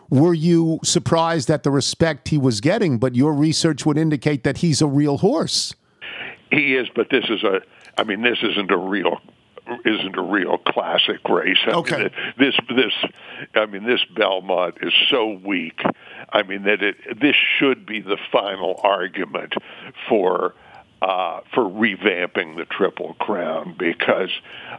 were 0.10 0.34
you 0.34 0.79
surprised 0.84 1.51
at 1.51 1.62
the 1.62 1.69
respect 1.69 2.29
he 2.29 2.39
was 2.39 2.60
getting? 2.60 2.97
But 2.97 3.13
your 3.15 3.34
research 3.36 3.86
would 3.86 3.99
indicate 3.99 4.43
that 4.45 4.57
he's 4.57 4.81
a 4.81 4.88
real 4.88 5.19
horse. 5.19 5.75
He 6.51 6.73
is, 6.73 6.88
but 6.95 7.12
this 7.12 7.25
is 7.29 7.43
a. 7.43 7.62
I 7.99 8.03
mean, 8.03 8.23
this 8.23 8.39
isn't 8.41 8.71
a 8.71 8.77
real 8.77 9.21
isn't 9.86 10.17
a 10.17 10.23
real 10.23 10.57
classic 10.57 11.19
race. 11.29 11.60
I 11.67 11.71
Okay. 11.73 11.97
Mean, 11.97 12.10
this 12.39 12.55
this 12.67 12.93
I 13.53 13.67
mean 13.67 13.86
this 13.86 14.03
Belmont 14.15 14.79
is 14.81 14.91
so 15.07 15.39
weak. 15.45 15.79
I 16.34 16.41
mean 16.41 16.63
that 16.63 16.81
it 16.81 16.95
this 17.21 17.36
should 17.60 17.86
be 17.86 18.01
the 18.01 18.17
final 18.31 18.79
argument 18.84 19.53
for 20.10 20.55
uh, 21.02 21.40
for 21.54 21.64
revamping 21.64 22.58
the 22.58 22.66
Triple 22.66 23.16
Crown 23.16 23.76
because 23.78 24.30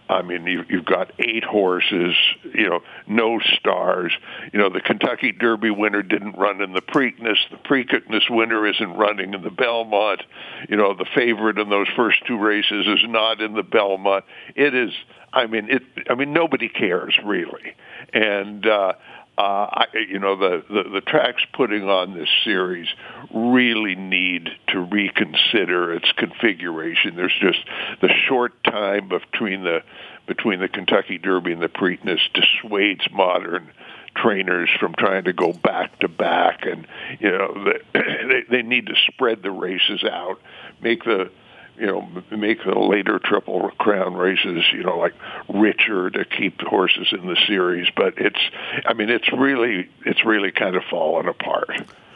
I 0.09 0.23
mean 0.23 0.47
you, 0.47 0.65
you've 0.69 0.85
got 0.85 1.11
eight 1.19 1.43
horses, 1.43 2.15
you 2.55 2.69
know, 2.69 2.81
no 3.09 3.41
stars. 3.41 4.13
You 4.53 4.61
know, 4.61 4.69
the 4.69 4.81
Kentucky 4.81 5.33
Derby 5.33 5.71
winner 5.71 6.03
didn't 6.03 6.39
run 6.39 6.61
in 6.63 6.75
the 6.75 6.81
Preakness. 6.81 7.39
The 7.51 7.57
Preakness 7.57 8.31
winner 8.31 8.67
isn't 8.67 8.95
running 8.97 9.35
in 9.35 9.43
the 9.43 9.51
Belmont. 9.51 10.23
You 10.69 10.77
know, 10.77 10.95
the 10.95 11.07
favorite 11.15 11.59
in 11.59 11.71
those 11.71 11.89
first 11.97 12.25
two 12.27 12.39
races 12.39 12.87
is 12.87 13.01
not 13.09 13.41
in 13.41 13.55
the 13.55 13.65
Belmont. 13.65 14.25
It 14.55 14.75
is. 14.75 14.93
I 15.33 15.47
mean, 15.47 15.71
it. 15.71 15.83
I 16.09 16.15
mean, 16.15 16.33
nobody 16.33 16.69
cares 16.69 17.19
really, 17.25 17.75
and. 18.13 18.67
uh 18.67 18.93
Uh, 19.39 19.67
I, 19.73 19.87
you 20.11 20.19
know, 20.19 20.37
the, 20.37 20.63
the, 20.69 20.91
the 20.91 21.01
tracks 21.01 21.43
putting 21.55 21.85
on 21.89 22.13
this 22.13 22.29
series 22.45 22.87
really 23.33 23.95
need 23.95 24.51
to 24.69 24.81
reconsider 24.81 25.95
its 25.95 26.13
configuration. 26.19 27.17
There's 27.17 27.37
just 27.41 27.61
the 28.03 28.11
short 28.29 28.63
time 28.63 29.09
between 29.09 29.65
the 29.65 29.83
between 30.27 30.61
the 30.61 30.69
Kentucky 30.69 31.19
Derby 31.19 31.53
and 31.53 31.63
the 31.63 31.69
Preakness 31.69 32.21
dissuades 32.35 33.11
modern 33.11 33.71
trainers 34.15 34.69
from 34.79 34.95
trying 34.95 35.25
to 35.25 35.33
go 35.33 35.53
back 35.53 35.99
to 36.01 36.09
back, 36.09 36.67
and 36.67 36.87
you 37.19 37.31
know 37.31 37.55
the, 37.65 37.81
they 37.95 38.57
they 38.59 38.63
need 38.63 38.87
to 38.87 38.95
spread 39.09 39.43
the 39.43 39.51
races 39.51 40.05
out, 40.05 40.41
make 40.81 41.05
the 41.05 41.31
you 41.79 41.87
know, 41.87 42.09
make 42.31 42.63
the 42.65 42.79
later 42.79 43.19
Triple 43.19 43.71
Crown 43.79 44.15
races, 44.15 44.65
you 44.73 44.83
know, 44.83 44.99
like 44.99 45.15
richer 45.49 46.11
to 46.11 46.25
keep 46.25 46.59
the 46.59 46.67
horses 46.67 47.09
in 47.13 47.27
the 47.27 47.37
series. 47.47 47.89
But 47.97 48.15
it's, 48.19 48.39
I 48.87 48.95
mean, 48.95 49.09
it's 49.11 49.33
really, 49.33 49.89
it's 50.05 50.25
really 50.25 50.53
kind 50.53 50.77
of 50.77 50.83
fallen 50.91 51.29
apart. 51.29 51.71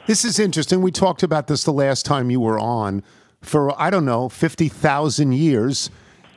This 0.07 0.25
is 0.25 0.38
interesting. 0.38 0.83
We 0.83 0.92
talked 0.92 1.23
about 1.23 1.47
this 1.49 1.64
the 1.64 1.73
last 1.73 2.07
time 2.07 2.31
you 2.31 2.40
were 2.40 2.59
on. 2.59 3.03
For 3.42 3.81
I 3.81 3.90
don't 3.90 4.05
know, 4.05 4.29
fifty 4.29 4.69
thousand 4.69 5.33
years, 5.33 5.90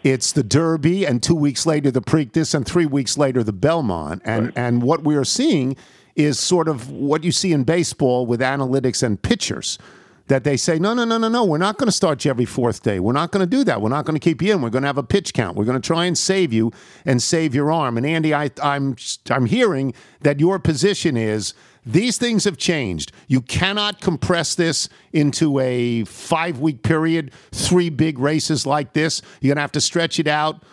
it's 0.03 0.31
the 0.31 0.43
Derby, 0.43 1.05
and 1.05 1.21
two 1.21 1.35
weeks 1.35 1.65
later 1.65 1.91
the 1.91 2.01
Preakness, 2.01 2.53
and 2.53 2.65
three 2.65 2.85
weeks 2.85 3.17
later 3.17 3.43
the 3.43 3.53
Belmont. 3.53 4.21
And 4.25 4.45
Right. 4.47 4.53
and 4.57 4.81
what 4.83 5.03
we 5.03 5.15
are 5.15 5.23
seeing 5.25 5.75
is 6.15 6.39
sort 6.39 6.67
of 6.67 6.89
what 6.89 7.23
you 7.23 7.31
see 7.31 7.53
in 7.53 7.63
baseball 7.63 8.25
with 8.25 8.41
analytics 8.41 9.01
and 9.03 9.21
pitchers. 9.21 9.77
That 10.29 10.43
they 10.43 10.57
say, 10.57 10.79
no, 10.79 10.93
no, 10.93 11.05
no, 11.05 11.17
no, 11.17 11.27
no, 11.27 11.43
we're 11.43 11.57
not 11.57 11.77
going 11.77 11.87
to 11.87 11.91
start 11.91 12.23
you 12.23 12.29
every 12.29 12.45
fourth 12.45 12.83
day. 12.83 12.99
We're 12.99 13.13
not 13.13 13.31
going 13.31 13.41
to 13.41 13.49
do 13.49 13.63
that. 13.65 13.81
We're 13.81 13.89
not 13.89 14.05
going 14.05 14.17
to 14.17 14.23
keep 14.23 14.41
you 14.41 14.53
in. 14.53 14.61
We're 14.61 14.69
going 14.69 14.83
to 14.83 14.87
have 14.87 14.97
a 14.97 15.03
pitch 15.03 15.33
count. 15.33 15.57
We're 15.57 15.65
going 15.65 15.81
to 15.81 15.85
try 15.85 16.05
and 16.05 16.17
save 16.17 16.53
you 16.53 16.71
and 17.05 17.21
save 17.21 17.53
your 17.53 17.71
arm. 17.71 17.97
And 17.97 18.05
Andy, 18.05 18.33
I, 18.33 18.51
I'm 18.63 18.95
I'm 19.29 19.47
hearing 19.47 19.93
that 20.21 20.39
your 20.39 20.59
position 20.59 21.17
is 21.17 21.53
these 21.85 22.17
things 22.17 22.43
have 22.43 22.57
changed. 22.57 23.11
You 23.27 23.41
cannot 23.41 24.01
compress 24.01 24.55
this 24.55 24.89
into 25.13 25.59
a 25.59 26.03
five 26.05 26.59
week 26.59 26.83
period, 26.83 27.31
three 27.51 27.89
big 27.89 28.19
races 28.19 28.65
like 28.65 28.93
this. 28.93 29.21
You're 29.41 29.49
going 29.49 29.57
to 29.57 29.61
have 29.61 29.71
to 29.73 29.81
stretch 29.81 30.19
it 30.19 30.27
out 30.27 30.63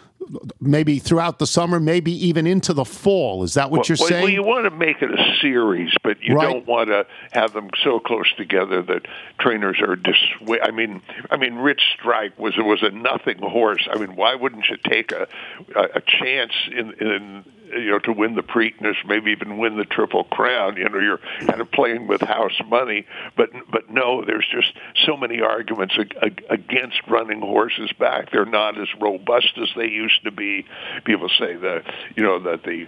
maybe 0.60 0.98
throughout 0.98 1.38
the 1.38 1.46
summer, 1.46 1.78
maybe 1.80 2.12
even 2.26 2.46
into 2.46 2.72
the 2.72 2.84
fall. 2.84 3.42
Is 3.42 3.54
that 3.54 3.70
what 3.70 3.88
you're 3.88 3.96
well, 3.98 4.08
saying? 4.08 4.22
Well, 4.22 4.32
you 4.32 4.42
want 4.42 4.64
to 4.64 4.70
make 4.70 5.02
it 5.02 5.10
a 5.10 5.36
series, 5.40 5.92
but 6.02 6.22
you 6.22 6.34
Right. 6.34 6.50
don't 6.52 6.66
want 6.66 6.88
to 6.88 7.06
have 7.32 7.52
them 7.52 7.70
so 7.82 8.00
close 8.00 8.32
together 8.36 8.82
that 8.82 9.06
trainers 9.38 9.80
are 9.80 9.96
dissuaded. 9.96 10.66
I 10.66 10.70
mean, 10.70 11.02
I 11.30 11.36
mean, 11.36 11.56
Rich 11.56 11.82
Strike 11.94 12.38
was 12.38 12.56
was 12.56 12.82
a 12.82 12.90
nothing 12.90 13.38
horse. 13.38 13.86
I 13.90 13.98
mean, 13.98 14.16
why 14.16 14.34
wouldn't 14.34 14.68
you 14.68 14.76
take 14.76 15.12
a 15.12 15.28
a, 15.74 15.82
a 15.96 16.00
chance 16.00 16.52
in 16.70 16.92
in 16.94 17.44
you 17.66 17.90
know 17.90 17.98
to 18.00 18.12
win 18.12 18.34
the 18.34 18.42
Preakness, 18.42 18.96
maybe 19.06 19.30
even 19.30 19.58
win 19.58 19.76
the 19.76 19.84
Triple 19.84 20.24
Crown? 20.24 20.76
You 20.76 20.88
know, 20.88 20.98
you're 20.98 21.20
kind 21.46 21.60
of 21.60 21.70
playing 21.70 22.06
with 22.06 22.20
house 22.20 22.60
money, 22.68 23.06
but 23.36 23.50
but 23.70 23.90
no, 23.90 24.24
there's 24.24 24.46
just 24.50 24.72
so 25.04 25.16
many 25.16 25.40
arguments 25.40 25.94
ag- 25.98 26.16
ag- 26.22 26.44
against 26.50 27.00
running 27.08 27.40
horses 27.40 27.90
back. 27.98 28.30
They're 28.30 28.44
not 28.44 28.80
as 28.80 28.88
robust 29.00 29.58
as 29.60 29.68
they 29.76 29.88
used 29.88 30.24
to 30.24 30.30
be. 30.30 30.66
People 31.04 31.28
say 31.28 31.56
that 31.56 31.84
you 32.16 32.22
know 32.22 32.38
that 32.40 32.62
the 32.62 32.86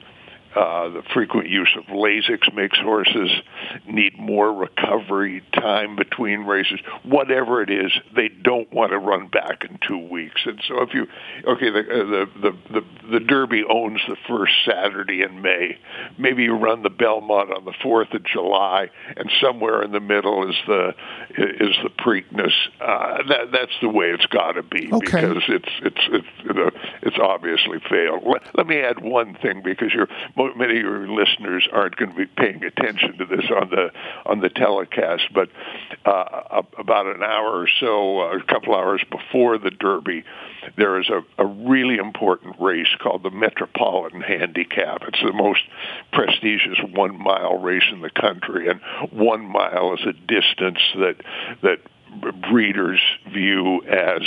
uh, 0.55 0.89
the 0.89 1.03
frequent 1.15 1.49
use 1.49 1.71
of 1.77 1.85
Lasix 1.85 2.53
makes 2.55 2.79
horses 2.79 3.31
need 3.87 4.19
more 4.19 4.53
recovery 4.53 5.43
time 5.53 5.97
between 5.97 6.41
races. 6.41 6.81
Whatever 7.03 7.63
it 7.63 7.71
is, 7.71 7.93
they 8.15 8.29
don't 8.29 8.73
want 8.73 8.93
to 8.93 8.99
run 8.99 9.29
back 9.29 9.65
in 9.69 9.79
two 9.87 9.99
weeks. 9.99 10.41
And 10.47 10.61
so, 10.67 10.83
if 10.83 10.95
you 10.95 11.07
okay, 11.47 11.71
the 11.71 11.81
uh, 11.81 12.05
the, 12.05 12.27
the 12.41 12.57
the 12.73 13.11
the 13.13 13.21
Derby 13.21 13.65
owns 13.69 14.01
the 14.09 14.17
first 14.29 14.53
Saturday 14.65 15.23
in 15.23 15.43
May. 15.43 15.79
Maybe 16.19 16.45
you 16.45 16.55
run 16.55 16.83
the 16.83 16.91
Belmont 16.91 17.53
on 17.53 17.65
the 17.65 17.75
Fourth 17.83 18.13
of 18.15 18.25
July, 18.25 18.91
and 19.17 19.31
somewhere 19.41 19.83
in 19.83 19.93
the 19.93 20.01
middle 20.01 20.49
is 20.49 20.57
the 20.67 20.95
is 21.31 21.77
the 21.83 21.91
Preakness. 21.91 22.53
Uh, 22.81 23.23
that 23.29 23.53
that's 23.53 23.73
the 23.81 23.89
way 23.89 24.11
it's 24.11 24.27
got 24.27 24.53
to 24.53 24.63
be 24.63 24.89
Okay. 24.93 25.21
because 25.21 25.43
it's 25.49 25.69
it's 25.83 26.09
it's 26.11 26.27
you 26.45 26.53
know, 26.55 26.71
it's 27.03 27.19
obviously 27.19 27.79
failed. 27.89 28.23
Let, 28.25 28.43
let 28.57 28.67
me 28.67 28.81
add 28.81 29.01
one 29.03 29.35
thing 29.35 29.63
because 29.63 29.93
you're, 29.93 30.09
many 30.57 30.79
of 30.79 30.83
your 30.83 31.09
listeners 31.09 31.67
aren't 31.73 31.97
going 31.97 32.11
to 32.11 32.17
be 32.17 32.27
paying 32.27 32.65
attention 32.65 33.19
to 33.19 33.27
this 33.27 33.45
on 33.51 33.71
the 33.71 33.91
on 34.27 34.41
the 34.41 34.49
telecast, 34.49 35.25
but 35.35 35.49
uh, 36.05 36.63
about 36.79 37.07
an 37.07 37.23
hour 37.23 37.63
or 37.63 37.69
so, 37.81 38.21
uh, 38.21 38.39
a 38.39 38.43
couple 38.45 38.75
hours 38.75 39.03
before 39.11 39.59
the 39.59 39.71
Derby, 39.71 40.25
there 40.77 41.01
is 41.01 41.09
a, 41.09 41.23
a 41.43 41.47
really 41.47 41.97
important 41.97 42.57
race 42.61 42.89
called 43.01 43.23
the 43.23 43.31
Metropolitan 43.31 44.21
Handicap. 44.21 45.03
It's 45.09 45.23
the 45.23 45.33
most 45.33 45.61
prestigious 46.13 46.79
one 46.93 47.21
mile 47.21 47.59
race 47.59 47.85
in 47.93 48.01
the 48.01 48.11
country, 48.11 48.69
and 48.69 48.81
one 49.11 49.45
mile 49.45 49.95
is 49.95 50.07
a 50.07 50.13
distance 50.13 50.81
that 50.97 51.17
that 51.63 51.79
breeders 52.51 53.01
view 53.33 53.83
as 53.85 54.23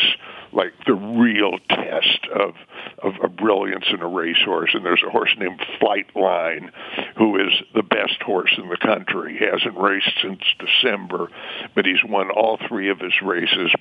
like 0.54 0.74
the 0.86 0.94
real 0.94 1.58
test 1.70 2.28
of, 2.34 2.56
of 3.02 3.14
of 3.24 3.36
brilliance 3.36 3.86
in 3.92 4.02
a 4.02 4.08
racehorse. 4.08 4.72
And 4.74 4.86
there's 4.86 5.04
a 5.06 5.10
horse 5.10 5.34
named 5.38 5.60
Flightline, 5.80 6.72
who 7.18 7.38
is 7.38 7.54
the 7.74 7.84
best 7.84 8.22
horse 8.22 8.54
in 8.58 8.70
the 8.70 8.78
country. 8.78 9.38
He 9.38 9.46
hasn't 9.46 9.78
raced 9.78 10.12
since 10.22 10.42
December, 10.60 11.30
but 11.76 11.86
he's 11.86 12.04
won 12.04 12.30
all 12.30 12.58
three 12.68 12.90
of 12.90 13.00
his 13.00 13.14
races 13.22 13.72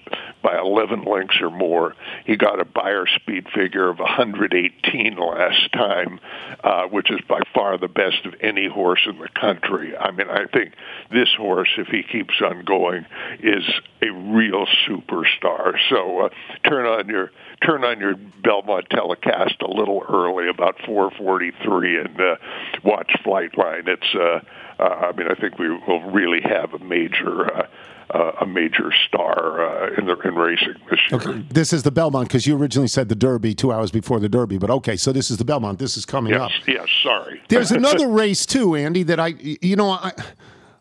by 0.42 0.58
11 0.58 1.04
lengths 1.04 1.40
or 1.40 1.50
more. 1.50 1.94
He 2.24 2.36
got 2.36 2.60
a 2.60 2.64
Beyer 2.64 3.06
speed 3.06 3.46
figure 3.54 3.88
of 3.88 3.98
118 3.98 5.16
last 5.16 5.72
time, 5.72 6.20
uh, 6.62 6.84
which 6.84 7.10
is 7.10 7.20
by 7.28 7.40
far 7.54 7.78
the 7.78 7.88
best 7.88 8.24
of 8.24 8.34
any 8.40 8.68
horse 8.68 9.06
in 9.06 9.18
the 9.18 9.28
country. 9.28 9.96
I 9.96 10.10
mean, 10.10 10.28
I 10.28 10.46
think 10.46 10.74
this 11.10 11.28
horse, 11.36 11.70
if 11.78 11.88
he 11.88 12.02
keeps 12.02 12.34
on 12.40 12.64
going, 12.64 13.06
is 13.40 13.64
a 14.02 14.10
real 14.10 14.66
superstar. 14.88 15.76
So 15.88 16.26
uh, 16.26 16.28
turn 16.64 16.86
on 16.86 17.08
your 17.08 17.30
turn 17.64 17.84
on 17.84 18.00
your 18.00 18.14
Belmont 18.42 18.86
telecast 18.90 19.56
a 19.62 19.70
little 19.70 20.02
early, 20.08 20.48
about 20.48 20.76
4:43, 20.78 22.04
and 22.06 22.20
uh, 22.20 22.36
watch 22.84 23.10
Flightline. 23.24 23.88
It's 23.88 24.14
uh, 24.14 24.40
uh, 24.82 24.82
I 24.82 25.12
mean, 25.12 25.28
I 25.30 25.34
think 25.34 25.58
we 25.58 25.68
will 25.70 26.10
really 26.10 26.40
have 26.42 26.74
a 26.74 26.78
major. 26.78 27.52
Uh, 27.54 27.66
uh, 28.12 28.32
a 28.40 28.44
major 28.44 28.90
star 29.06 29.64
uh, 29.64 29.94
in 29.96 30.06
the 30.06 30.18
in 30.24 30.34
racing 30.34 30.74
this 30.90 30.98
year. 31.08 31.20
Okay, 31.20 31.44
this 31.48 31.72
is 31.72 31.84
the 31.84 31.92
Belmont 31.92 32.26
because 32.26 32.44
you 32.44 32.56
originally 32.56 32.88
said 32.88 33.08
the 33.08 33.14
Derby 33.14 33.54
two 33.54 33.70
hours 33.70 33.92
before 33.92 34.18
the 34.18 34.28
Derby, 34.28 34.58
but 34.58 34.68
okay, 34.68 34.96
so 34.96 35.12
this 35.12 35.30
is 35.30 35.36
the 35.36 35.44
Belmont. 35.44 35.78
This 35.78 35.96
is 35.96 36.04
coming 36.04 36.32
Yes, 36.32 36.42
up. 36.42 36.50
yes. 36.66 36.88
Sorry. 37.04 37.40
There's 37.48 37.70
another 37.70 38.08
race 38.08 38.46
too, 38.46 38.74
Andy. 38.74 39.04
That 39.04 39.20
I, 39.20 39.28
you 39.38 39.76
know, 39.76 39.90
I, 39.90 40.10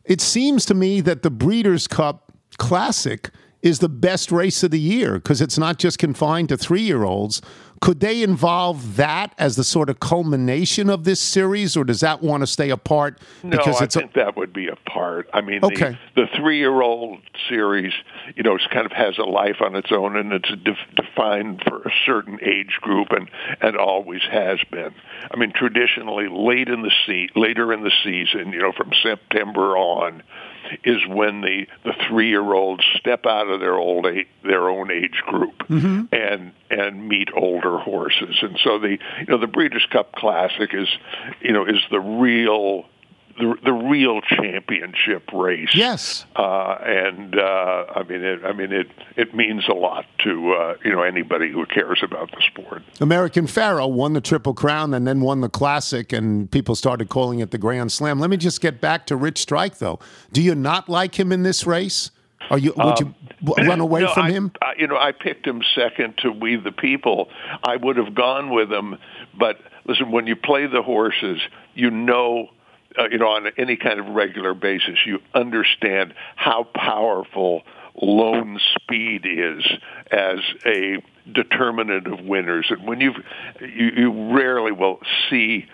it 0.06 0.22
seems 0.22 0.66
to 0.66 0.74
me 0.74 1.02
that 1.02 1.22
the 1.22 1.30
Breeders' 1.30 1.88
Cup 1.88 2.32
Classic 2.58 3.30
is 3.62 3.80
the 3.80 3.90
best 3.90 4.32
race 4.32 4.64
of 4.64 4.72
the 4.72 4.80
year 4.80 5.16
because 5.16 5.42
it's 5.42 5.58
not 5.58 5.78
just 5.78 6.00
confined 6.00 6.50
to 6.50 6.58
three-year-olds. 6.58 7.42
Could 7.82 8.02
they 8.02 8.24
involve 8.24 8.98
that 8.98 9.34
as 9.38 9.56
the 9.56 9.64
sort 9.64 9.90
of 9.90 10.02
culmination 10.02 10.90
of 10.90 11.06
this 11.06 11.20
series, 11.22 11.78
or 11.78 11.86
does 11.86 12.02
that 12.02 12.22
want 12.22 12.42
to 12.42 12.48
stay 12.48 12.70
apart 12.72 13.20
No, 13.42 13.52
because 13.52 13.80
I 13.82 13.86
it's 13.86 13.96
a, 13.96 14.00
think 14.00 14.14
that 14.14 14.36
would 14.36 14.52
be 14.52 14.68
a 14.68 14.76
part. 14.90 15.30
I 15.34 15.40
mean, 15.40 15.64
Okay. 15.64 15.98
the, 16.16 16.24
the 16.24 16.28
three-year-old 16.38 17.20
series, 17.48 17.94
you 18.36 18.44
know, 18.44 18.56
it's 18.56 18.68
kind 18.68 18.86
of 18.86 18.92
has 18.92 19.18
a 19.18 19.24
life 19.24 19.58
on 19.62 19.76
its 19.76 19.92
own, 19.94 20.18
and 20.18 20.34
it's 20.34 20.50
def- 20.64 20.76
defined 20.96 21.64
for 21.68 21.82
a 21.84 21.92
certain 22.06 22.38
age 22.44 22.78
group, 22.82 23.12
and 23.12 23.30
and 23.62 23.78
always 23.78 24.22
has 24.30 24.60
been. 24.72 24.94
I 25.32 25.38
mean, 25.38 25.54
traditionally, 25.54 26.28
late 26.30 26.68
in 26.68 26.82
the 26.82 26.92
se- 27.08 27.30
later 27.36 27.72
in 27.72 27.84
the 27.84 27.92
season, 28.04 28.52
you 28.52 28.60
know, 28.60 28.74
from 28.74 28.92
September 29.02 29.78
on, 29.78 30.22
is 30.84 31.06
when 31.08 31.42
the 31.42 31.68
the 31.84 31.94
three-year-olds 32.08 32.84
step 32.98 33.26
out 33.26 33.48
of 33.48 33.60
their 33.60 33.76
old 33.76 34.06
age, 34.06 34.28
their 34.44 34.70
own 34.70 34.92
age 34.92 35.22
group 35.26 35.58
mm-hmm. 35.68 36.04
and 36.14 36.52
and 36.70 37.08
meet 37.08 37.30
older 37.36 37.78
horses, 37.78 38.38
and 38.42 38.60
so 38.64 38.80
the 38.80 38.92
you 38.92 39.26
know 39.28 39.38
the 39.38 39.48
Breeders' 39.48 39.88
Cup 39.92 40.14
Classic 40.14 40.74
is 40.74 40.88
you 41.42 41.52
know 41.52 41.66
is 41.66 41.82
the 41.92 42.00
real 42.00 42.86
the, 43.40 43.56
the 43.64 43.74
real 43.74 44.22
championship 44.22 45.24
race. 45.34 45.70
yes. 45.74 46.26
Uh, 46.36 46.78
and 46.86 47.38
uh, 47.40 47.86
I 47.96 48.04
mean, 48.04 48.24
it, 48.24 48.44
I 48.46 48.54
mean, 48.54 48.72
it 48.72 48.88
it 49.16 49.34
means 49.34 49.68
a 49.68 49.74
lot 49.74 50.06
to 50.20 50.52
uh, 50.54 50.76
you 50.84 50.92
know 50.92 51.02
anybody 51.02 51.52
who 51.52 51.66
cares 51.66 52.02
about 52.04 52.30
the 52.32 52.42
sport. 52.42 52.84
American 53.02 53.48
Pharoah 53.48 53.88
won 53.88 54.14
the 54.14 54.22
Triple 54.22 54.54
Crown 54.54 54.94
and 54.94 55.08
then 55.08 55.22
won 55.22 55.42
the 55.42 55.50
Classic, 55.50 56.12
and 56.14 56.50
people 56.52 56.76
started 56.76 57.10
calling 57.10 57.40
it 57.40 57.52
the 57.52 57.58
Grand 57.58 57.92
Slam. 57.92 58.20
Let 58.20 58.30
me 58.30 58.38
just 58.38 58.62
get 58.62 58.80
back 58.82 59.06
to 59.08 59.16
Rich 59.16 59.40
Strike, 59.40 59.78
though. 59.80 60.00
Do 60.32 60.42
you 60.42 60.54
not 60.56 60.90
like 60.90 61.20
him 61.20 61.32
in 61.32 61.44
this 61.44 61.66
race? 61.66 62.12
Are 62.50 62.58
you 62.58 62.74
would 62.78 63.00
you 63.00 63.14
w- 63.44 63.70
run 63.70 63.80
away 63.80 64.02
Um, 64.02 64.06
No, 64.08 64.14
from 64.14 64.24
I- 64.26 64.32
him? 64.32 64.52
I, 64.62 64.74
you 64.78 64.88
know, 64.88 64.98
I 64.98 65.12
picked 65.12 65.46
him 65.46 65.62
second 65.76 66.18
to 66.20 66.32
We 66.32 66.56
the 66.56 66.72
People. 66.72 67.30
I 67.64 67.76
would 67.76 67.98
have 67.98 68.16
gone 68.16 68.50
with 68.50 68.72
him, 68.72 68.98
but 69.38 69.60
listen, 69.86 70.12
when 70.12 70.26
you 70.28 70.36
play 70.36 70.66
the 70.68 70.82
horses, 70.82 71.40
you 71.76 71.92
know. 71.92 72.50
Uh, 72.98 73.08
you 73.12 73.20
know, 73.20 73.28
on 73.28 73.48
any 73.58 73.78
kind 73.78 74.00
of 74.00 74.08
regular 74.08 74.54
basis, 74.54 74.98
you 75.06 75.20
understand 75.34 76.14
how 76.36 76.64
powerful 76.64 77.62
lone 78.02 78.60
speed 78.76 79.26
is 79.26 79.64
as 80.12 80.40
a 80.66 80.98
determinant 81.32 82.08
of 82.08 82.26
winners. 82.26 82.68
And 82.70 82.88
when 82.88 83.00
you've, 83.00 83.18
you 83.62 83.92
you 83.96 84.34
rarely 84.36 84.72
will 84.72 85.00
see 85.30 85.68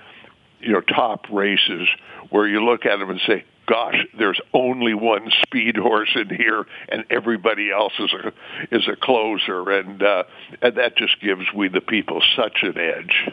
you 0.59 0.73
know 0.73 0.81
top 0.81 1.25
races 1.31 1.87
where 2.29 2.47
you 2.47 2.63
look 2.63 2.85
at 2.85 2.97
them 2.97 3.09
and 3.09 3.21
say 3.27 3.45
gosh 3.67 3.95
there's 4.17 4.39
only 4.53 4.93
one 4.93 5.29
speed 5.43 5.77
horse 5.77 6.09
in 6.15 6.29
here 6.29 6.65
and 6.89 7.05
everybody 7.09 7.71
else 7.71 7.93
is 7.99 8.11
a 8.13 8.75
is 8.75 8.87
a 8.87 8.95
closer 8.95 9.69
and 9.71 10.01
uh 10.01 10.23
and 10.61 10.75
that 10.75 10.97
just 10.97 11.19
gives 11.21 11.45
we 11.55 11.67
the 11.67 11.81
people 11.81 12.21
such 12.35 12.63
an 12.63 12.77
edge 12.77 13.29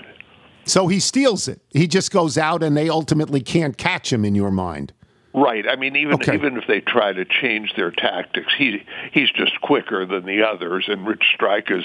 So 0.65 0.87
he 0.89 1.01
steals 1.01 1.49
it. 1.49 1.61
He 1.71 1.87
just 1.87 2.11
goes 2.13 2.39
out, 2.39 2.63
and 2.63 2.77
they 2.77 2.89
ultimately 2.89 3.41
can't 3.41 3.77
catch 3.77 4.13
him. 4.13 4.25
In 4.25 4.35
your 4.35 4.51
mind, 4.51 4.93
Right. 5.35 5.65
I 5.67 5.77
mean, 5.77 5.97
even 5.97 6.15
Okay. 6.15 6.35
even 6.35 6.59
if 6.59 6.67
they 6.67 6.81
try 6.81 7.13
to 7.13 7.25
change 7.25 7.75
their 7.75 7.91
tactics, 7.91 8.53
he 8.57 8.83
he's 9.13 9.31
just 9.31 9.61
quicker 9.63 10.05
than 10.05 10.27
the 10.27 10.43
others. 10.43 10.85
And 10.89 11.07
Rich 11.07 11.25
Strike 11.35 11.71
is 11.71 11.85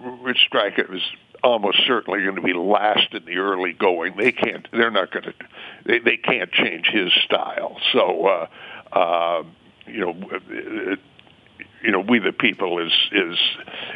Rich 0.00 0.40
Strike 0.46 0.78
is 0.78 1.00
almost 1.44 1.78
certainly 1.86 2.22
going 2.22 2.36
to 2.36 2.42
be 2.42 2.52
last 2.52 3.14
in 3.14 3.24
the 3.24 3.36
early 3.38 3.72
going. 3.72 4.16
They 4.16 4.32
can't. 4.32 4.66
They're 4.72 4.90
not 4.90 5.12
going 5.12 5.24
to. 5.24 5.34
They 5.86 5.98
they 6.00 6.16
can't 6.16 6.50
change 6.52 6.86
his 6.88 7.12
style. 7.24 7.78
So, 7.92 8.26
uh, 8.26 8.46
uh, 8.96 9.42
you 9.86 10.00
know. 10.00 10.96
You 11.82 11.90
know, 11.90 12.00
we 12.00 12.18
the 12.18 12.32
people 12.32 12.78
is 12.78 12.92
is 13.12 13.38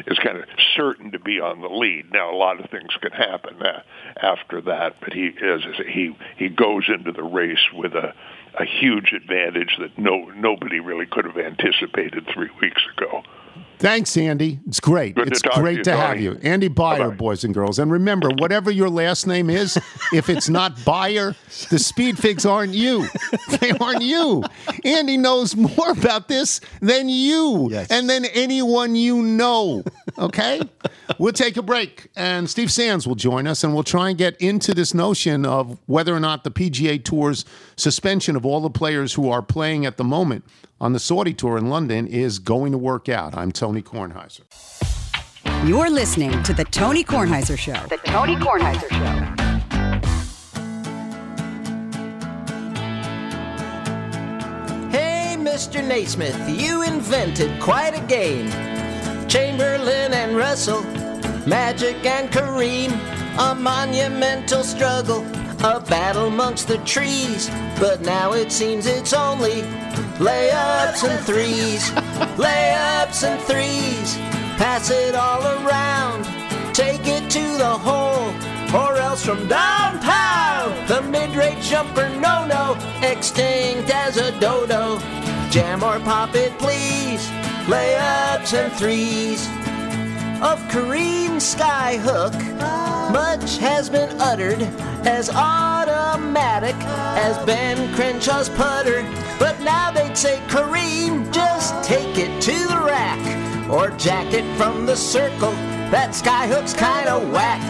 is 0.07 0.19
kind 0.19 0.37
of 0.37 0.45
certain 0.75 1.11
to 1.11 1.19
be 1.19 1.39
on 1.39 1.61
the 1.61 1.69
lead. 1.69 2.11
Now, 2.11 2.31
a 2.31 2.37
lot 2.37 2.59
of 2.59 2.69
things 2.69 2.89
can 3.01 3.11
happen 3.11 3.61
uh, 3.61 3.81
after 4.21 4.61
that, 4.61 4.95
but 4.99 5.13
he 5.13 5.27
is 5.27 5.63
he 5.87 6.15
he 6.37 6.49
goes 6.49 6.85
into 6.89 7.11
the 7.11 7.23
race 7.23 7.65
with 7.73 7.93
a 7.93 8.13
a 8.59 8.65
huge 8.65 9.13
advantage 9.13 9.77
that 9.79 9.97
no 9.97 10.31
nobody 10.35 10.79
really 10.79 11.05
could 11.05 11.25
have 11.25 11.37
anticipated 11.37 12.27
three 12.33 12.49
weeks 12.61 12.81
ago. 12.97 13.23
Thanks, 13.79 14.17
Andy. 14.17 14.59
It's 14.67 14.79
great. 14.79 15.13
Good 15.15 15.25
to 15.25 15.31
it's 15.31 15.41
to 15.43 15.51
great 15.53 15.77
you, 15.77 15.83
to, 15.83 15.95
have 15.95 16.19
you. 16.19 16.39
Andy 16.41 16.67
Beyer, 16.67 17.09
Bye-bye. 17.09 17.15
boys 17.15 17.43
and 17.43 17.53
girls. 17.53 17.77
And 17.77 17.91
remember, 17.91 18.29
whatever 18.39 18.71
your 18.71 18.89
last 18.89 19.27
name 19.27 19.51
is, 19.51 19.77
if 20.11 20.29
it's 20.29 20.49
not 20.49 20.83
Beyer, 20.83 21.35
the 21.69 21.77
speed 21.77 22.17
figs 22.17 22.43
aren't 22.45 22.73
you. 22.73 23.07
They 23.59 23.71
aren't 23.71 24.01
you. 24.01 24.43
Andy 24.83 25.17
knows 25.17 25.55
more 25.55 25.91
about 25.91 26.27
this 26.27 26.59
than 26.81 27.07
you 27.07 27.69
Yes. 27.71 27.87
and 27.91 28.09
than 28.09 28.25
anyone 28.25 28.95
you 28.95 29.21
know. 29.21 29.83
Okay? 30.17 30.61
we'll 31.19 31.33
take 31.33 31.57
a 31.57 31.61
break, 31.61 32.09
and 32.15 32.49
Steve 32.49 32.71
Sands 32.71 33.07
will 33.07 33.15
join 33.15 33.47
us, 33.47 33.63
and 33.63 33.73
we'll 33.73 33.83
try 33.83 34.09
and 34.09 34.17
get 34.17 34.35
into 34.41 34.73
this 34.73 34.93
notion 34.93 35.45
of 35.45 35.77
whether 35.85 36.15
or 36.15 36.19
not 36.19 36.43
the 36.43 36.51
PGA 36.51 37.03
Tour's 37.03 37.45
suspension 37.75 38.35
of 38.35 38.45
all 38.45 38.61
the 38.61 38.69
players 38.69 39.13
who 39.13 39.29
are 39.29 39.41
playing 39.41 39.85
at 39.85 39.97
the 39.97 40.03
moment 40.03 40.43
on 40.79 40.93
the 40.93 40.99
Saudi 40.99 41.33
Tour 41.33 41.57
in 41.57 41.69
London 41.69 42.07
is 42.07 42.39
going 42.39 42.71
to 42.71 42.77
work 42.77 43.09
out. 43.09 43.35
I'm 43.35 43.51
Tony 43.51 43.81
Kornheiser. 43.81 44.41
You're 45.65 45.89
listening 45.89 46.43
to 46.43 46.53
The 46.53 46.65
Tony 46.65 47.03
Kornheiser 47.03 47.57
Show. 47.57 47.81
The 47.87 47.97
Tony 47.97 48.35
Kornheiser 48.35 48.89
Show. 48.89 49.47
Hey, 54.91 55.35
Mr. 55.37 55.85
Naismith, 55.85 56.37
you 56.47 56.83
invented 56.83 57.59
quite 57.59 57.97
a 57.97 58.05
game. 58.05 58.47
Chamberlain 59.27 60.13
and 60.13 60.37
Russell, 60.37 60.83
Magic 61.45 62.05
and 62.05 62.29
Kareem, 62.29 62.91
a 63.37 63.53
monumental 63.53 64.63
struggle, 64.63 65.25
a 65.65 65.81
battle 65.81 66.27
amongst 66.27 66.69
the 66.69 66.77
trees. 66.79 67.49
But 67.77 68.01
now 68.01 68.31
it 68.33 68.53
seems 68.53 68.85
it's 68.85 69.11
only 69.11 69.63
layups 70.17 71.03
and 71.03 71.25
threes, 71.25 71.89
layups 72.37 73.23
and 73.27 73.41
threes. 73.41 74.15
Pass 74.57 74.91
it 74.91 75.13
all 75.13 75.43
around, 75.43 76.23
take 76.73 77.05
it 77.05 77.29
to 77.31 77.57
the 77.57 77.77
hole, 77.77 78.33
or 78.73 78.95
else 78.95 79.25
from 79.25 79.45
downtown. 79.49 80.87
The 80.87 81.01
mid-range 81.01 81.69
jumper, 81.69 82.07
no 82.09 82.45
no, 82.45 82.77
extinct 83.03 83.89
as 83.89 84.15
a 84.15 84.31
dodo. 84.39 84.99
Jam 85.57 85.83
or 85.83 85.99
pop 86.01 86.35
it, 86.35 86.55
please. 86.59 87.27
Layups 87.65 88.53
and 88.53 88.71
threes 88.73 89.47
of 90.39 90.59
Kareem 90.69 91.41
Skyhook. 91.41 92.35
Much 93.11 93.57
has 93.57 93.89
been 93.89 94.21
uttered 94.21 94.61
as 95.07 95.31
automatic 95.31 96.75
as 97.17 97.43
Ben 97.47 97.91
Crenshaw's 97.95 98.49
putter. 98.49 99.01
But 99.39 99.59
now 99.61 99.89
they'd 99.89 100.15
say, 100.15 100.39
Kareem, 100.47 101.33
just 101.33 101.73
take 101.83 102.19
it 102.19 102.39
to 102.43 102.51
the 102.51 102.79
rack 102.85 103.67
or 103.67 103.89
jack 103.97 104.31
it 104.35 104.45
from 104.57 104.85
the 104.85 104.95
circle. 104.95 105.53
That 105.89 106.11
Skyhook's 106.11 106.75
kinda 106.75 107.17
whack. 107.33 107.63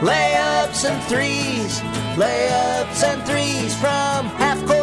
Layups 0.00 0.88
and 0.88 1.04
threes, 1.04 1.80
layups 2.16 3.04
and 3.04 3.22
threes 3.24 3.74
from 3.74 4.24
half 4.40 4.58
court 4.66 4.79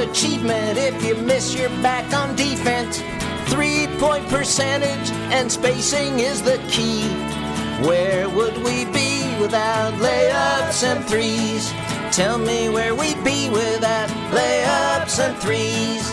achievement. 0.00 0.78
If 0.78 1.04
you 1.04 1.14
miss 1.16 1.54
your 1.54 1.68
back 1.82 2.12
on 2.14 2.34
defense, 2.36 3.02
three 3.50 3.86
point 3.98 4.26
percentage 4.28 5.10
and 5.32 5.50
spacing 5.50 6.20
is 6.20 6.42
the 6.42 6.58
key. 6.68 7.08
Where 7.86 8.28
would 8.28 8.56
we 8.58 8.84
be 8.86 9.36
without 9.40 9.92
layups 9.94 10.82
and 10.84 11.04
threes? 11.04 11.70
Tell 12.14 12.38
me 12.38 12.68
where 12.68 12.94
we'd 12.94 13.22
be 13.24 13.48
without 13.50 14.08
layups 14.32 15.18
and 15.20 15.36
threes. 15.38 16.04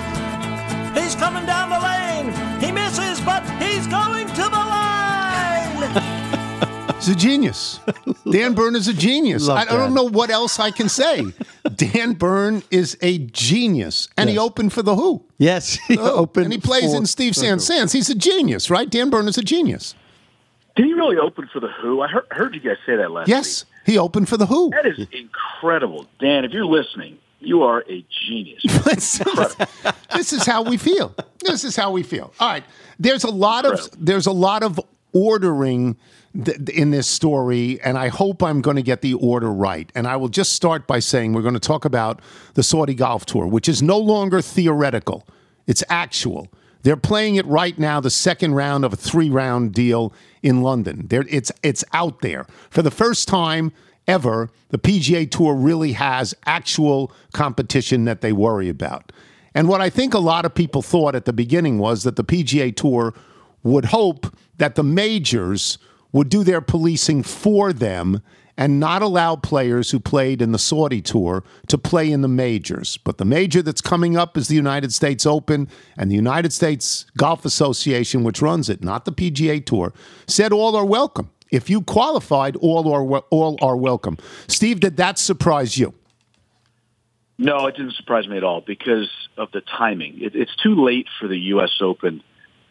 He's 0.98 1.16
coming 1.16 1.46
down 1.46 1.70
the 1.70 1.80
lane. 1.80 2.62
He 2.62 2.72
misses, 2.72 3.20
but 3.22 3.44
he's 3.62 3.88
going 3.88 4.28
to 4.28 4.44
the 4.44 4.50
line. 4.50 6.28
He's 6.98 7.10
a 7.10 7.16
genius. 7.16 7.80
Dan 8.30 8.54
Byrne 8.54 8.76
is 8.76 8.88
a 8.88 8.94
genius. 8.94 9.48
I, 9.48 9.62
I 9.62 9.66
don't 9.66 9.94
know 9.94 10.10
what 10.10 10.32
else 10.32 10.60
I 10.60 10.72
can 10.72 10.90
say. 10.90 11.26
Dan 11.78 12.14
Byrne 12.14 12.64
is 12.72 12.98
a 13.02 13.20
genius, 13.20 14.08
and 14.18 14.30
he 14.30 14.38
opened 14.38 14.74
for 14.74 14.82
the 14.82 14.96
Who. 14.96 15.24
Yes, 15.38 15.74
he 15.88 15.98
Oh, 15.98 16.16
opened 16.18 16.46
and 16.46 16.54
he 16.54 16.60
plays 16.60 16.92
for- 16.92 16.98
in 16.98 17.06
Steve 17.06 17.36
Sands. 17.36 17.66
Sands. 17.66 17.94
He's 17.94 18.10
a 18.10 18.16
genius, 18.16 18.70
right? 18.70 18.90
Dan 18.90 19.10
Byrne 19.10 19.28
is 19.28 19.38
a 19.38 19.44
genius. 19.44 19.96
Did 20.76 20.86
he 20.86 20.94
really 20.94 21.18
open 21.18 21.48
for 21.52 21.60
the 21.60 21.70
Who? 21.82 22.02
I 22.02 22.08
heard, 22.08 22.26
heard 22.32 22.54
you 22.56 22.62
guys 22.62 22.78
say 22.86 22.96
that 22.98 23.10
last 23.12 23.28
Yes, 23.30 23.66
week. 23.66 23.94
he 23.94 23.98
opened 23.98 24.30
for 24.30 24.38
the 24.38 24.46
Who. 24.46 24.70
That 24.72 24.86
is 24.86 25.08
incredible, 25.12 26.06
Dan. 26.20 26.46
If 26.46 26.52
you're 26.52 26.66
listening, 26.68 27.18
you 27.40 27.64
are 27.64 27.84
a 27.90 28.06
genius. 28.28 28.62
this 28.86 30.34
is 30.34 30.46
how 30.46 30.64
we 30.64 30.78
feel. 30.78 31.14
This 31.42 31.64
is 31.64 31.76
how 31.76 31.92
we 31.92 32.04
feel. 32.04 32.34
All 32.40 32.50
right. 32.50 32.64
There's 33.00 33.24
a 33.24 33.30
lot 33.32 33.66
of 33.66 33.80
there's 34.04 34.26
a 34.28 34.32
lot 34.32 34.64
of 34.64 34.80
ordering 35.14 35.96
th- 36.44 36.70
in 36.70 36.92
this 36.92 37.08
story, 37.08 37.80
and 37.82 37.98
I 37.98 38.08
hope 38.10 38.44
I'm 38.44 38.62
going 38.62 38.78
to 38.78 38.84
get 38.84 39.02
the 39.02 39.14
order 39.16 39.52
right. 39.52 39.92
And 39.96 40.08
I 40.08 40.16
will 40.16 40.30
just 40.30 40.54
start 40.54 40.88
by 40.88 41.00
saying 41.00 41.34
we're 41.34 41.42
going 41.42 41.54
to 41.54 41.60
talk 41.60 41.86
about 41.86 42.22
the 42.54 42.64
Saudi 42.64 42.94
Golf 42.94 43.26
Tour, 43.26 43.48
which 43.48 43.70
is 43.70 43.82
no 43.82 43.98
longer 43.98 44.42
theoretical; 44.42 45.28
it's 45.66 45.84
actual. 45.90 46.48
They're 46.84 46.96
playing 46.96 47.36
it 47.36 47.46
right 47.48 47.78
now, 47.78 48.00
the 48.00 48.10
second 48.10 48.54
round 48.54 48.86
of 48.86 48.94
a 48.94 48.96
three-round 48.96 49.74
deal 49.74 50.14
in 50.42 50.62
London. 50.62 51.08
It's 51.12 51.52
it's 51.64 51.84
out 51.94 52.22
there 52.22 52.46
for 52.70 52.82
the 52.82 52.92
first 52.92 53.28
time 53.28 53.74
ever. 54.08 54.50
The 54.70 54.78
PGA 54.78 55.30
Tour 55.30 55.54
really 55.54 55.94
has 55.94 56.34
actual 56.46 57.12
competition 57.34 58.06
that 58.06 58.22
they 58.22 58.32
worry 58.32 58.70
about. 58.70 59.12
And 59.54 59.68
what 59.68 59.82
I 59.82 59.90
think 59.90 60.14
a 60.14 60.20
lot 60.20 60.46
of 60.46 60.54
people 60.54 60.82
thought 60.82 61.16
at 61.16 61.26
the 61.26 61.34
beginning 61.34 61.80
was 61.80 62.04
that 62.04 62.16
the 62.16 62.24
PGA 62.24 62.76
Tour 62.76 63.14
would 63.64 63.86
hope 63.86 64.36
that 64.58 64.76
the 64.76 64.84
majors 64.84 65.78
would 66.18 66.30
do 66.30 66.44
their 66.44 66.62
policing 66.62 67.22
for 67.22 67.72
them 67.72 68.24
and 68.58 68.80
not 68.80 69.04
allow 69.04 69.36
players 69.36 69.92
who 69.92 70.00
played 70.00 70.42
in 70.42 70.52
the 70.52 70.58
Saudi 70.58 71.00
Tour 71.00 71.44
to 71.68 71.78
play 71.78 72.12
in 72.12 72.22
the 72.22 72.28
majors. 72.28 72.98
But 72.98 73.20
the 73.20 73.26
major 73.26 73.62
that's 73.62 73.82
coming 73.82 74.18
up 74.18 74.36
is 74.36 74.48
the 74.48 74.56
United 74.56 74.92
States 74.92 75.28
Open, 75.28 75.70
and 75.96 76.10
the 76.10 76.16
United 76.16 76.52
States 76.52 77.06
Golf 77.18 77.46
Association, 77.46 78.24
which 78.24 78.42
runs 78.42 78.68
it, 78.68 78.84
not 78.84 79.06
the 79.06 79.12
PGA 79.12 79.64
Tour, 79.64 79.94
said 80.26 80.52
all 80.52 80.76
are 80.76 80.86
welcome. 80.86 81.30
If 81.52 81.70
you 81.70 81.84
qualified, 81.84 82.56
all 82.56 82.92
are 82.92 83.20
all 83.30 83.60
are 83.62 83.78
welcome. 83.78 84.18
Steve, 84.48 84.80
did 84.80 84.98
that 84.98 85.20
surprise 85.20 85.78
you? 85.78 85.94
No, 87.38 87.68
it 87.68 87.76
didn't 87.76 87.94
surprise 87.94 88.28
me 88.28 88.38
at 88.38 88.44
all 88.44 88.62
because 88.66 89.10
of 89.38 89.52
the 89.52 89.62
timing. 89.62 90.20
It, 90.20 90.36
it's 90.36 90.56
too 90.56 90.84
late 90.84 91.06
for 91.20 91.28
the 91.28 91.38
U.S. 91.54 91.78
Open 91.80 92.24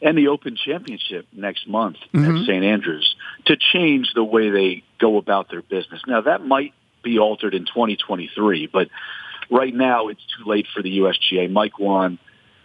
and 0.02 0.16
the 0.16 0.28
Open 0.28 0.56
Championship 0.56 1.26
next 1.32 1.66
month 1.68 1.96
Mhm. 2.12 2.40
at 2.40 2.46
St. 2.46 2.64
Andrews 2.64 3.16
to 3.46 3.56
change 3.56 4.12
the 4.14 4.24
way 4.24 4.50
they 4.50 4.82
go 4.98 5.16
about 5.16 5.48
their 5.50 5.62
business. 5.62 6.02
Now, 6.06 6.20
that 6.22 6.44
might 6.46 6.74
be 7.02 7.18
altered 7.18 7.54
in 7.54 7.64
2023, 7.64 8.66
but 8.66 8.88
right 9.50 9.74
now 9.74 10.08
it's 10.08 10.24
too 10.36 10.44
late 10.44 10.66
for 10.74 10.82
the 10.82 10.90
USGA. 10.90 11.48
Mike 11.48 11.78
Whan 11.78 12.18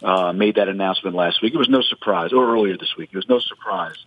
uh, 0.04 0.34
made 0.34 0.56
that 0.56 0.68
announcement 0.68 1.16
last 1.16 1.42
week. 1.42 1.54
It 1.54 1.58
was 1.58 1.70
no 1.70 1.82
surprise, 1.82 2.34
or 2.34 2.52
earlier 2.54 2.76
this 2.76 2.98
week. 2.98 3.10
It 3.14 3.18
was 3.18 3.30
no 3.30 3.40
surprise 3.40 3.98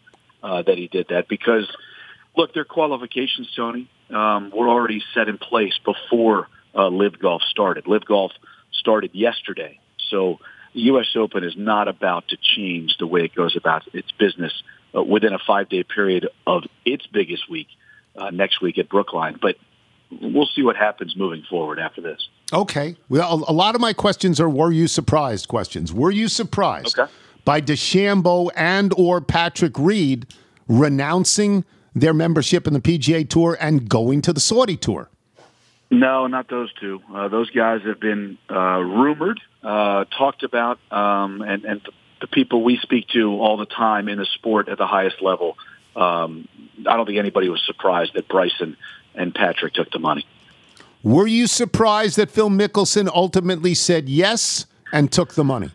uh, 0.42 0.62
that 0.62 0.76
he 0.76 0.88
did 0.88 1.06
that 1.08 1.28
because, 1.28 1.70
look, 2.36 2.52
their 2.52 2.64
qualifications, 2.64 3.48
Tony, 3.54 3.86
um, 4.10 4.50
were 4.50 4.68
already 4.68 5.02
set 5.14 5.28
in 5.28 5.38
place 5.38 5.78
before 5.84 6.48
uh, 6.74 6.88
Live 6.88 7.18
Golf 7.18 7.42
started. 7.42 7.86
Live 7.86 8.04
Golf 8.04 8.32
started 8.72 9.12
yesterday, 9.14 9.78
so 10.10 10.40
the 10.74 10.80
U.S. 10.82 11.06
Open 11.16 11.44
is 11.44 11.54
not 11.56 11.88
about 11.88 12.28
to 12.28 12.36
change 12.56 12.96
the 12.98 13.06
way 13.06 13.20
it 13.22 13.34
goes 13.34 13.56
about 13.56 13.82
its 13.94 14.10
business 14.12 14.52
uh, 14.94 15.02
within 15.02 15.32
a 15.32 15.38
five-day 15.38 15.84
period 15.84 16.28
of 16.46 16.64
its 16.84 17.06
biggest 17.06 17.48
week 17.48 17.68
uh, 18.16 18.30
next 18.30 18.60
week 18.60 18.78
at 18.78 18.88
Brookline. 18.88 19.38
But 19.40 19.56
we'll 20.10 20.48
see 20.54 20.62
what 20.62 20.76
happens 20.76 21.16
moving 21.16 21.44
forward 21.48 21.78
after 21.78 22.00
this. 22.00 22.28
Okay. 22.52 22.96
Well, 23.08 23.44
a 23.48 23.52
lot 23.52 23.74
of 23.74 23.80
my 23.80 23.92
questions 23.92 24.40
are 24.40 24.48
were 24.48 24.72
you 24.72 24.86
surprised 24.86 25.48
questions. 25.48 25.92
Were 25.92 26.10
you 26.10 26.28
surprised 26.28 26.98
by 27.44 27.60
DeChambeau 27.60 28.50
and 28.54 28.92
or 28.96 29.20
Patrick 29.20 29.78
Reed 29.78 30.26
renouncing 30.68 31.64
their 31.94 32.14
membership 32.14 32.66
in 32.66 32.72
the 32.72 32.80
PGA 32.80 33.28
Tour 33.28 33.56
and 33.60 33.88
going 33.88 34.20
to 34.22 34.32
the 34.32 34.40
Saudi 34.40 34.76
Tour? 34.76 35.08
No, 35.94 36.26
not 36.26 36.48
those 36.48 36.72
two. 36.74 37.00
Uh, 37.14 37.28
those 37.28 37.50
guys 37.50 37.82
have 37.82 38.00
been 38.00 38.36
uh, 38.50 38.80
rumored, 38.80 39.40
uh, 39.62 40.04
talked 40.06 40.42
about, 40.42 40.78
um, 40.90 41.40
and, 41.40 41.64
and 41.64 41.80
the, 42.20 42.26
people 42.26 42.64
we 42.64 42.78
speak 42.78 43.06
to 43.08 43.32
all 43.40 43.58
the 43.58 43.66
time 43.66 44.08
in 44.08 44.18
the 44.18 44.24
sport 44.24 44.68
at 44.68 44.78
the 44.78 44.86
highest 44.86 45.20
level. 45.22 45.56
Um, 45.94 46.48
I 46.88 46.96
don't 46.96 47.06
think 47.06 47.18
anybody 47.18 47.48
was 47.50 47.62
surprised 47.64 48.14
that 48.14 48.26
Bryson 48.28 48.76
and 49.14 49.34
Patrick 49.34 49.74
took 49.74 49.90
the 49.90 49.98
money. 49.98 50.26
Were 51.02 51.26
you 51.26 51.46
surprised 51.46 52.16
that 52.16 52.30
Phil 52.30 52.48
Mickelson 52.48 53.08
ultimately 53.14 53.74
said 53.74 54.08
yes 54.08 54.66
and 54.90 55.12
took 55.12 55.34
the 55.34 55.44
money? 55.44 55.70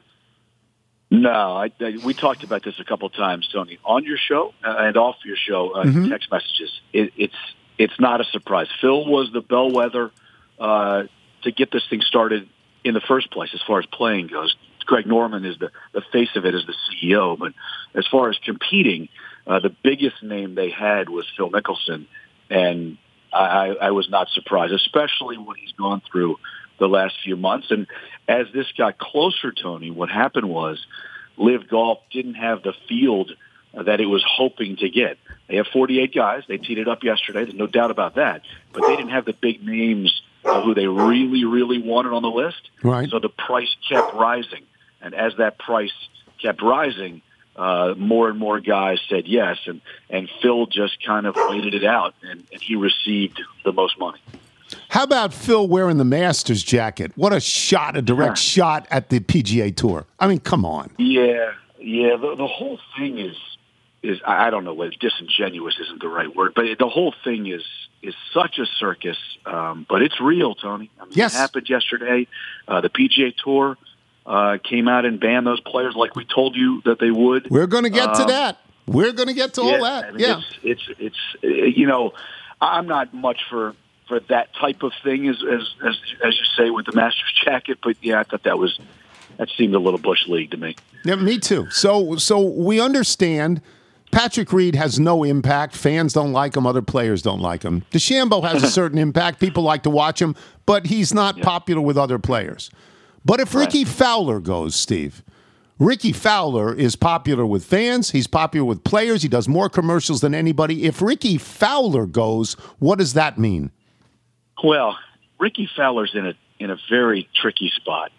No, 1.11 1.29
I, 1.29 1.71
I, 1.79 1.97
we 2.03 2.13
talked 2.13 2.43
about 2.43 2.63
this 2.63 2.79
a 2.79 2.83
couple 2.83 3.07
of 3.07 3.13
times, 3.13 3.47
Tony, 3.53 3.77
on 3.85 4.03
your 4.03 4.17
show 4.17 4.53
uh, 4.63 4.75
and 4.79 4.97
off 4.97 5.17
your 5.23 5.37
show, 5.37 5.71
uh, 5.71 5.83
Mhm. 5.85 6.09
text 6.09 6.31
messages. 6.31 6.81
It, 6.93 7.13
it's 7.15 7.35
it's 7.79 7.99
not 7.99 8.21
a 8.21 8.25
surprise. 8.25 8.67
Phil 8.81 9.05
was 9.05 9.31
the 9.33 9.41
bellwether 9.41 10.11
uh, 10.59 11.03
to 11.43 11.51
get 11.51 11.71
this 11.71 11.83
thing 11.89 12.01
started 12.01 12.47
in 12.83 12.93
the 12.93 13.01
first 13.01 13.31
place, 13.31 13.49
as 13.53 13.61
far 13.65 13.79
as 13.79 13.85
playing 13.87 14.27
goes. 14.27 14.55
Greg 14.85 15.07
Norman 15.07 15.45
is 15.45 15.57
the 15.59 15.71
the 15.93 16.01
face 16.11 16.35
of 16.35 16.45
it 16.45 16.53
as 16.55 16.65
the 16.65 16.73
CEO, 16.73 17.37
but 17.37 17.53
as 17.95 18.07
far 18.07 18.29
as 18.29 18.37
competing, 18.43 19.07
uh, 19.47 19.59
the 19.59 19.73
biggest 19.83 20.21
name 20.21 20.55
they 20.55 20.71
had 20.71 21.09
was 21.09 21.25
Phil 21.37 21.49
Mickelson, 21.49 22.07
and 22.49 22.97
I, 23.31 23.37
I, 23.39 23.67
I 23.67 23.91
was 23.91 24.09
not 24.09 24.29
surprised, 24.29 24.73
especially 24.73 25.37
what 25.37 25.57
he's 25.57 25.71
gone 25.73 26.01
through 26.11 26.37
the 26.79 26.87
last 26.87 27.15
few 27.23 27.37
months. 27.37 27.67
And 27.69 27.87
as 28.27 28.47
this 28.53 28.65
got 28.77 28.97
closer, 28.97 29.51
Tony, 29.51 29.91
what 29.91 30.09
happened 30.09 30.49
was 30.49 30.83
LIV 31.37 31.69
Golf 31.69 31.99
didn't 32.11 32.35
have 32.35 32.63
the 32.63 32.73
field 32.87 33.31
that 33.73 34.01
it 34.01 34.05
was 34.05 34.23
hoping 34.27 34.77
to 34.77 34.89
get. 34.89 35.17
They 35.47 35.57
have 35.57 35.67
48 35.67 36.13
guys. 36.13 36.43
They 36.47 36.57
teed 36.57 36.77
it 36.77 36.87
up 36.87 37.03
yesterday. 37.03 37.43
There's 37.43 37.55
no 37.55 37.67
doubt 37.67 37.91
about 37.91 38.15
that. 38.15 38.41
But 38.73 38.83
they 38.87 38.95
didn't 38.95 39.11
have 39.11 39.25
the 39.25 39.33
big 39.33 39.63
names 39.63 40.21
uh, 40.45 40.61
who 40.61 40.73
they 40.73 40.87
really, 40.87 41.45
really 41.45 41.79
wanted 41.79 42.13
on 42.13 42.21
the 42.21 42.29
list. 42.29 42.69
Right. 42.83 43.09
So 43.09 43.19
the 43.19 43.29
price 43.29 43.75
kept 43.87 44.13
rising. 44.13 44.63
And 45.01 45.13
as 45.13 45.35
that 45.37 45.59
price 45.59 45.93
kept 46.41 46.61
rising, 46.61 47.21
uh, 47.55 47.93
more 47.97 48.29
and 48.29 48.39
more 48.39 48.59
guys 48.59 48.99
said 49.09 49.27
yes. 49.27 49.57
And, 49.65 49.81
and 50.09 50.29
Phil 50.41 50.65
just 50.65 51.03
kind 51.05 51.25
of 51.25 51.35
waited 51.35 51.73
it 51.73 51.83
out, 51.83 52.15
and, 52.23 52.43
and 52.51 52.61
he 52.61 52.75
received 52.75 53.41
the 53.65 53.73
most 53.73 53.99
money. 53.99 54.19
How 54.89 55.03
about 55.03 55.33
Phil 55.33 55.67
wearing 55.67 55.97
the 55.97 56.05
Masters 56.05 56.63
jacket? 56.63 57.11
What 57.15 57.33
a 57.33 57.39
shot, 57.39 57.97
a 57.97 58.01
direct 58.01 58.37
shot 58.37 58.87
at 58.91 59.09
the 59.09 59.19
PGA 59.19 59.75
Tour. 59.75 60.05
I 60.19 60.27
mean, 60.27 60.39
come 60.39 60.63
on. 60.63 60.91
Yeah, 60.97 61.53
yeah. 61.79 62.15
The, 62.17 62.35
the 62.35 62.47
whole 62.47 62.79
thing 62.97 63.17
is 63.17 63.35
is 64.01 64.19
I 64.25 64.49
don't 64.49 64.63
know 64.63 64.73
whether 64.73 64.93
disingenuous 64.99 65.77
isn't 65.81 66.01
the 66.01 66.07
right 66.07 66.33
word, 66.33 66.53
but 66.55 66.65
the 66.79 66.87
whole 66.87 67.13
thing 67.23 67.47
is 67.47 67.63
is 68.01 68.15
such 68.33 68.57
a 68.59 68.65
circus. 68.79 69.17
Um, 69.45 69.85
but 69.89 70.01
it's 70.01 70.19
real, 70.21 70.55
Tony. 70.55 70.89
I 70.99 71.03
mean, 71.03 71.11
Yes. 71.15 71.33
it 71.33 71.37
happened 71.37 71.69
yesterday. 71.69 72.27
Uh, 72.67 72.79
the 72.81 72.89
PGA 72.89 73.33
Tour 73.43 73.77
uh, 74.25 74.57
came 74.63 74.87
out 74.87 75.03
and 75.05 75.19
banned 75.19 75.45
those 75.45 75.59
players 75.59 75.95
like 75.95 76.15
we 76.15 76.23
told 76.25 76.55
you 76.55 76.81
that 76.85 76.99
they 76.99 77.11
would. 77.11 77.49
We're 77.49 77.67
going 77.67 77.83
to 77.83 77.89
get 77.89 78.13
to 78.15 78.21
Um, 78.21 78.27
that. 78.29 78.59
We're 78.87 79.11
going 79.11 79.27
to 79.27 79.33
get 79.33 79.53
to 79.55 79.61
all 79.61 79.83
that. 79.83 80.05
I 80.05 80.11
mean, 80.11 80.19
yeah. 80.21 80.41
it's, 80.63 80.81
it's 80.97 81.15
it's 81.43 81.75
you 81.77 81.87
know, 81.87 82.13
I'm 82.61 82.87
not 82.87 83.13
much 83.13 83.41
for 83.49 83.75
for 84.07 84.19
that 84.21 84.55
type 84.55 84.81
of 84.81 84.93
thing 85.03 85.27
as 85.27 85.35
as 85.43 85.61
as, 85.85 85.95
as 86.25 86.37
you 86.39 86.45
say 86.57 86.69
with 86.69 86.85
the 86.85 86.93
Masters 86.95 87.33
jacket, 87.43 87.79
but 87.83 87.97
yeah, 88.01 88.19
I 88.19 88.23
thought 88.23 88.43
that 88.43 88.57
was 88.57 88.79
that 89.37 89.49
seemed 89.57 89.75
a 89.75 89.79
little 89.79 89.99
bush 89.99 90.25
league 90.27 90.51
to 90.51 90.57
me. 90.57 90.75
Yeah, 91.05 91.15
me 91.15 91.37
too. 91.37 91.69
So, 91.69 92.15
so 92.17 92.39
we 92.41 92.81
understand. 92.81 93.61
Patrick 94.11 94.51
Reed 94.51 94.75
has 94.75 94.99
no 94.99 95.23
impact. 95.23 95.75
Fans 95.75 96.13
don't 96.13 96.31
like 96.31 96.55
him. 96.55 96.65
Other 96.65 96.81
players 96.81 97.21
don't 97.21 97.41
like 97.41 97.63
him. 97.63 97.83
DeChambeau 97.91 98.43
has 98.43 98.63
a 98.63 98.67
certain 98.71 98.97
impact. 98.97 99.39
People 99.39 99.63
like 99.63 99.83
to 99.83 99.89
watch 99.89 100.21
him, 100.21 100.35
but 100.65 100.87
he's 100.87 101.13
not 101.13 101.39
popular 101.41 101.81
with 101.81 101.97
other 101.97 102.19
players. 102.19 102.71
But 103.23 103.39
if 103.39 103.53
Rickie 103.53 103.85
Fowler 103.85 104.39
goes, 104.39 104.75
Steve, 104.75 105.23
Rickie 105.77 106.13
Fowler 106.13 106.73
is 106.73 106.95
popular 106.95 107.45
with 107.45 107.63
fans. 107.63 108.11
He's 108.11 108.27
popular 108.27 108.65
with 108.65 108.83
players. 108.83 109.21
He 109.21 109.29
does 109.29 109.47
more 109.47 109.69
commercials 109.69 110.21
than 110.21 110.33
anybody. 110.33 110.85
If 110.85 111.01
Rickie 111.01 111.37
Fowler 111.37 112.05
goes, 112.05 112.53
what 112.79 112.97
does 112.97 113.13
that 113.13 113.37
mean? 113.37 113.71
Well, 114.63 114.97
Rickie 115.39 115.69
Fowler's 115.75 116.11
in 116.13 116.27
a 116.27 116.33
in 116.59 116.69
a 116.69 116.77
very 116.89 117.29
tricky 117.41 117.71
spot. 117.75 118.11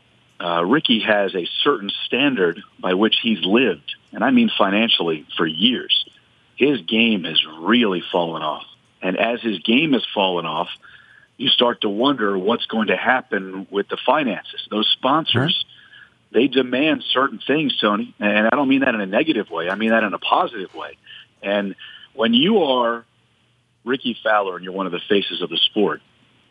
Uh, 0.42 0.64
Rickie 0.64 1.00
has 1.00 1.34
a 1.34 1.46
certain 1.62 1.90
standard 2.06 2.62
by 2.80 2.94
which 2.94 3.16
he's 3.22 3.40
lived, 3.42 3.94
and 4.12 4.24
I 4.24 4.30
mean 4.30 4.50
financially, 4.56 5.26
for 5.36 5.46
years. 5.46 6.04
His 6.56 6.80
game 6.82 7.24
has 7.24 7.42
really 7.60 8.02
fallen 8.12 8.42
off, 8.42 8.66
and 9.00 9.16
as 9.18 9.40
his 9.40 9.58
game 9.60 9.92
has 9.92 10.04
fallen 10.14 10.46
off, 10.46 10.68
you 11.36 11.48
start 11.48 11.80
to 11.82 11.88
wonder 11.88 12.36
what's 12.36 12.66
going 12.66 12.88
to 12.88 12.96
happen 12.96 13.66
with 13.70 13.88
the 13.88 13.96
finances. 14.04 14.60
Those 14.70 14.88
sponsors, 14.92 15.64
they 16.32 16.48
demand 16.48 17.02
certain 17.10 17.40
things, 17.46 17.78
Tony, 17.80 18.14
and 18.20 18.46
I 18.46 18.50
don't 18.50 18.68
mean 18.68 18.80
that 18.80 18.94
in 18.94 19.00
a 19.00 19.06
negative 19.06 19.50
way. 19.50 19.70
I 19.70 19.74
mean 19.74 19.90
that 19.90 20.04
in 20.04 20.12
a 20.12 20.18
positive 20.18 20.74
way. 20.74 20.98
And 21.42 21.74
when 22.14 22.34
you 22.34 22.62
are 22.62 23.06
Rickie 23.84 24.18
Fowler 24.22 24.56
and 24.56 24.64
you're 24.64 24.74
one 24.74 24.86
of 24.86 24.92
the 24.92 25.00
faces 25.08 25.40
of 25.40 25.48
the 25.48 25.56
sport, 25.56 26.02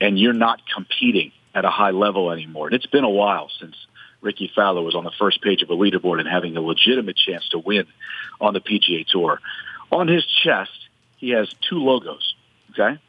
and 0.02 0.20
you're 0.20 0.34
not 0.34 0.62
competing 0.74 1.32
at 1.54 1.66
a 1.66 1.70
high 1.70 1.92
level 1.92 2.32
anymore. 2.32 2.68
And 2.68 2.76
it's 2.76 2.86
been 2.86 3.04
a 3.04 3.10
while 3.10 3.50
since 3.60 3.76
Rickie 4.22 4.52
Fowler 4.54 4.82
was 4.82 4.96
on 4.96 5.04
the 5.04 5.12
first 5.18 5.42
page 5.42 5.62
of 5.64 5.70
a 5.70 5.76
leaderboard 5.76 6.20
and 6.20 6.28
having 6.28 6.58
a 6.58 6.62
legitimate 6.62 7.16
chance 7.16 7.48
to 7.50 7.60
win 7.60 7.86
on 8.42 8.54
the 8.54 8.60
PGA 8.60 9.06
Tour. 9.08 9.40
On 9.92 10.08
his 10.08 10.26
chest, 10.26 10.72
he 11.18 11.30
has 11.32 11.54
two 11.70 11.78
logos. 11.78 12.36
Okay, 12.72 13.00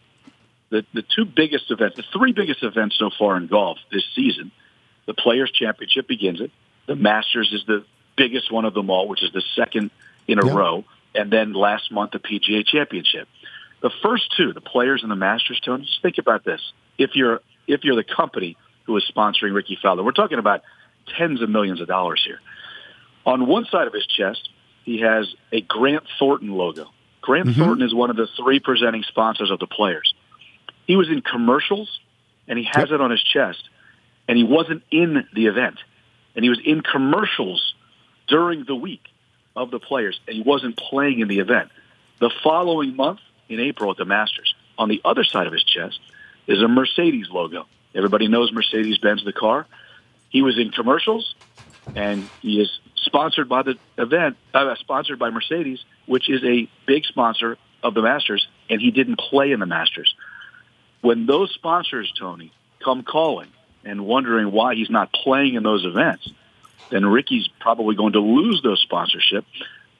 the 0.70 0.84
the 0.94 1.02
two 1.02 1.24
biggest 1.24 1.70
events, 1.70 1.96
the 1.96 2.04
three 2.12 2.32
biggest 2.32 2.62
events 2.62 2.96
so 2.98 3.10
far 3.18 3.36
in 3.36 3.46
golf 3.46 3.78
this 3.92 4.04
season. 4.14 4.50
The 5.06 5.14
Players 5.14 5.50
Championship 5.50 6.06
begins 6.06 6.40
it. 6.40 6.50
The 6.86 6.94
Masters 6.94 7.52
is 7.52 7.64
the 7.66 7.84
biggest 8.16 8.50
one 8.52 8.64
of 8.64 8.74
them 8.74 8.90
all, 8.90 9.08
which 9.08 9.22
is 9.22 9.32
the 9.32 9.42
second 9.56 9.90
in 10.28 10.38
a 10.38 10.46
Yeah. 10.46 10.54
row, 10.54 10.84
and 11.14 11.30
then 11.30 11.52
last 11.52 11.90
month 11.90 12.12
the 12.12 12.18
PGA 12.20 12.64
Championship. 12.64 13.28
The 13.80 13.90
first 14.02 14.32
two, 14.36 14.52
the 14.52 14.60
Players 14.60 15.02
and 15.02 15.10
the 15.10 15.16
Masters, 15.16 15.58
Tony. 15.60 15.84
Just 15.84 16.02
think 16.02 16.18
about 16.18 16.44
this: 16.44 16.60
if 16.98 17.16
you're 17.16 17.40
if 17.66 17.84
you're 17.84 17.96
the 17.96 18.04
company 18.04 18.56
who 18.84 18.96
is 18.96 19.04
sponsoring 19.14 19.54
Rickie 19.54 19.78
Fowler, 19.82 20.02
we're 20.02 20.12
talking 20.12 20.38
about 20.38 20.62
tens 21.06 21.42
of 21.42 21.48
millions 21.48 21.80
of 21.80 21.88
dollars 21.88 22.22
here. 22.24 22.40
On 23.26 23.46
one 23.46 23.66
side 23.66 23.86
of 23.86 23.92
his 23.92 24.06
chest, 24.06 24.48
he 24.84 25.00
has 25.00 25.32
a 25.52 25.60
Grant 25.60 26.04
Thornton 26.18 26.50
logo. 26.50 26.90
Grant 27.20 27.48
mm-hmm. 27.48 27.60
Thornton 27.60 27.86
is 27.86 27.94
one 27.94 28.10
of 28.10 28.16
the 28.16 28.28
three 28.36 28.60
presenting 28.60 29.02
sponsors 29.02 29.50
of 29.50 29.58
the 29.58 29.66
Players. 29.66 30.14
He 30.86 30.96
was 30.96 31.08
in 31.08 31.20
commercials, 31.20 32.00
and 32.48 32.58
he 32.58 32.66
has 32.70 32.90
it 32.90 33.00
on 33.00 33.10
his 33.10 33.22
chest, 33.22 33.62
and 34.26 34.36
he 34.36 34.44
wasn't 34.44 34.82
in 34.90 35.26
the 35.34 35.46
event, 35.46 35.78
and 36.34 36.42
he 36.44 36.48
was 36.48 36.60
in 36.64 36.80
commercials 36.80 37.74
during 38.26 38.64
the 38.64 38.74
week 38.74 39.02
of 39.54 39.70
the 39.70 39.78
Players, 39.78 40.18
and 40.26 40.36
he 40.36 40.42
wasn't 40.42 40.76
playing 40.76 41.20
in 41.20 41.28
the 41.28 41.40
event. 41.40 41.70
The 42.20 42.30
following 42.42 42.96
month, 42.96 43.20
in 43.48 43.60
April 43.60 43.90
at 43.90 43.96
the 43.96 44.04
Masters, 44.04 44.54
on 44.78 44.88
the 44.88 45.00
other 45.04 45.24
side 45.24 45.46
of 45.46 45.52
his 45.52 45.64
chest 45.64 46.00
is 46.46 46.62
a 46.62 46.68
Mercedes 46.68 47.28
logo. 47.30 47.66
Everybody 47.94 48.28
knows 48.28 48.52
Mercedes-Benz, 48.52 49.24
the 49.24 49.32
car. 49.32 49.66
He 50.30 50.42
was 50.42 50.58
in 50.58 50.70
commercials, 50.70 51.34
and 51.94 52.28
he 52.40 52.60
is 52.60 52.70
sponsored 52.96 53.48
by 53.48 53.62
the 53.62 53.78
event, 53.98 54.36
uh, 54.54 54.74
sponsored 54.76 55.18
by 55.18 55.30
Mercedes, 55.30 55.84
which 56.06 56.30
is 56.30 56.42
a 56.44 56.68
big 56.86 57.04
sponsor 57.04 57.58
of 57.82 57.94
the 57.94 58.02
Masters, 58.02 58.46
and 58.68 58.80
he 58.80 58.90
didn't 58.90 59.18
play 59.18 59.52
in 59.52 59.60
the 59.60 59.66
Masters. 59.66 60.14
When 61.00 61.26
those 61.26 61.50
sponsors, 61.52 62.12
Tony, 62.18 62.52
come 62.82 63.02
calling 63.02 63.48
and 63.84 64.06
wondering 64.06 64.52
why 64.52 64.74
he's 64.74 64.90
not 64.90 65.12
playing 65.12 65.54
in 65.54 65.62
those 65.62 65.84
events, 65.84 66.30
then 66.90 67.06
Rickie's 67.06 67.48
probably 67.60 67.96
going 67.96 68.12
to 68.12 68.20
lose 68.20 68.62
those 68.62 68.80
sponsorship 68.80 69.44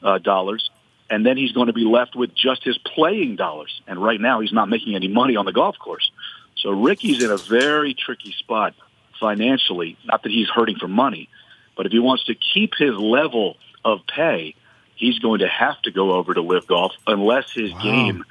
uh, 0.03 0.19
dollars, 0.19 0.71
and 1.09 1.25
then 1.25 1.37
he's 1.37 1.53
going 1.53 1.67
to 1.69 1.73
be 1.73 1.85
left 1.85 2.15
with 2.15 2.35
just 2.35 2.63
his 2.63 2.79
playing 2.79 3.37
dollars. 3.37 3.81
And 3.87 4.03
right 4.03 4.21
now, 4.21 4.41
he's 4.41 4.53
not 4.53 4.69
making 4.69 4.95
any 4.95 5.09
money 5.09 5.37
on 5.37 5.45
the 5.45 5.53
golf 5.53 5.79
course. 5.79 6.11
So 6.57 6.71
Rickie's 6.71 7.23
in 7.23 7.31
a 7.31 7.37
very 7.37 7.95
tricky 7.95 8.33
spot 8.33 8.75
financially. 9.21 9.97
Not 10.05 10.23
that 10.23 10.33
he's 10.33 10.49
hurting 10.49 10.77
for 10.77 10.89
money, 10.89 11.29
but 11.77 11.87
if 11.87 11.93
he 11.93 11.99
wants 11.99 12.25
to 12.25 12.35
keep 12.35 12.73
his 12.77 12.97
level 12.97 13.57
of 13.85 14.01
pay, 14.07 14.55
he's 14.97 15.19
going 15.19 15.41
to 15.41 15.49
have 15.49 15.81
to 15.83 15.91
go 15.91 16.13
over 16.13 16.35
to 16.35 16.41
LIV 16.41 16.67
golf 16.67 16.93
unless 17.07 17.53
his 17.53 17.73
game 17.83 18.25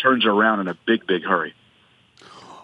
turns 0.00 0.26
around 0.26 0.60
in 0.60 0.68
a 0.68 0.76
big, 0.86 1.06
big 1.06 1.24
hurry. 1.24 1.54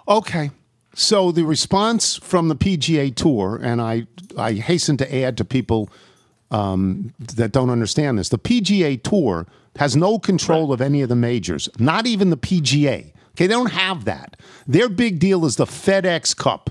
Okay. 0.06 0.50
So 0.94 1.30
the 1.30 1.44
response 1.44 2.16
from 2.16 2.48
the 2.48 2.56
PGA 2.56 3.14
Tour, 3.14 3.60
and 3.62 3.80
I, 3.80 4.06
I 4.36 4.54
hasten 4.54 4.96
to 4.98 5.14
add 5.14 5.36
to 5.36 5.44
people 5.44 5.90
um, 6.50 7.14
that 7.18 7.52
don't 7.52 7.70
understand 7.70 8.18
this, 8.18 8.30
the 8.30 8.38
PGA 8.38 9.00
Tour 9.02 9.46
has 9.76 9.94
no 9.94 10.18
control 10.18 10.72
of 10.72 10.80
any 10.80 11.02
of 11.02 11.08
the 11.08 11.16
majors, 11.16 11.68
not 11.78 12.06
even 12.06 12.30
the 12.30 12.36
PGA. 12.36 13.12
Okay, 13.32 13.46
they 13.46 13.54
don't 13.54 13.70
have 13.70 14.06
that. 14.06 14.36
Their 14.66 14.88
big 14.88 15.20
deal 15.20 15.44
is 15.44 15.56
the 15.56 15.66
FedEx 15.66 16.36
Cup, 16.36 16.70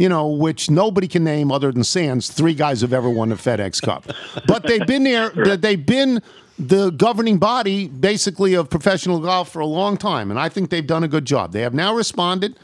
you 0.00 0.08
know, 0.08 0.28
which 0.28 0.70
nobody 0.70 1.06
can 1.06 1.22
name 1.22 1.52
other 1.52 1.70
than 1.70 1.84
Sands. 1.84 2.30
Three 2.30 2.54
guys 2.54 2.80
have 2.80 2.94
ever 2.94 3.10
won 3.10 3.28
the 3.28 3.34
FedEx 3.34 3.82
Cup, 3.82 4.10
but 4.46 4.62
they've 4.62 4.86
been 4.86 5.04
there. 5.04 5.28
They've 5.60 5.84
been 5.84 6.22
the 6.58 6.88
governing 6.88 7.36
body, 7.36 7.86
basically, 7.88 8.54
of 8.54 8.70
professional 8.70 9.20
golf 9.20 9.52
for 9.52 9.60
a 9.60 9.66
long 9.66 9.98
time, 9.98 10.30
and 10.30 10.40
I 10.40 10.48
think 10.48 10.70
they've 10.70 10.86
done 10.86 11.04
a 11.04 11.08
good 11.08 11.26
job. 11.26 11.52
They 11.52 11.60
have 11.60 11.74
now 11.74 11.94
responded. 11.94 12.58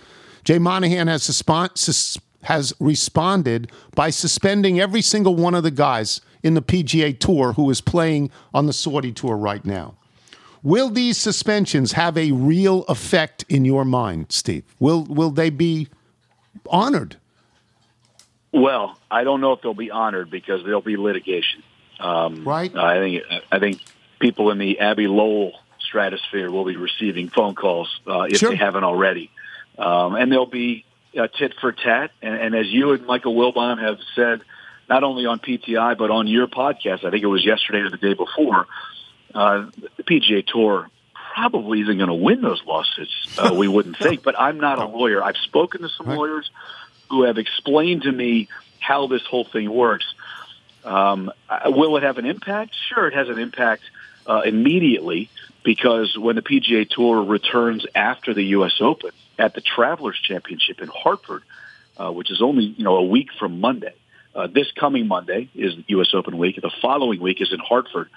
Jay 0.45 0.59
Monahan 0.59 1.09
has, 1.09 1.24
suspend, 1.24 1.72
sus, 1.74 2.18
has 2.45 2.72
responded 2.80 3.70
by 3.95 4.09
suspending 4.09 4.80
every 4.80 5.03
single 5.03 5.34
one 5.34 5.55
of 5.55 5.62
the 5.62 5.70
guys 5.70 6.22
in 6.43 6.55
the 6.55 6.62
PGA 6.62 7.18
Tour 7.18 7.53
who 7.53 7.68
is 7.68 7.82
playing 7.82 8.30
on 8.55 8.64
the 8.64 8.72
Saudi 8.72 9.12
Tour 9.12 9.37
right 9.37 9.64
now. 9.64 9.95
Will 10.62 10.89
these 10.89 11.18
suspensions 11.18 11.93
have 11.93 12.16
a 12.16 12.32
real 12.32 12.84
effect 12.84 13.45
in 13.51 13.66
your 13.66 13.84
mind, 13.84 14.26
Steve? 14.30 14.64
Will 14.80 15.05
will 15.05 15.30
they 15.30 15.51
be 15.51 15.89
honored? 16.70 17.16
Well, 18.57 18.99
I 19.11 19.25
don't 19.25 19.43
know 19.43 19.53
if 19.53 19.61
they'll 19.61 19.75
be 19.75 19.91
honored 19.91 20.31
because 20.31 20.65
there'll 20.65 20.81
be 20.81 20.97
litigation. 20.97 21.63
Um, 22.01 22.43
right. 22.49 22.75
I 22.75 22.99
think 22.99 23.23
I 23.53 23.59
think 23.59 23.83
people 24.19 24.51
in 24.51 24.57
the 24.57 24.81
Abbe 24.81 25.07
Lowell 25.09 25.53
stratosphere 25.81 26.51
will 26.51 26.65
be 26.65 26.77
receiving 26.77 27.29
phone 27.29 27.55
calls 27.55 28.01
uh, 28.07 28.23
if 28.23 28.39
Sure. 28.39 28.51
they 28.51 28.57
haven't 28.57 28.85
already, 28.85 29.31
um, 29.79 30.15
and 30.15 30.33
there'll 30.33 30.47
be 30.47 30.87
uh, 31.19 31.27
tit 31.39 31.53
for 31.61 31.71
tat. 31.73 32.13
And, 32.23 32.35
and 32.35 32.55
as 32.55 32.67
you 32.69 32.93
and 32.93 33.07
Michael 33.07 33.35
Wilbon 33.35 33.79
have 33.79 33.99
said, 34.15 34.41
not 34.89 35.05
only 35.05 35.27
on 35.27 35.39
PTI 35.39 35.99
but 35.99 36.11
on 36.11 36.27
your 36.27 36.47
podcast, 36.47 37.05
I 37.05 37.11
think 37.11 37.23
it 37.23 37.27
was 37.29 37.45
yesterday 37.45 37.81
or 37.81 37.91
the 37.91 37.99
day 37.99 38.15
before, 38.15 38.67
uh, 39.35 39.67
the 39.99 40.03
PGA 40.03 40.47
Tour 40.47 40.89
probably 41.35 41.83
isn't 41.83 41.99
going 41.99 42.09
to 42.09 42.15
win 42.15 42.41
those 42.41 42.63
lawsuits. 42.67 43.13
Uh, 43.37 43.53
we 43.55 43.69
wouldn't 43.69 43.99
think, 44.07 44.23
but 44.23 44.35
I'm 44.41 44.59
not 44.59 44.79
a 44.79 44.87
lawyer. 44.87 45.23
I've 45.23 45.37
spoken 45.37 45.83
to 45.83 45.91
some 45.91 46.07
lawyers 46.07 46.51
who 47.11 47.25
have 47.25 47.39
explained 47.39 48.03
to 48.03 48.13
me 48.13 48.49
how 48.81 49.07
this 49.07 49.25
whole 49.25 49.45
thing 49.45 49.71
works. 49.71 50.07
Um, 50.85 51.33
will 51.67 51.97
it 51.97 52.03
have 52.03 52.19
an 52.19 52.27
impact? 52.27 52.75
Sure, 52.89 53.09
it 53.09 53.15
has 53.15 53.29
an 53.29 53.39
impact 53.39 53.83
uh, 54.27 54.43
immediately 54.45 55.29
because 55.65 56.17
when 56.17 56.37
the 56.37 56.43
PGA 56.43 56.89
Tour 56.89 57.25
returns 57.25 57.85
after 57.95 58.33
the 58.33 58.45
U.S. 58.45 58.77
Open 58.81 59.11
at 59.39 59.55
the 59.55 59.61
Travelers 59.61 60.19
Championship 60.23 60.81
in 60.81 60.89
Hartford, 60.89 61.43
uh, 61.97 62.13
which 62.13 62.31
is 62.31 62.41
only 62.41 62.65
you 62.65 62.85
know 62.85 62.97
a 62.97 63.05
week 63.05 63.31
from 63.39 63.61
Monday. 63.61 63.95
Uh, 64.35 64.47
this 64.47 64.71
coming 64.73 65.09
Monday 65.09 65.49
is 65.55 65.75
U.S. 65.89 66.09
Open 66.15 66.39
week. 66.39 66.61
The 66.61 66.71
following 66.83 67.21
week 67.21 67.41
is 67.41 67.53
in 67.53 67.59
Hartford, 67.59 68.09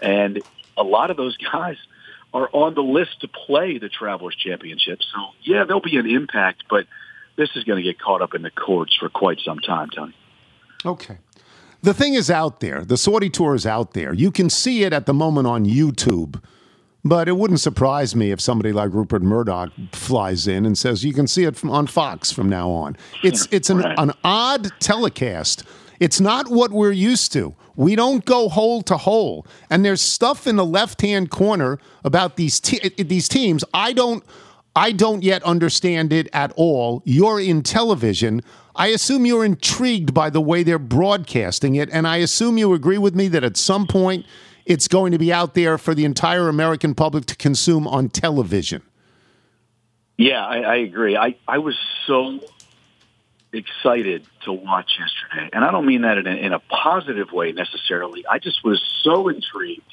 and 0.00 0.40
a 0.76 0.82
lot 0.82 1.10
of 1.10 1.16
those 1.16 1.36
guys 1.52 1.76
are 2.32 2.48
on 2.52 2.74
the 2.74 2.82
list 2.82 3.20
to 3.22 3.28
play 3.28 3.78
the 3.78 3.88
Travelers 3.88 4.36
Championship. 4.36 5.00
So 5.02 5.28
yeah, 5.42 5.64
there'll 5.64 5.80
be 5.80 5.96
an 5.96 6.08
impact, 6.08 6.64
but 6.68 6.86
this 7.36 7.50
is 7.54 7.64
going 7.64 7.76
to 7.76 7.82
get 7.82 8.00
caught 8.00 8.22
up 8.22 8.34
in 8.34 8.42
the 8.42 8.50
courts 8.50 8.96
for 8.98 9.08
quite 9.08 9.38
some 9.44 9.58
time, 9.58 9.88
Tony. 9.94 10.14
Okay. 10.84 11.18
The 11.82 11.94
thing 11.94 12.14
is 12.14 12.30
out 12.30 12.60
there. 12.60 12.84
The 12.84 12.96
Saudi 12.96 13.30
tour 13.30 13.54
is 13.54 13.66
out 13.66 13.92
there. 13.92 14.12
You 14.12 14.30
can 14.30 14.50
see 14.50 14.82
it 14.82 14.92
at 14.92 15.06
the 15.06 15.14
moment 15.14 15.46
on 15.46 15.64
YouTube. 15.64 16.42
But 17.04 17.28
it 17.28 17.36
wouldn't 17.36 17.60
surprise 17.60 18.16
me 18.16 18.32
if 18.32 18.40
somebody 18.40 18.72
like 18.72 18.92
Rupert 18.92 19.22
Murdoch 19.22 19.70
flies 19.92 20.48
in 20.48 20.66
and 20.66 20.76
says 20.76 21.04
you 21.04 21.12
can 21.12 21.28
see 21.28 21.44
it 21.44 21.54
from, 21.54 21.70
on 21.70 21.86
Fox 21.86 22.32
from 22.32 22.48
now 22.48 22.68
on. 22.68 22.96
It's 23.22 23.46
it's 23.52 23.70
an, 23.70 23.84
an 23.84 24.10
odd 24.24 24.72
telecast. 24.80 25.62
It's 26.00 26.20
not 26.20 26.48
what 26.48 26.72
we're 26.72 26.90
used 26.90 27.32
to. 27.34 27.54
We 27.76 27.94
don't 27.94 28.24
go 28.24 28.48
hole 28.48 28.82
to 28.82 28.96
hole. 28.96 29.46
And 29.70 29.84
there's 29.84 30.00
stuff 30.00 30.48
in 30.48 30.56
the 30.56 30.64
left-hand 30.64 31.30
corner 31.30 31.78
about 32.02 32.34
these 32.34 32.58
te- 32.58 32.88
these 33.00 33.28
teams. 33.28 33.64
I 33.72 33.92
don't 33.92 34.24
I 34.76 34.92
don't 34.92 35.22
yet 35.22 35.42
understand 35.42 36.12
it 36.12 36.28
at 36.34 36.52
all. 36.54 37.02
You're 37.06 37.40
in 37.40 37.62
television. 37.62 38.42
I 38.76 38.88
assume 38.88 39.24
you're 39.24 39.44
intrigued 39.44 40.12
by 40.12 40.28
the 40.28 40.40
way 40.40 40.62
they're 40.62 40.78
broadcasting 40.78 41.76
it, 41.76 41.88
and 41.90 42.06
I 42.06 42.18
assume 42.18 42.58
you 42.58 42.74
agree 42.74 42.98
with 42.98 43.14
me 43.14 43.28
that 43.28 43.42
at 43.42 43.56
some 43.56 43.86
point 43.86 44.26
it's 44.66 44.86
going 44.86 45.12
to 45.12 45.18
be 45.18 45.32
out 45.32 45.54
there 45.54 45.78
for 45.78 45.94
the 45.94 46.04
entire 46.04 46.48
American 46.48 46.94
public 46.94 47.24
to 47.26 47.36
consume 47.36 47.88
on 47.88 48.10
television. 48.10 48.82
Yeah, 50.18 50.44
I, 50.44 50.58
I 50.58 50.76
agree. 50.76 51.16
I, 51.16 51.36
I 51.48 51.58
was 51.58 51.78
so 52.06 52.40
excited 53.52 54.26
to 54.44 54.52
watch 54.52 54.98
yesterday, 54.98 55.48
and 55.54 55.64
I 55.64 55.70
don't 55.70 55.86
mean 55.86 56.02
that 56.02 56.18
in 56.18 56.26
a, 56.26 56.34
in 56.34 56.52
a 56.52 56.58
positive 56.58 57.32
way 57.32 57.52
necessarily. 57.52 58.26
I 58.26 58.38
just 58.38 58.62
was 58.62 58.82
so 59.02 59.28
intrigued, 59.28 59.90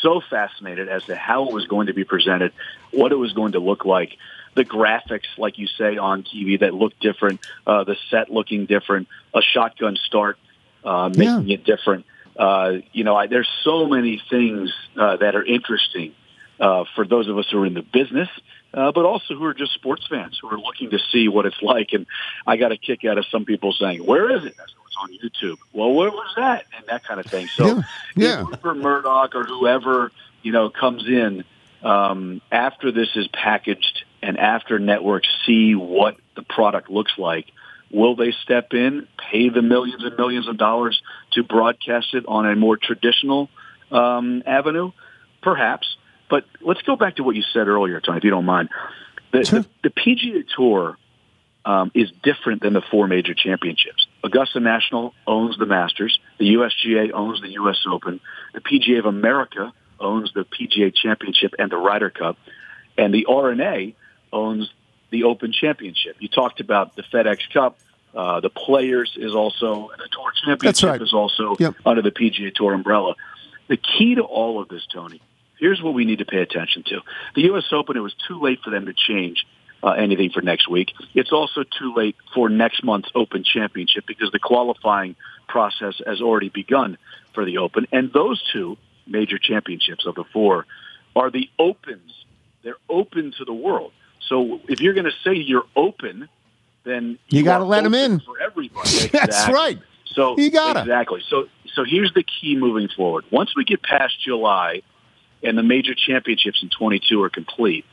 so 0.00 0.20
fascinated 0.20 0.88
as 0.88 1.04
to 1.04 1.16
how 1.16 1.48
it 1.48 1.52
was 1.52 1.66
going 1.66 1.88
to 1.88 1.94
be 1.94 2.04
presented, 2.04 2.52
what 2.90 3.12
it 3.12 3.16
was 3.16 3.32
going 3.32 3.52
to 3.52 3.60
look 3.60 3.84
like, 3.84 4.16
the 4.54 4.64
graphics, 4.64 5.26
like 5.36 5.58
you 5.58 5.66
say, 5.66 5.98
on 5.98 6.22
TV 6.22 6.58
that 6.60 6.74
look 6.74 6.98
different, 6.98 7.40
uh, 7.66 7.84
the 7.84 7.96
set 8.10 8.30
looking 8.30 8.66
different, 8.66 9.08
a 9.34 9.42
shotgun 9.42 9.96
start 9.96 10.38
uh, 10.84 11.10
making 11.14 11.50
it 11.50 11.64
different. 11.64 12.06
Uh, 12.36 12.78
you 12.92 13.04
know, 13.04 13.16
I, 13.16 13.26
there's 13.26 13.48
so 13.62 13.86
many 13.86 14.22
things 14.30 14.72
uh, 14.96 15.16
that 15.16 15.34
are 15.36 15.44
interesting 15.44 16.14
uh, 16.60 16.84
for 16.94 17.06
those 17.06 17.28
of 17.28 17.38
us 17.38 17.46
who 17.50 17.62
are 17.62 17.66
in 17.66 17.74
the 17.74 17.82
business, 17.82 18.28
uh, 18.72 18.92
but 18.92 19.04
also 19.04 19.34
who 19.34 19.44
are 19.44 19.54
just 19.54 19.74
sports 19.74 20.06
fans 20.08 20.38
who 20.40 20.48
are 20.48 20.58
looking 20.58 20.90
to 20.90 20.98
see 21.10 21.28
what 21.28 21.46
it's 21.46 21.60
like. 21.62 21.92
And 21.92 22.06
I 22.46 22.56
got 22.56 22.72
a 22.72 22.76
kick 22.76 23.04
out 23.04 23.18
of 23.18 23.26
some 23.26 23.44
people 23.44 23.72
saying, 23.72 24.04
"Where 24.04 24.30
is 24.30 24.44
it?" 24.44 24.56
I 24.98 25.06
said, 25.06 25.20
"It's 25.22 25.42
on 25.42 25.50
YouTube." 25.52 25.58
Well, 25.72 25.92
where 25.92 26.10
was 26.10 26.32
that? 26.36 26.66
And 26.76 26.86
that 26.86 27.04
kind 27.04 27.20
of 27.20 27.26
thing. 27.26 27.48
So, 27.48 27.82
yeah. 28.14 28.42
if 28.42 28.48
Rupert 28.48 28.76
Murdoch 28.76 29.34
or 29.34 29.44
whoever 29.44 30.12
you 30.42 30.52
know 30.52 30.70
comes 30.70 31.06
in 31.06 31.44
um, 31.82 32.40
after 32.50 32.92
this 32.92 33.08
is 33.16 33.28
packaged 33.28 34.04
and 34.22 34.38
after 34.38 34.78
networks 34.78 35.28
see 35.46 35.74
what 35.74 36.16
the 36.34 36.42
product 36.42 36.90
looks 36.90 37.12
like, 37.18 37.46
will 37.90 38.16
they 38.16 38.32
step 38.42 38.72
in, 38.72 39.06
pay 39.30 39.48
the 39.48 39.62
millions 39.62 40.02
and 40.02 40.16
millions 40.16 40.48
of 40.48 40.56
dollars 40.56 41.00
to 41.32 41.42
broadcast 41.42 42.14
it 42.14 42.24
on 42.26 42.46
a 42.46 42.56
more 42.56 42.76
traditional 42.76 43.48
um, 43.90 44.42
avenue? 44.46 44.92
Perhaps. 45.42 45.96
But 46.28 46.44
let's 46.60 46.82
go 46.82 46.96
back 46.96 47.16
to 47.16 47.22
what 47.22 47.36
you 47.36 47.42
said 47.52 47.68
earlier, 47.68 48.00
Tony, 48.00 48.18
if 48.18 48.24
you 48.24 48.30
don't 48.30 48.44
mind. 48.44 48.68
The, 49.32 49.38
the, 49.38 49.66
the 49.84 49.90
PGA 49.90 50.44
Tour 50.56 50.96
um, 51.64 51.90
is 51.94 52.10
different 52.22 52.62
than 52.62 52.72
the 52.72 52.82
four 52.90 53.06
major 53.06 53.34
championships. 53.34 54.05
Augusta 54.24 54.60
National 54.60 55.14
owns 55.26 55.56
the 55.58 55.66
Masters. 55.66 56.18
The 56.38 56.54
USGA 56.54 57.12
owns 57.12 57.40
the 57.40 57.50
U.S. 57.52 57.78
Open. 57.88 58.20
The 58.54 58.60
PGA 58.60 58.98
of 58.98 59.06
America 59.06 59.72
owns 60.00 60.32
the 60.34 60.44
PGA 60.44 60.94
Championship 60.94 61.54
and 61.58 61.70
the 61.70 61.76
Ryder 61.76 62.10
Cup. 62.10 62.36
And 62.98 63.12
the 63.14 63.26
R&A 63.26 63.94
owns 64.32 64.70
the 65.10 65.24
Open 65.24 65.52
Championship. 65.52 66.16
You 66.18 66.28
talked 66.28 66.60
about 66.60 66.96
the 66.96 67.02
FedEx 67.02 67.38
Cup. 67.52 67.78
Uh, 68.14 68.40
the 68.40 68.50
Players 68.50 69.12
is 69.16 69.34
also, 69.34 69.90
the 69.98 70.08
Tour 70.10 70.32
Championship 70.44 70.88
right. 70.88 71.02
is 71.02 71.12
also 71.12 71.54
Yep. 71.58 71.74
under 71.84 72.02
the 72.02 72.10
PGA 72.10 72.54
Tour 72.54 72.72
umbrella. 72.72 73.14
The 73.68 73.76
key 73.76 74.14
to 74.14 74.22
all 74.22 74.60
of 74.60 74.68
this, 74.68 74.86
Tony, 74.92 75.20
here's 75.58 75.82
what 75.82 75.92
we 75.94 76.04
need 76.04 76.18
to 76.18 76.24
pay 76.24 76.38
attention 76.40 76.82
to. 76.84 77.00
The 77.34 77.42
U.S. 77.42 77.64
Open, 77.72 77.96
it 77.96 78.00
was 78.00 78.14
too 78.26 78.40
late 78.40 78.60
for 78.64 78.70
them 78.70 78.86
to 78.86 78.94
change 78.94 79.46
uh, 79.82 79.90
anything 79.90 80.30
for 80.30 80.40
next 80.42 80.68
week. 80.68 80.92
It's 81.14 81.32
also 81.32 81.62
too 81.64 81.94
late 81.94 82.16
for 82.34 82.48
next 82.48 82.82
month's 82.84 83.10
Open 83.14 83.44
Championship 83.44 84.04
because 84.06 84.30
the 84.32 84.38
qualifying 84.38 85.16
process 85.48 86.00
has 86.06 86.20
already 86.20 86.48
begun 86.48 86.98
for 87.34 87.44
the 87.44 87.58
Open. 87.58 87.86
And 87.92 88.12
those 88.12 88.42
two 88.52 88.76
major 89.06 89.38
championships 89.38 90.06
of 90.06 90.14
the 90.14 90.24
four 90.32 90.66
are 91.14 91.30
the 91.30 91.48
Opens. 91.58 92.12
They're 92.62 92.76
open 92.88 93.32
to 93.38 93.44
the 93.44 93.52
world. 93.52 93.92
So 94.28 94.60
if 94.68 94.80
you're 94.80 94.94
going 94.94 95.04
to 95.06 95.12
say 95.22 95.34
you're 95.34 95.66
open, 95.76 96.28
then 96.82 97.18
You 97.28 97.44
gotta 97.44 97.64
let 97.64 97.84
them 97.84 97.94
in. 97.94 98.18
for 98.20 98.40
everybody. 98.40 99.06
That's 99.12 99.48
right. 99.48 99.78
So 100.06 100.36
You 100.36 100.50
gotta. 100.50 100.80
exactly. 100.80 101.22
So 101.28 101.46
so 101.74 101.84
here's 101.84 102.12
the 102.14 102.24
key 102.24 102.56
moving 102.56 102.88
forward. 102.88 103.24
Once 103.30 103.54
we 103.54 103.64
get 103.64 103.82
past 103.82 104.20
July 104.20 104.82
and 105.44 105.56
the 105.56 105.62
major 105.62 105.94
championships 105.94 106.60
in 106.62 106.70
22 106.70 107.22
are 107.22 107.28
complete, 107.30 107.84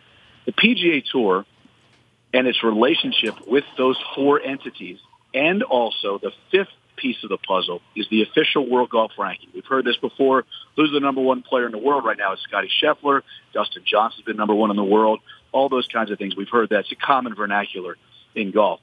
the 0.45 0.53
PGA 0.53 1.03
Tour 1.05 1.45
and 2.33 2.47
its 2.47 2.63
relationship 2.63 3.47
with 3.47 3.63
those 3.77 3.97
four 4.15 4.41
entities, 4.41 4.99
and 5.33 5.63
also 5.63 6.17
the 6.17 6.31
fifth 6.51 6.69
piece 6.95 7.17
of 7.23 7.29
the 7.29 7.37
puzzle 7.37 7.81
is 7.95 8.07
the 8.09 8.23
official 8.23 8.69
World 8.69 8.89
Golf 8.89 9.11
Ranking. 9.17 9.49
We've 9.53 9.65
heard 9.65 9.85
this 9.85 9.97
before. 9.97 10.45
Who's 10.75 10.91
the 10.91 10.99
number 10.99 11.21
one 11.21 11.43
player 11.43 11.65
in 11.65 11.71
the 11.71 11.77
world 11.77 12.05
right 12.05 12.17
now? 12.17 12.33
It's 12.33 12.41
Scottie 12.43 12.69
Scheffler. 12.81 13.21
Dustin 13.53 13.83
Johnson's 13.85 14.25
been 14.25 14.37
number 14.37 14.55
one 14.55 14.71
in 14.71 14.75
the 14.77 14.83
world. 14.83 15.19
All 15.51 15.69
those 15.69 15.87
kinds 15.87 16.11
of 16.11 16.17
things. 16.17 16.35
We've 16.35 16.49
heard 16.49 16.69
that. 16.69 16.81
It's 16.81 16.91
a 16.91 16.95
common 16.95 17.35
vernacular 17.35 17.97
in 18.35 18.51
golf. 18.51 18.79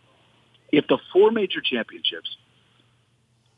If 0.73 0.87
the 0.87 0.99
four 1.13 1.31
major 1.31 1.61
championships 1.61 2.37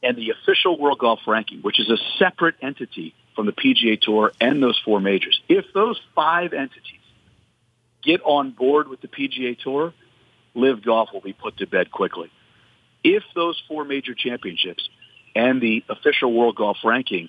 and 0.03 0.17
the 0.17 0.31
official 0.31 0.79
World 0.79 0.99
Golf 0.99 1.21
Ranking, 1.27 1.61
which 1.61 1.79
is 1.79 1.91
a 1.91 1.99
separate 2.19 2.55
entity 2.63 3.15
from 3.37 3.47
the 3.47 3.53
PGA 3.53 4.01
Tour 4.01 4.33
and 4.41 4.63
those 4.63 4.81
four 4.85 5.01
majors, 5.01 5.41
if 5.49 5.67
those 5.75 6.01
five 6.15 6.53
entities 6.53 7.02
get 8.03 8.21
on 8.25 8.51
board 8.51 8.89
with 8.89 9.01
the 9.01 9.09
PGA 9.09 9.59
Tour, 9.59 9.93
LIV 10.55 10.85
Golf 10.85 11.09
will 11.13 11.21
be 11.21 11.33
put 11.33 11.59
to 11.59 11.67
bed 11.67 11.91
quickly. 11.91 12.31
If 13.05 13.23
those 13.35 13.61
four 13.69 13.85
major 13.85 14.15
championships 14.15 14.89
and 15.35 15.61
the 15.61 15.85
official 15.89 16.33
World 16.33 16.57
Golf 16.57 16.79
Ranking 16.85 17.29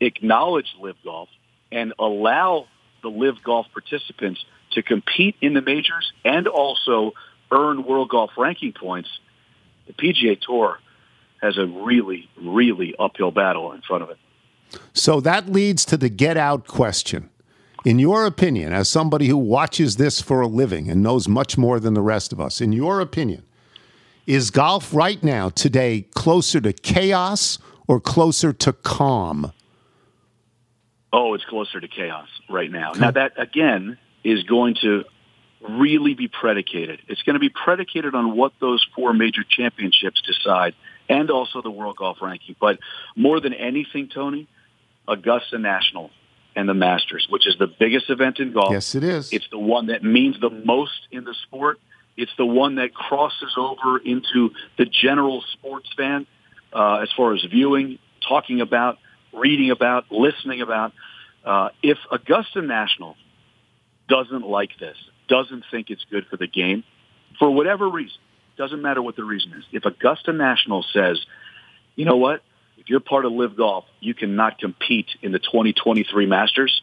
acknowledge 0.00 0.66
LIV 0.80 0.96
Golf 1.04 1.28
and 1.72 1.92
allow 1.98 2.66
the 3.02 3.08
LIV 3.08 3.42
Golf 3.42 3.66
participants 3.72 4.44
to 4.72 4.82
compete 4.82 5.36
in 5.40 5.54
the 5.54 5.62
majors 5.62 6.12
and 6.24 6.46
also 6.46 7.12
earn 7.50 7.84
World 7.84 8.08
Golf 8.08 8.30
Ranking 8.36 8.72
points, 8.72 9.08
the 9.86 9.92
PGA 9.92 10.40
Tour 10.40 10.78
has 11.42 11.58
a 11.58 11.66
really, 11.66 12.28
really 12.40 12.94
uphill 12.98 13.30
battle 13.30 13.72
in 13.72 13.80
front 13.82 14.02
of 14.02 14.10
it. 14.10 14.18
So 14.92 15.20
that 15.20 15.48
leads 15.48 15.84
to 15.86 15.96
the 15.96 16.08
get 16.08 16.36
out 16.36 16.66
question. 16.66 17.30
In 17.84 17.98
your 17.98 18.26
opinion, 18.26 18.72
as 18.74 18.88
somebody 18.88 19.28
who 19.28 19.38
watches 19.38 19.96
this 19.96 20.20
for 20.20 20.42
a 20.42 20.46
living 20.46 20.90
and 20.90 21.02
knows 21.02 21.28
much 21.28 21.56
more 21.56 21.80
than 21.80 21.94
the 21.94 22.02
rest 22.02 22.32
of 22.32 22.40
us, 22.40 22.60
in 22.60 22.72
your 22.72 23.00
opinion, 23.00 23.42
is 24.26 24.50
golf 24.50 24.92
right 24.92 25.22
now, 25.22 25.48
today, 25.48 26.02
closer 26.14 26.60
to 26.60 26.74
chaos 26.74 27.58
or 27.88 27.98
closer 27.98 28.52
to 28.52 28.72
calm? 28.74 29.52
Oh, 31.12 31.34
it's 31.34 31.44
closer 31.44 31.80
to 31.80 31.88
chaos 31.88 32.28
right 32.48 32.70
now. 32.70 32.92
Now 32.92 33.10
that 33.10 33.32
again 33.36 33.98
is 34.22 34.44
going 34.44 34.76
to 34.82 35.04
really 35.68 36.14
be 36.14 36.28
predicated. 36.28 37.00
It's 37.08 37.22
going 37.22 37.34
to 37.34 37.40
be 37.40 37.48
predicated 37.48 38.14
on 38.14 38.36
what 38.36 38.52
those 38.60 38.86
four 38.94 39.12
major 39.12 39.42
championships 39.42 40.22
decide 40.22 40.74
and 41.08 41.30
also 41.30 41.62
the 41.62 41.70
world 41.70 41.96
golf 41.96 42.18
ranking. 42.20 42.56
But 42.60 42.78
more 43.16 43.40
than 43.40 43.54
anything, 43.54 44.08
Tony, 44.08 44.46
Augusta 45.08 45.58
National 45.58 46.10
and 46.60 46.68
the 46.68 46.74
Masters, 46.74 47.26
which 47.30 47.46
is 47.46 47.56
the 47.58 47.66
biggest 47.66 48.10
event 48.10 48.38
in 48.38 48.52
golf. 48.52 48.70
Yes, 48.70 48.94
it 48.94 49.02
is. 49.02 49.32
It's 49.32 49.48
the 49.50 49.58
one 49.58 49.86
that 49.86 50.04
means 50.04 50.38
the 50.38 50.50
most 50.50 51.00
in 51.10 51.24
the 51.24 51.34
sport. 51.46 51.80
It's 52.16 52.30
the 52.36 52.44
one 52.44 52.74
that 52.74 52.92
crosses 52.92 53.54
over 53.56 53.96
into 53.98 54.50
the 54.76 54.84
general 54.84 55.42
sports 55.54 55.88
fan 55.96 56.26
uh, 56.72 56.98
as 56.98 57.08
far 57.16 57.34
as 57.34 57.42
viewing, 57.50 57.98
talking 58.28 58.60
about, 58.60 58.98
reading 59.32 59.70
about, 59.70 60.04
listening 60.12 60.60
about. 60.60 60.92
Uh, 61.44 61.70
if 61.82 61.96
Augusta 62.12 62.60
National 62.60 63.16
doesn't 64.06 64.46
like 64.46 64.70
this, 64.78 64.96
doesn't 65.28 65.64
think 65.70 65.88
it's 65.88 66.04
good 66.10 66.26
for 66.26 66.36
the 66.36 66.46
game, 66.46 66.84
for 67.38 67.50
whatever 67.50 67.88
reason, 67.88 68.18
doesn't 68.58 68.82
matter 68.82 69.00
what 69.00 69.16
the 69.16 69.24
reason 69.24 69.54
is. 69.54 69.64
If 69.72 69.86
Augusta 69.86 70.34
National 70.34 70.84
says, 70.92 71.18
you 71.96 72.04
know 72.04 72.16
what, 72.16 72.42
you're 72.90 72.98
part 72.98 73.24
of 73.24 73.30
LIV 73.32 73.56
Golf, 73.56 73.84
you 74.00 74.14
cannot 74.14 74.58
compete 74.58 75.06
in 75.22 75.30
the 75.30 75.38
2023 75.38 76.26
Masters, 76.26 76.82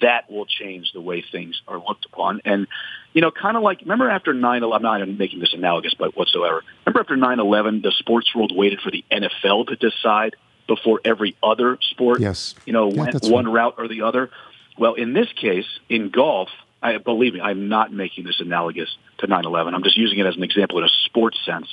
that 0.00 0.30
will 0.30 0.46
change 0.46 0.92
the 0.92 1.00
way 1.00 1.20
things 1.20 1.60
are 1.66 1.78
looked 1.78 2.06
upon. 2.06 2.40
And, 2.44 2.68
you 3.12 3.20
know, 3.20 3.32
kind 3.32 3.56
of 3.56 3.64
like, 3.64 3.80
remember 3.80 4.08
after 4.08 4.32
9-11, 4.32 4.76
I'm 4.76 4.82
not 4.82 5.08
making 5.18 5.40
this 5.40 5.52
analogous 5.52 5.94
but 5.94 6.16
whatsoever. 6.16 6.62
Remember 6.86 7.00
after 7.00 7.16
9-11, 7.16 7.82
the 7.82 7.90
sports 7.90 8.32
world 8.34 8.52
waited 8.56 8.80
for 8.80 8.92
the 8.92 9.04
NFL 9.10 9.66
to 9.66 9.76
decide 9.76 10.36
before 10.68 11.00
every 11.04 11.36
other 11.42 11.76
sport, 11.90 12.20
Yes. 12.20 12.54
you 12.64 12.72
know, 12.72 12.88
Yeah, 12.90 13.00
went 13.02 13.24
one 13.24 13.46
right. 13.46 13.52
route 13.64 13.74
or 13.78 13.88
the 13.88 14.02
other. 14.02 14.30
Well, 14.78 14.94
in 14.94 15.12
this 15.12 15.30
case, 15.32 15.66
in 15.88 16.10
golf, 16.10 16.48
I 16.80 16.96
believe 16.98 17.34
me, 17.34 17.40
I'm 17.40 17.68
not 17.68 17.92
making 17.92 18.24
this 18.24 18.40
analogous 18.40 18.96
to 19.18 19.26
9/11. 19.26 19.74
I'm 19.74 19.82
just 19.82 19.98
using 19.98 20.20
it 20.20 20.26
as 20.26 20.36
an 20.36 20.44
example 20.44 20.78
in 20.78 20.84
a 20.84 20.88
sports 21.04 21.38
sense. 21.44 21.66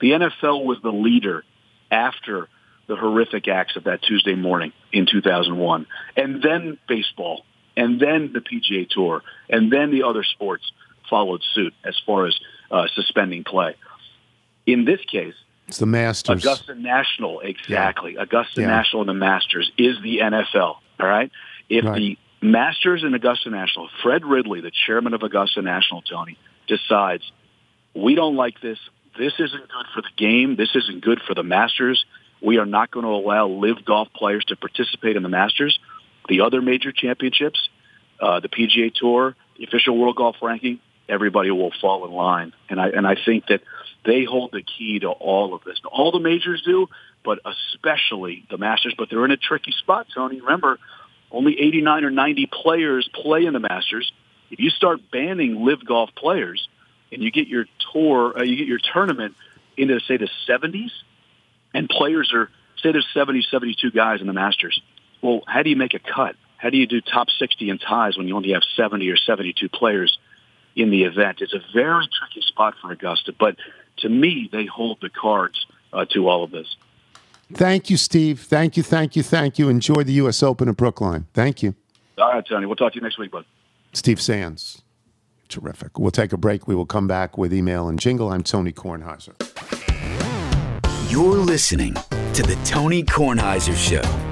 The 0.00 0.10
NFL 0.10 0.64
was 0.64 0.78
the 0.82 0.92
leader 0.92 1.44
after 1.90 2.48
the 2.90 2.96
horrific 2.96 3.46
acts 3.48 3.76
of 3.76 3.84
that 3.84 4.02
Tuesday 4.02 4.34
morning 4.34 4.72
in 4.92 5.06
2001, 5.06 5.86
and 6.16 6.42
then 6.42 6.76
baseball, 6.88 7.44
and 7.76 8.00
then 8.00 8.32
the 8.32 8.40
PGA 8.40 8.88
Tour, 8.90 9.22
and 9.48 9.72
then 9.72 9.92
the 9.92 10.02
other 10.02 10.24
sports 10.24 10.72
followed 11.08 11.40
suit 11.54 11.72
as 11.84 11.96
far 12.04 12.26
as 12.26 12.38
uh, 12.70 12.86
suspending 12.94 13.44
play. 13.44 13.76
In 14.66 14.84
this 14.84 15.00
case, 15.10 15.34
It's 15.68 15.78
the 15.78 15.86
Masters. 15.86 16.42
Augusta 16.44 16.74
National, 16.74 17.38
exactly. 17.40 18.16
Augusta 18.16 18.60
Yeah. 18.60 18.66
National 18.66 19.02
and 19.02 19.08
the 19.08 19.14
Masters 19.14 19.70
is 19.78 19.96
the 20.02 20.18
NFL. 20.18 20.76
All 20.98 21.06
right. 21.06 21.30
If 21.68 21.84
Right. 21.84 21.96
the 21.96 22.18
Masters 22.42 23.04
and 23.04 23.14
Augusta 23.14 23.50
National, 23.50 23.88
Fred 24.02 24.24
Ridley, 24.24 24.60
the 24.60 24.72
chairman 24.72 25.14
of 25.14 25.22
Augusta 25.22 25.62
National, 25.62 26.02
Tony, 26.02 26.36
decides 26.66 27.22
we 27.94 28.16
don't 28.16 28.34
like 28.34 28.60
this. 28.60 28.78
This 29.18 29.34
isn't 29.38 29.68
good 29.68 29.86
for 29.94 30.02
the 30.02 30.08
game. 30.16 30.56
This 30.56 30.74
isn't 30.74 31.02
good 31.02 31.20
for 31.26 31.34
the 31.34 31.42
Masters. 31.42 32.04
We 32.42 32.58
are 32.58 32.66
not 32.66 32.90
going 32.90 33.04
to 33.04 33.12
allow 33.12 33.48
LIV 33.48 33.84
golf 33.84 34.08
players 34.14 34.44
to 34.46 34.56
participate 34.56 35.16
in 35.16 35.22
the 35.22 35.28
Masters. 35.28 35.78
The 36.28 36.42
other 36.42 36.62
major 36.62 36.92
championships, 36.92 37.68
uh, 38.20 38.40
the 38.40 38.48
PGA 38.48 38.94
Tour, 38.94 39.34
the 39.58 39.64
official 39.64 39.98
World 39.98 40.16
Golf 40.16 40.36
Ranking, 40.42 40.80
everybody 41.08 41.50
will 41.50 41.72
fall 41.80 42.06
in 42.06 42.12
line. 42.12 42.52
And 42.68 42.80
I 42.80 42.88
and 42.88 43.06
I 43.06 43.16
think 43.24 43.46
that 43.48 43.60
they 44.04 44.24
hold 44.24 44.52
the 44.52 44.62
key 44.62 45.00
to 45.00 45.08
all 45.08 45.54
of 45.54 45.64
this. 45.64 45.78
All 45.84 46.12
the 46.12 46.20
majors 46.20 46.62
do, 46.62 46.86
but 47.24 47.40
especially 47.44 48.46
the 48.50 48.58
Masters. 48.58 48.94
But 48.96 49.10
they're 49.10 49.24
in 49.24 49.30
a 49.30 49.36
tricky 49.36 49.72
spot, 49.72 50.06
Tony. 50.14 50.40
Remember, 50.40 50.78
only 51.30 51.60
89 51.60 52.04
or 52.04 52.10
90 52.10 52.46
players 52.46 53.08
play 53.12 53.44
in 53.44 53.52
the 53.52 53.60
Masters. 53.60 54.10
If 54.50 54.58
you 54.58 54.70
start 54.70 55.00
banning 55.12 55.64
LIV 55.64 55.84
golf 55.84 56.10
players 56.16 56.68
and 57.12 57.22
you 57.22 57.30
get 57.30 57.46
your 57.46 57.66
tour, 57.92 58.38
uh, 58.38 58.42
you 58.42 58.56
get 58.56 58.66
your 58.66 58.80
tournament 58.92 59.34
into 59.76 60.00
say 60.00 60.16
the 60.16 60.28
70s, 60.48 60.90
and 61.74 61.88
players 61.88 62.32
are 62.34 62.50
say 62.82 62.92
there's 62.92 63.08
70, 63.12 63.46
72 63.50 63.90
guys 63.90 64.20
in 64.20 64.26
the 64.26 64.32
Masters. 64.32 64.80
Well, 65.22 65.42
how 65.46 65.62
do 65.62 65.70
you 65.70 65.76
make 65.76 65.94
a 65.94 65.98
cut? 65.98 66.36
How 66.56 66.70
do 66.70 66.76
you 66.76 66.86
do 66.86 67.00
top 67.00 67.28
60 67.30 67.68
in 67.68 67.78
ties 67.78 68.16
when 68.16 68.28
you 68.28 68.36
only 68.36 68.52
have 68.52 68.62
70 68.76 69.08
or 69.08 69.16
72 69.16 69.68
players 69.68 70.18
in 70.76 70.90
the 70.90 71.04
event? 71.04 71.40
It's 71.40 71.54
a 71.54 71.62
very 71.74 72.06
tricky 72.06 72.46
spot 72.46 72.74
for 72.80 72.90
Augusta, 72.90 73.34
but 73.38 73.56
to 73.98 74.08
me, 74.08 74.48
they 74.50 74.66
hold 74.66 74.98
the 75.00 75.10
cards 75.10 75.66
uh, 75.92 76.04
to 76.12 76.28
all 76.28 76.44
of 76.44 76.50
this. 76.50 76.76
Thank 77.52 77.90
you, 77.90 77.96
Steve. 77.96 78.40
Thank 78.40 78.76
you, 78.76 78.82
thank 78.82 79.16
you, 79.16 79.22
thank 79.22 79.58
you. 79.58 79.68
Enjoy 79.68 80.04
the 80.04 80.12
U.S. 80.14 80.42
Open 80.42 80.68
at 80.68 80.76
Brookline. 80.76 81.26
Thank 81.34 81.62
you. 81.62 81.74
All 82.16 82.32
right, 82.32 82.46
Tony. 82.46 82.66
We'll 82.66 82.76
talk 82.76 82.92
to 82.92 82.96
you 82.96 83.02
next 83.02 83.18
week, 83.18 83.30
bud. 83.30 83.44
Steve 83.92 84.20
Sands. 84.20 84.82
Terrific. 85.48 85.98
We'll 85.98 86.12
take 86.12 86.32
a 86.32 86.36
break. 86.36 86.68
We 86.68 86.76
will 86.76 86.86
come 86.86 87.08
back 87.08 87.36
with 87.36 87.52
email 87.52 87.88
and 87.88 87.98
jingle. 87.98 88.30
I'm 88.30 88.44
Tony 88.44 88.72
Kornheiser. 88.72 89.34
You're 91.10 91.38
listening 91.38 91.94
to 92.34 92.42
the 92.44 92.56
Tony 92.64 93.02
Kornheiser 93.02 93.74
Show. 93.74 94.29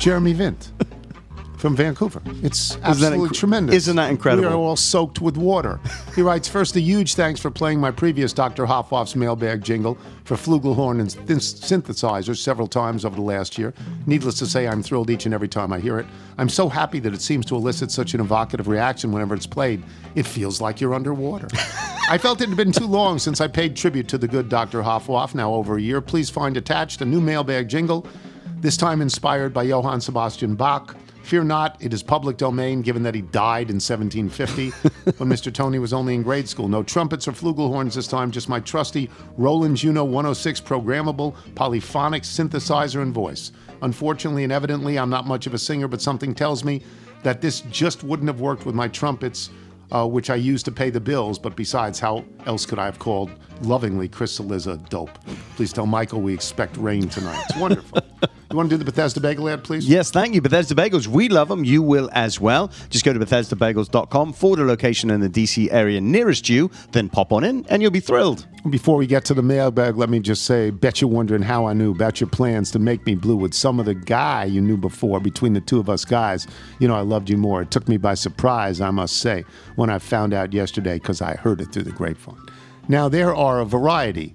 Jeremy 0.00 0.32
Vint 0.32 0.72
from 1.58 1.76
Vancouver. 1.76 2.22
It's 2.42 2.78
absolutely 2.78 3.28
inc- 3.28 3.34
tremendous. 3.34 3.74
isn't 3.76 3.96
that 3.96 4.08
incredible? 4.08 4.48
We 4.48 4.54
are 4.54 4.56
all 4.56 4.76
soaked 4.76 5.20
with 5.20 5.36
water. 5.36 5.78
He 6.16 6.22
writes, 6.22 6.48
First, 6.48 6.74
a 6.76 6.80
huge 6.80 7.16
thanks 7.16 7.38
for 7.38 7.50
playing 7.50 7.80
my 7.80 7.90
previous 7.90 8.32
Dr. 8.32 8.64
Hoffhoff's 8.64 9.14
mailbag 9.14 9.62
jingle 9.62 9.98
for 10.24 10.36
flugelhorn 10.36 11.00
and 11.00 11.12
thin- 11.12 11.36
synthesizers 11.36 12.38
several 12.38 12.66
times 12.66 13.04
over 13.04 13.14
the 13.14 13.20
last 13.20 13.58
year. 13.58 13.74
Needless 14.06 14.38
to 14.38 14.46
say, 14.46 14.66
I'm 14.66 14.82
thrilled 14.82 15.10
each 15.10 15.26
and 15.26 15.34
every 15.34 15.48
time 15.48 15.70
I 15.70 15.80
hear 15.80 15.98
it. 15.98 16.06
I'm 16.38 16.48
so 16.48 16.70
happy 16.70 16.98
that 17.00 17.12
it 17.12 17.20
seems 17.20 17.44
to 17.46 17.54
elicit 17.56 17.90
such 17.90 18.14
an 18.14 18.20
evocative 18.20 18.68
reaction 18.68 19.12
whenever 19.12 19.34
it's 19.34 19.46
played. 19.46 19.82
It 20.14 20.26
feels 20.26 20.62
like 20.62 20.80
you're 20.80 20.94
underwater. 20.94 21.48
I 22.08 22.16
felt 22.16 22.40
it 22.40 22.48
had 22.48 22.56
been 22.56 22.72
too 22.72 22.86
long 22.86 23.18
since 23.18 23.38
I 23.42 23.48
paid 23.48 23.76
tribute 23.76 24.08
to 24.08 24.16
the 24.16 24.26
good 24.26 24.48
Dr. 24.48 24.80
Hoffhoff, 24.80 25.34
now 25.34 25.52
over 25.52 25.76
a 25.76 25.80
year. 25.80 26.00
Please 26.00 26.30
find 26.30 26.56
attached 26.56 27.02
a 27.02 27.04
new 27.04 27.20
mailbag 27.20 27.68
jingle, 27.68 28.06
this 28.60 28.76
time 28.76 29.00
inspired 29.00 29.54
by 29.54 29.62
Johann 29.62 30.00
Sebastian 30.00 30.54
Bach. 30.54 30.94
Fear 31.22 31.44
not, 31.44 31.76
it 31.80 31.94
is 31.94 32.02
public 32.02 32.36
domain 32.36 32.82
given 32.82 33.02
that 33.04 33.14
he 33.14 33.22
died 33.22 33.70
in 33.70 33.76
1750 33.76 34.70
when 35.18 35.28
Mr. 35.28 35.52
Tony 35.52 35.78
was 35.78 35.92
only 35.92 36.14
in 36.14 36.22
grade 36.22 36.48
school. 36.48 36.68
No 36.68 36.82
trumpets 36.82 37.26
or 37.26 37.32
flugelhorns 37.32 37.94
this 37.94 38.06
time, 38.06 38.30
just 38.30 38.48
my 38.48 38.60
trusty 38.60 39.08
Roland 39.36 39.76
Juno 39.76 40.04
106 40.04 40.60
programmable 40.60 41.34
polyphonic 41.54 42.22
synthesizer 42.22 43.00
and 43.02 43.14
voice. 43.14 43.52
Unfortunately 43.82 44.44
and 44.44 44.52
evidently, 44.52 44.98
I'm 44.98 45.10
not 45.10 45.26
much 45.26 45.46
of 45.46 45.54
a 45.54 45.58
singer, 45.58 45.88
but 45.88 46.02
something 46.02 46.34
tells 46.34 46.64
me 46.64 46.82
that 47.22 47.40
this 47.40 47.60
just 47.62 48.02
wouldn't 48.02 48.28
have 48.28 48.40
worked 48.40 48.66
with 48.66 48.74
my 48.74 48.88
trumpets. 48.88 49.50
uh, 49.92 50.06
which 50.06 50.30
I 50.30 50.36
use 50.36 50.62
to 50.64 50.72
pay 50.72 50.90
the 50.90 51.00
bills. 51.00 51.38
But 51.38 51.56
besides, 51.56 51.98
how 51.98 52.24
else 52.46 52.66
could 52.66 52.78
I 52.78 52.84
have 52.84 52.98
called 52.98 53.30
lovingly 53.62 54.08
Chris 54.08 54.38
Cillizza 54.38 54.88
dope? 54.88 55.18
Please 55.56 55.72
tell 55.72 55.86
Michael 55.86 56.20
we 56.20 56.34
expect 56.34 56.76
rain 56.76 57.08
tonight. 57.08 57.44
It's 57.48 57.58
wonderful. 57.58 58.02
you 58.50 58.56
want 58.56 58.68
to 58.68 58.74
do 58.74 58.78
the 58.78 58.84
Bethesda 58.84 59.20
Bagel 59.20 59.48
ad, 59.48 59.62
please? 59.62 59.88
Yes, 59.88 60.10
thank 60.10 60.34
you. 60.34 60.40
Bethesda 60.40 60.74
Bagels, 60.74 61.06
we 61.06 61.28
love 61.28 61.48
them. 61.48 61.64
You 61.64 61.82
will 61.82 62.10
as 62.12 62.40
well. 62.40 62.70
Just 62.88 63.04
go 63.04 63.12
to 63.12 63.18
BethesdaBagels.com, 63.18 64.32
forward 64.32 64.58
a 64.58 64.64
location 64.64 65.10
in 65.10 65.20
the 65.20 65.28
DC 65.28 65.72
area 65.72 66.00
nearest 66.00 66.48
you, 66.48 66.70
then 66.90 67.08
pop 67.08 67.32
on 67.32 67.44
in, 67.44 67.64
and 67.68 67.80
you'll 67.80 67.90
be 67.90 68.00
thrilled. 68.00 68.46
Before 68.68 68.96
we 68.96 69.06
get 69.06 69.24
to 69.26 69.34
the 69.34 69.42
mailbag, 69.42 69.96
let 69.96 70.10
me 70.10 70.18
just 70.20 70.44
say, 70.44 70.70
bet 70.70 71.00
you're 71.00 71.08
wondering 71.08 71.42
how 71.42 71.66
I 71.66 71.72
knew 71.72 71.92
about 71.92 72.20
your 72.20 72.28
plans 72.28 72.70
to 72.72 72.78
make 72.78 73.06
me 73.06 73.14
blue 73.14 73.36
with 73.36 73.54
some 73.54 73.78
of 73.78 73.86
the 73.86 73.94
guy 73.94 74.44
you 74.44 74.60
knew 74.60 74.76
before. 74.76 75.20
Between 75.20 75.52
the 75.52 75.60
two 75.60 75.78
of 75.78 75.88
us 75.88 76.04
guys, 76.04 76.46
you 76.78 76.88
know 76.88 76.94
I 76.94 77.02
loved 77.02 77.30
you 77.30 77.36
more. 77.36 77.62
It 77.62 77.70
took 77.70 77.88
me 77.88 77.96
by 77.96 78.14
surprise, 78.14 78.80
I 78.80 78.90
must 78.90 79.18
say, 79.18 79.44
when 79.76 79.90
I 79.90 79.98
found 79.98 80.34
out 80.34 80.52
yesterday 80.52 80.94
because 80.94 81.22
I 81.22 81.36
heard 81.36 81.60
it 81.60 81.72
through 81.72 81.84
the 81.84 81.92
grapevine. 81.92 82.36
Now 82.90 83.08
there 83.08 83.32
are 83.32 83.60
a 83.60 83.64
variety 83.64 84.34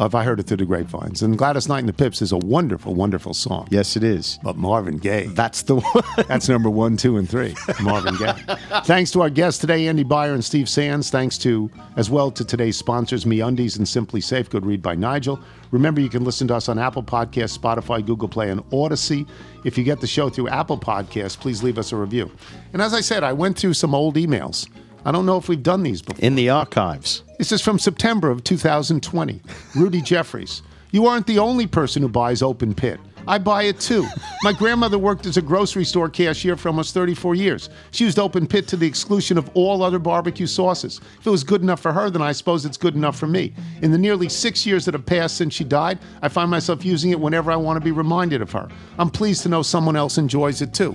of 0.00 0.12
I 0.12 0.24
heard 0.24 0.40
it 0.40 0.48
through 0.48 0.56
the 0.56 0.64
grapevines, 0.64 1.22
and 1.22 1.38
Gladys 1.38 1.68
Knight 1.68 1.78
and 1.78 1.88
the 1.88 1.92
Pips 1.92 2.20
is 2.20 2.32
a 2.32 2.36
wonderful, 2.36 2.96
wonderful 2.96 3.32
song. 3.32 3.68
Yes, 3.70 3.94
it 3.94 4.02
is. 4.02 4.40
But 4.42 4.56
Marvin 4.56 4.96
Gaye, 4.96 5.26
That's 5.26 5.62
the 5.62 5.76
one. 5.76 6.04
that's 6.26 6.48
number 6.48 6.68
one, 6.68 6.96
two, 6.96 7.16
and 7.16 7.30
three. 7.30 7.54
Marvin 7.80 8.16
Gaye. 8.16 8.42
Thanks 8.86 9.12
to 9.12 9.22
our 9.22 9.30
guests 9.30 9.60
today, 9.60 9.86
Andy 9.86 10.02
Beyer 10.02 10.32
and 10.34 10.44
Steve 10.44 10.68
Sands. 10.68 11.10
Thanks 11.10 11.38
to 11.38 11.70
as 11.94 12.10
well 12.10 12.32
to 12.32 12.44
today's 12.44 12.76
sponsors, 12.76 13.24
MeUndies 13.24 13.76
and 13.78 13.86
SimpliSafe. 13.86 14.50
Good 14.50 14.66
read 14.66 14.82
by 14.82 14.96
Nigel. 14.96 15.38
Remember, 15.70 16.00
you 16.00 16.08
can 16.08 16.24
listen 16.24 16.48
to 16.48 16.56
us 16.56 16.68
on 16.68 16.80
Apple 16.80 17.04
Podcasts, 17.04 17.56
Spotify, 17.56 18.04
Google 18.04 18.28
Play, 18.28 18.50
and 18.50 18.64
Odyssey. 18.72 19.28
If 19.64 19.78
you 19.78 19.84
get 19.84 20.00
the 20.00 20.08
show 20.08 20.28
through 20.28 20.48
Apple 20.48 20.76
Podcasts, 20.76 21.38
please 21.38 21.62
leave 21.62 21.78
us 21.78 21.92
a 21.92 21.96
review. 21.96 22.32
And 22.72 22.82
as 22.82 22.94
I 22.94 23.00
said, 23.00 23.22
I 23.22 23.32
went 23.32 23.56
through 23.56 23.74
some 23.74 23.94
old 23.94 24.16
emails. 24.16 24.68
I 25.04 25.10
don't 25.10 25.26
know 25.26 25.36
if 25.36 25.48
we've 25.48 25.62
done 25.62 25.82
these 25.82 26.00
before. 26.02 26.24
In 26.24 26.34
the 26.34 26.50
archives. 26.50 27.24
This 27.42 27.50
is 27.50 27.60
from 27.60 27.80
September 27.80 28.30
of 28.30 28.44
2020. 28.44 29.40
Rudy 29.74 30.00
Jeffries. 30.00 30.62
You 30.92 31.06
aren't 31.06 31.26
the 31.26 31.40
only 31.40 31.66
person 31.66 32.00
who 32.00 32.08
buys 32.08 32.40
open 32.40 32.72
pit. 32.72 33.00
I 33.26 33.38
buy 33.38 33.64
it 33.64 33.80
too. 33.80 34.06
My 34.44 34.52
grandmother 34.52 34.96
worked 34.96 35.26
as 35.26 35.36
a 35.36 35.42
grocery 35.42 35.84
store 35.84 36.08
cashier 36.08 36.56
for 36.56 36.68
almost 36.68 36.94
34 36.94 37.34
years. 37.34 37.68
She 37.90 38.04
used 38.04 38.20
open 38.20 38.46
pit 38.46 38.68
to 38.68 38.76
the 38.76 38.86
exclusion 38.86 39.38
of 39.38 39.50
all 39.54 39.82
other 39.82 39.98
barbecue 39.98 40.46
sauces. 40.46 41.00
If 41.18 41.26
it 41.26 41.30
was 41.30 41.42
good 41.42 41.62
enough 41.62 41.80
for 41.80 41.92
her, 41.92 42.10
then 42.10 42.22
I 42.22 42.30
suppose 42.30 42.64
it's 42.64 42.76
good 42.76 42.94
enough 42.94 43.18
for 43.18 43.26
me. 43.26 43.54
In 43.82 43.90
the 43.90 43.98
nearly 43.98 44.28
six 44.28 44.64
years 44.64 44.84
that 44.84 44.94
have 44.94 45.04
passed 45.04 45.36
since 45.36 45.52
she 45.52 45.64
died, 45.64 45.98
I 46.22 46.28
find 46.28 46.48
myself 46.48 46.84
using 46.84 47.10
it 47.10 47.18
whenever 47.18 47.50
I 47.50 47.56
want 47.56 47.76
to 47.76 47.84
be 47.84 47.90
reminded 47.90 48.40
of 48.40 48.52
her. 48.52 48.68
I'm 49.00 49.10
pleased 49.10 49.42
to 49.42 49.48
know 49.48 49.62
someone 49.62 49.96
else 49.96 50.16
enjoys 50.16 50.62
it 50.62 50.72
too. 50.72 50.94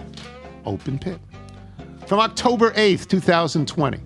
Open 0.65 0.97
pit. 0.97 1.19
From 2.05 2.21
October 2.21 2.71
8th, 2.71 3.09
2020. 3.09 3.99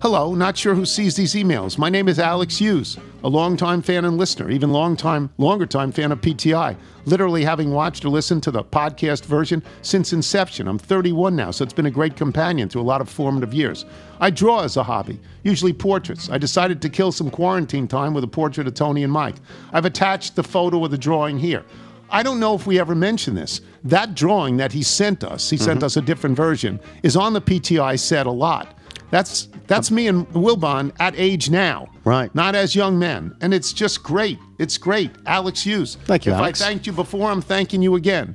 Hello, 0.00 0.32
not 0.32 0.56
sure 0.56 0.76
who 0.76 0.86
sees 0.86 1.16
these 1.16 1.34
emails. 1.34 1.76
My 1.76 1.88
name 1.88 2.06
is 2.06 2.20
Alex 2.20 2.58
Hughes, 2.58 2.96
a 3.24 3.28
longtime 3.28 3.82
fan 3.82 4.04
and 4.04 4.16
listener, 4.16 4.48
even 4.48 4.70
long 4.70 4.96
time, 4.96 5.28
longer 5.38 5.66
time 5.66 5.90
fan 5.90 6.12
of 6.12 6.20
PTI. 6.20 6.76
Literally 7.04 7.42
having 7.42 7.72
watched 7.72 8.04
or 8.04 8.10
listened 8.10 8.44
to 8.44 8.52
the 8.52 8.62
podcast 8.62 9.24
version 9.24 9.60
since 9.82 10.12
inception. 10.12 10.68
I'm 10.68 10.78
31 10.78 11.34
now, 11.34 11.50
so 11.50 11.64
it's 11.64 11.72
been 11.72 11.86
a 11.86 11.90
great 11.90 12.14
companion 12.14 12.68
through 12.68 12.82
a 12.82 12.84
lot 12.84 13.00
of 13.00 13.08
formative 13.08 13.52
years. 13.52 13.86
I 14.20 14.30
draw 14.30 14.62
as 14.62 14.76
a 14.76 14.84
hobby, 14.84 15.18
usually 15.42 15.72
portraits. 15.72 16.30
I 16.30 16.38
decided 16.38 16.80
to 16.82 16.88
kill 16.88 17.10
some 17.10 17.28
quarantine 17.28 17.88
time 17.88 18.14
with 18.14 18.22
a 18.22 18.28
portrait 18.28 18.68
of 18.68 18.74
Tony 18.74 19.02
and 19.02 19.12
Mike. 19.12 19.36
I've 19.72 19.84
attached 19.84 20.36
the 20.36 20.44
photo 20.44 20.84
of 20.84 20.92
the 20.92 20.98
drawing 20.98 21.40
here. 21.40 21.64
I 22.08 22.22
don't 22.22 22.38
know 22.38 22.54
if 22.54 22.68
we 22.68 22.78
ever 22.78 22.94
mentioned 22.94 23.36
this. 23.36 23.62
That 23.82 24.14
drawing 24.14 24.58
that 24.58 24.70
he 24.70 24.84
sent 24.84 25.24
us, 25.24 25.50
he 25.50 25.56
sent 25.56 25.78
mm-hmm. 25.78 25.86
us 25.86 25.96
a 25.96 26.02
different 26.02 26.36
version, 26.36 26.78
is 27.02 27.16
on 27.16 27.32
the 27.32 27.40
PTI 27.40 27.98
set 27.98 28.28
a 28.28 28.30
lot. 28.30 28.78
That's 29.10 29.48
that's 29.68 29.90
me 29.90 30.08
and 30.08 30.26
Wilbon 30.30 30.92
at 30.98 31.14
age 31.16 31.50
now, 31.50 31.86
Right. 32.04 32.34
Not 32.34 32.54
as 32.54 32.74
young 32.74 32.98
men, 32.98 33.36
and 33.42 33.52
it's 33.52 33.72
just 33.72 34.02
great. 34.02 34.38
It's 34.58 34.78
great, 34.78 35.10
Alex 35.26 35.62
Hughes. 35.62 35.96
Thank 36.06 36.24
you, 36.26 36.32
If 36.32 36.38
Alex. 36.38 36.60
I 36.62 36.64
thanked 36.66 36.86
you 36.86 36.92
before, 36.92 37.30
I'm 37.30 37.42
thanking 37.42 37.82
you 37.82 37.96
again. 37.96 38.34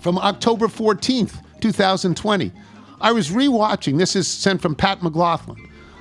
From 0.00 0.18
October 0.18 0.66
14th, 0.68 1.42
2020, 1.60 2.52
I 3.00 3.12
was 3.12 3.30
rewatching. 3.30 3.98
This 3.98 4.14
is 4.14 4.28
sent 4.28 4.60
from 4.60 4.74
Pat 4.74 5.02
McLaughlin. 5.02 5.56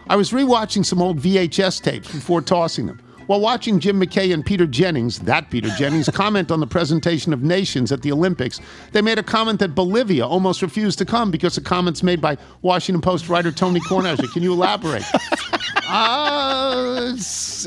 I 0.10 0.16
was 0.16 0.32
rewatching 0.32 0.86
some 0.86 1.02
old 1.02 1.20
VHS 1.20 1.82
tapes 1.82 2.12
before 2.12 2.42
tossing 2.42 2.88
them. 2.88 3.00
While 3.32 3.40
watching 3.40 3.80
Jim 3.80 3.98
McKay 3.98 4.34
and 4.34 4.46
Peter 4.46 4.68
Jennings, 4.68 5.20
that 5.20 5.50
Peter 5.50 5.70
Jennings, 5.78 6.10
comment 6.14 6.52
on 6.52 6.60
the 6.60 6.68
presentation 6.68 7.32
of 7.32 7.42
nations 7.42 7.94
at 7.94 8.02
the 8.02 8.12
Olympics, 8.12 8.60
they 8.92 9.02
made 9.02 9.20
a 9.20 9.24
comment 9.24 9.62
that 9.62 9.74
Bolivia 9.74 10.28
almost 10.28 10.62
refused 10.62 10.98
to 10.98 11.06
come 11.06 11.32
because 11.32 11.58
of 11.58 11.64
comments 11.64 12.04
made 12.04 12.20
by 12.20 12.38
Washington 12.62 13.00
Post 13.00 13.30
writer 13.30 13.50
Tony 13.50 13.80
Kornheiser. 13.80 14.30
Can 14.34 14.44
you 14.44 14.52
elaborate? 14.52 15.06
Uh, 15.94 17.18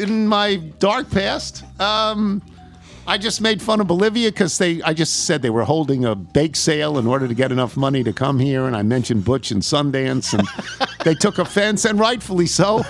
in 0.00 0.26
my 0.26 0.56
dark 0.78 1.10
past. 1.10 1.62
Um, 1.78 2.40
I 3.06 3.18
just 3.18 3.42
made 3.42 3.60
fun 3.60 3.82
of 3.82 3.86
Bolivia 3.86 4.30
because 4.30 4.56
they. 4.56 4.80
I 4.80 4.94
just 4.94 5.26
said 5.26 5.42
they 5.42 5.50
were 5.50 5.64
holding 5.64 6.06
a 6.06 6.14
bake 6.14 6.56
sale 6.56 6.96
in 6.96 7.06
order 7.06 7.28
to 7.28 7.34
get 7.34 7.52
enough 7.52 7.76
money 7.76 8.02
to 8.02 8.14
come 8.14 8.38
here, 8.38 8.64
and 8.64 8.74
I 8.74 8.82
mentioned 8.82 9.26
Butch 9.26 9.50
and 9.50 9.60
Sundance, 9.60 10.32
and 10.32 10.48
they 11.04 11.14
took 11.14 11.38
offense, 11.38 11.84
and 11.84 12.00
rightfully 12.00 12.46
so. 12.46 12.82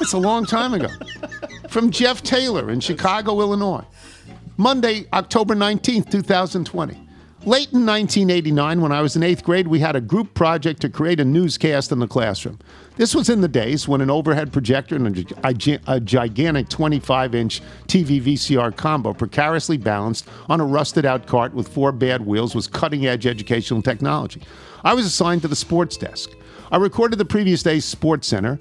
It's 0.00 0.12
a 0.12 0.18
long 0.18 0.46
time 0.46 0.74
ago. 0.74 0.90
From 1.68 1.90
Jeff 1.90 2.22
Taylor 2.22 2.70
in 2.70 2.80
Chicago, 2.80 3.40
Illinois. 3.40 3.84
Monday, 4.56 5.06
October 5.12 5.54
19th, 5.54 6.10
2020. 6.10 6.94
Late 7.44 7.72
in 7.72 7.86
1989, 7.86 8.80
when 8.80 8.90
I 8.90 9.02
was 9.02 9.16
in 9.16 9.22
eighth 9.22 9.44
grade, 9.44 9.68
we 9.68 9.78
had 9.78 9.94
a 9.94 10.00
group 10.00 10.32
project 10.32 10.80
to 10.80 10.88
create 10.88 11.20
a 11.20 11.24
newscast 11.26 11.92
in 11.92 11.98
the 11.98 12.08
classroom. 12.08 12.58
This 12.96 13.14
was 13.14 13.28
in 13.28 13.42
the 13.42 13.48
days 13.48 13.86
when 13.86 14.00
an 14.00 14.10
overhead 14.10 14.50
projector 14.50 14.96
and 14.96 15.32
a, 15.44 15.78
a 15.86 16.00
gigantic 16.00 16.70
25 16.70 17.34
inch 17.34 17.60
TV 17.86 18.20
VCR 18.22 18.74
combo, 18.74 19.12
precariously 19.12 19.76
balanced 19.76 20.26
on 20.48 20.60
a 20.60 20.64
rusted 20.64 21.04
out 21.04 21.26
cart 21.26 21.52
with 21.52 21.68
four 21.68 21.92
bad 21.92 22.24
wheels, 22.24 22.54
was 22.54 22.66
cutting 22.66 23.06
edge 23.06 23.26
educational 23.26 23.82
technology. 23.82 24.42
I 24.84 24.94
was 24.94 25.04
assigned 25.04 25.42
to 25.42 25.48
the 25.48 25.56
sports 25.56 25.98
desk. 25.98 26.30
I 26.72 26.78
recorded 26.78 27.18
the 27.18 27.24
previous 27.24 27.62
day's 27.62 27.84
Sports 27.84 28.26
Center 28.26 28.58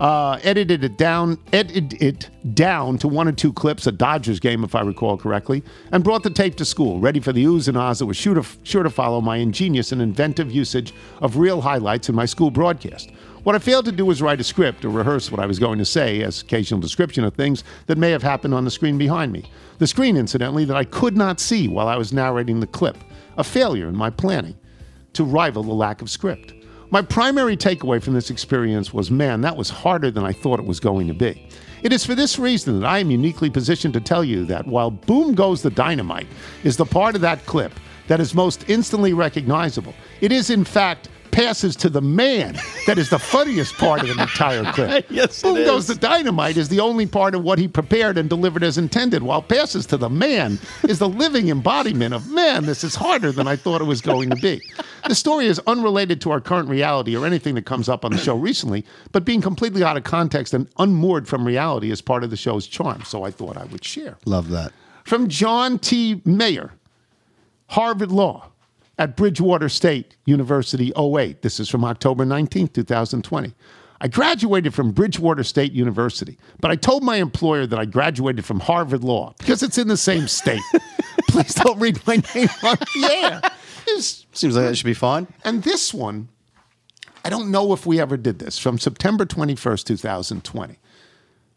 uh, 0.00 0.38
edited 0.42 0.82
it 0.84 0.98
down, 0.98 1.38
edited 1.52 2.02
it 2.02 2.30
down 2.54 2.98
to 2.98 3.08
one 3.08 3.28
or 3.28 3.32
two 3.32 3.52
clips, 3.52 3.86
a 3.86 3.92
Dodgers 3.92 4.40
game, 4.40 4.64
if 4.64 4.74
I 4.74 4.80
recall 4.80 5.16
correctly, 5.16 5.62
and 5.92 6.02
brought 6.02 6.22
the 6.22 6.30
tape 6.30 6.56
to 6.56 6.64
school, 6.64 6.98
ready 6.98 7.20
for 7.20 7.32
the 7.32 7.44
oohs 7.44 7.68
and 7.68 7.76
ahs 7.76 8.00
that 8.00 8.06
was 8.06 8.16
sure 8.16 8.34
to, 8.34 8.44
sure 8.64 8.82
to 8.82 8.90
follow 8.90 9.20
my 9.20 9.36
ingenious 9.36 9.92
and 9.92 10.02
inventive 10.02 10.50
usage 10.50 10.92
of 11.20 11.36
real 11.36 11.60
highlights 11.60 12.08
in 12.08 12.14
my 12.14 12.26
school 12.26 12.50
broadcast. 12.50 13.10
What 13.44 13.54
I 13.54 13.58
failed 13.58 13.84
to 13.84 13.92
do 13.92 14.06
was 14.06 14.22
write 14.22 14.40
a 14.40 14.44
script 14.44 14.86
or 14.86 14.88
rehearse 14.88 15.30
what 15.30 15.40
I 15.40 15.46
was 15.46 15.58
going 15.58 15.78
to 15.78 15.84
say 15.84 16.22
as 16.22 16.40
occasional 16.40 16.80
description 16.80 17.24
of 17.24 17.34
things 17.34 17.62
that 17.86 17.98
may 17.98 18.10
have 18.10 18.22
happened 18.22 18.54
on 18.54 18.64
the 18.64 18.70
screen 18.70 18.96
behind 18.96 19.32
me. 19.32 19.50
The 19.78 19.86
screen, 19.86 20.16
incidentally, 20.16 20.64
that 20.64 20.76
I 20.76 20.84
could 20.84 21.14
not 21.14 21.40
see 21.40 21.68
while 21.68 21.86
I 21.86 21.96
was 21.96 22.12
narrating 22.12 22.60
the 22.60 22.66
clip. 22.66 22.96
A 23.36 23.44
failure 23.44 23.86
in 23.88 23.96
my 23.96 24.08
planning 24.08 24.56
to 25.12 25.24
rival 25.24 25.62
the 25.62 25.74
lack 25.74 26.00
of 26.00 26.10
script. 26.10 26.54
My 26.94 27.02
primary 27.02 27.56
takeaway 27.56 28.00
from 28.00 28.14
this 28.14 28.30
experience 28.30 28.94
was 28.94 29.10
man, 29.10 29.40
that 29.40 29.56
was 29.56 29.68
harder 29.68 30.12
than 30.12 30.22
I 30.22 30.32
thought 30.32 30.60
it 30.60 30.64
was 30.64 30.78
going 30.78 31.08
to 31.08 31.12
be. 31.12 31.44
It 31.82 31.92
is 31.92 32.06
for 32.06 32.14
this 32.14 32.38
reason 32.38 32.78
that 32.78 32.86
I 32.86 33.00
am 33.00 33.10
uniquely 33.10 33.50
positioned 33.50 33.94
to 33.94 34.00
tell 34.00 34.22
you 34.22 34.44
that 34.44 34.64
while 34.64 34.92
Boom 34.92 35.34
Goes 35.34 35.60
the 35.60 35.70
Dynamite 35.70 36.28
is 36.62 36.76
the 36.76 36.84
part 36.84 37.16
of 37.16 37.20
that 37.22 37.44
clip 37.46 37.72
that 38.06 38.20
is 38.20 38.32
most 38.32 38.70
instantly 38.70 39.12
recognizable, 39.12 39.92
it 40.20 40.30
is 40.30 40.50
in 40.50 40.62
fact 40.62 41.08
passes 41.34 41.74
to 41.74 41.90
the 41.90 42.00
man 42.00 42.56
that 42.86 42.96
is 42.96 43.10
the 43.10 43.18
funniest 43.18 43.74
part 43.74 44.00
of 44.02 44.06
the 44.06 44.22
entire 44.22 44.64
clip. 44.72 45.06
Yes, 45.10 45.42
Boom 45.42 45.56
is. 45.56 45.66
Goes 45.66 45.86
the 45.86 45.94
Dynamite 45.94 46.56
is 46.56 46.68
the 46.68 46.80
only 46.80 47.06
part 47.06 47.34
of 47.34 47.42
what 47.42 47.58
he 47.58 47.68
prepared 47.68 48.16
and 48.16 48.28
delivered 48.28 48.62
as 48.62 48.78
intended, 48.78 49.22
while 49.22 49.42
passes 49.42 49.84
to 49.86 49.96
the 49.96 50.08
man 50.08 50.58
is 50.88 50.98
the 50.98 51.08
living 51.08 51.48
embodiment 51.48 52.14
of 52.14 52.30
man, 52.30 52.64
this 52.64 52.84
is 52.84 52.94
harder 52.94 53.32
than 53.32 53.46
I 53.48 53.56
thought 53.56 53.80
it 53.80 53.84
was 53.84 54.00
going 54.00 54.30
to 54.30 54.36
be. 54.36 54.62
The 55.08 55.14
story 55.14 55.46
is 55.46 55.60
unrelated 55.66 56.20
to 56.22 56.30
our 56.30 56.40
current 56.40 56.68
reality 56.68 57.16
or 57.16 57.26
anything 57.26 57.54
that 57.56 57.66
comes 57.66 57.88
up 57.88 58.04
on 58.04 58.12
the 58.12 58.18
show 58.18 58.36
recently, 58.36 58.84
but 59.12 59.24
being 59.24 59.40
completely 59.40 59.82
out 59.82 59.96
of 59.96 60.04
context 60.04 60.54
and 60.54 60.68
unmoored 60.78 61.26
from 61.28 61.44
reality 61.46 61.90
is 61.90 62.00
part 62.00 62.24
of 62.24 62.30
the 62.30 62.36
show's 62.36 62.66
charm, 62.66 63.02
so 63.04 63.24
I 63.24 63.30
thought 63.30 63.56
I 63.56 63.64
would 63.64 63.84
share. 63.84 64.16
Love 64.24 64.48
that. 64.50 64.72
From 65.04 65.28
John 65.28 65.78
T. 65.78 66.22
Mayer, 66.24 66.72
Harvard 67.68 68.12
Law 68.12 68.50
at 68.98 69.16
Bridgewater 69.16 69.68
State 69.68 70.16
University 70.26 70.92
08. 70.96 71.42
This 71.42 71.58
is 71.60 71.68
from 71.68 71.84
October 71.84 72.24
19th, 72.24 72.72
2020. 72.72 73.52
I 74.00 74.08
graduated 74.08 74.74
from 74.74 74.92
Bridgewater 74.92 75.42
State 75.44 75.72
University, 75.72 76.36
but 76.60 76.70
I 76.70 76.76
told 76.76 77.02
my 77.02 77.16
employer 77.16 77.66
that 77.66 77.78
I 77.78 77.84
graduated 77.86 78.44
from 78.44 78.60
Harvard 78.60 79.02
Law 79.02 79.34
because 79.38 79.62
it's 79.62 79.78
in 79.78 79.88
the 79.88 79.96
same 79.96 80.28
state. 80.28 80.60
Please 81.28 81.54
don't 81.54 81.78
read 81.78 82.04
my 82.06 82.16
name 82.34 82.48
on 82.62 82.76
the 82.76 83.08
air. 83.12 83.40
It's- 83.86 84.26
Seems 84.32 84.56
like 84.56 84.66
that 84.66 84.76
should 84.76 84.84
be 84.86 84.94
fine. 84.94 85.26
and 85.44 85.62
this 85.62 85.94
one, 85.94 86.28
I 87.24 87.30
don't 87.30 87.50
know 87.50 87.72
if 87.72 87.86
we 87.86 87.98
ever 88.00 88.16
did 88.18 88.38
this, 88.40 88.58
from 88.58 88.78
September 88.78 89.24
21st, 89.24 89.84
2020. 89.84 90.78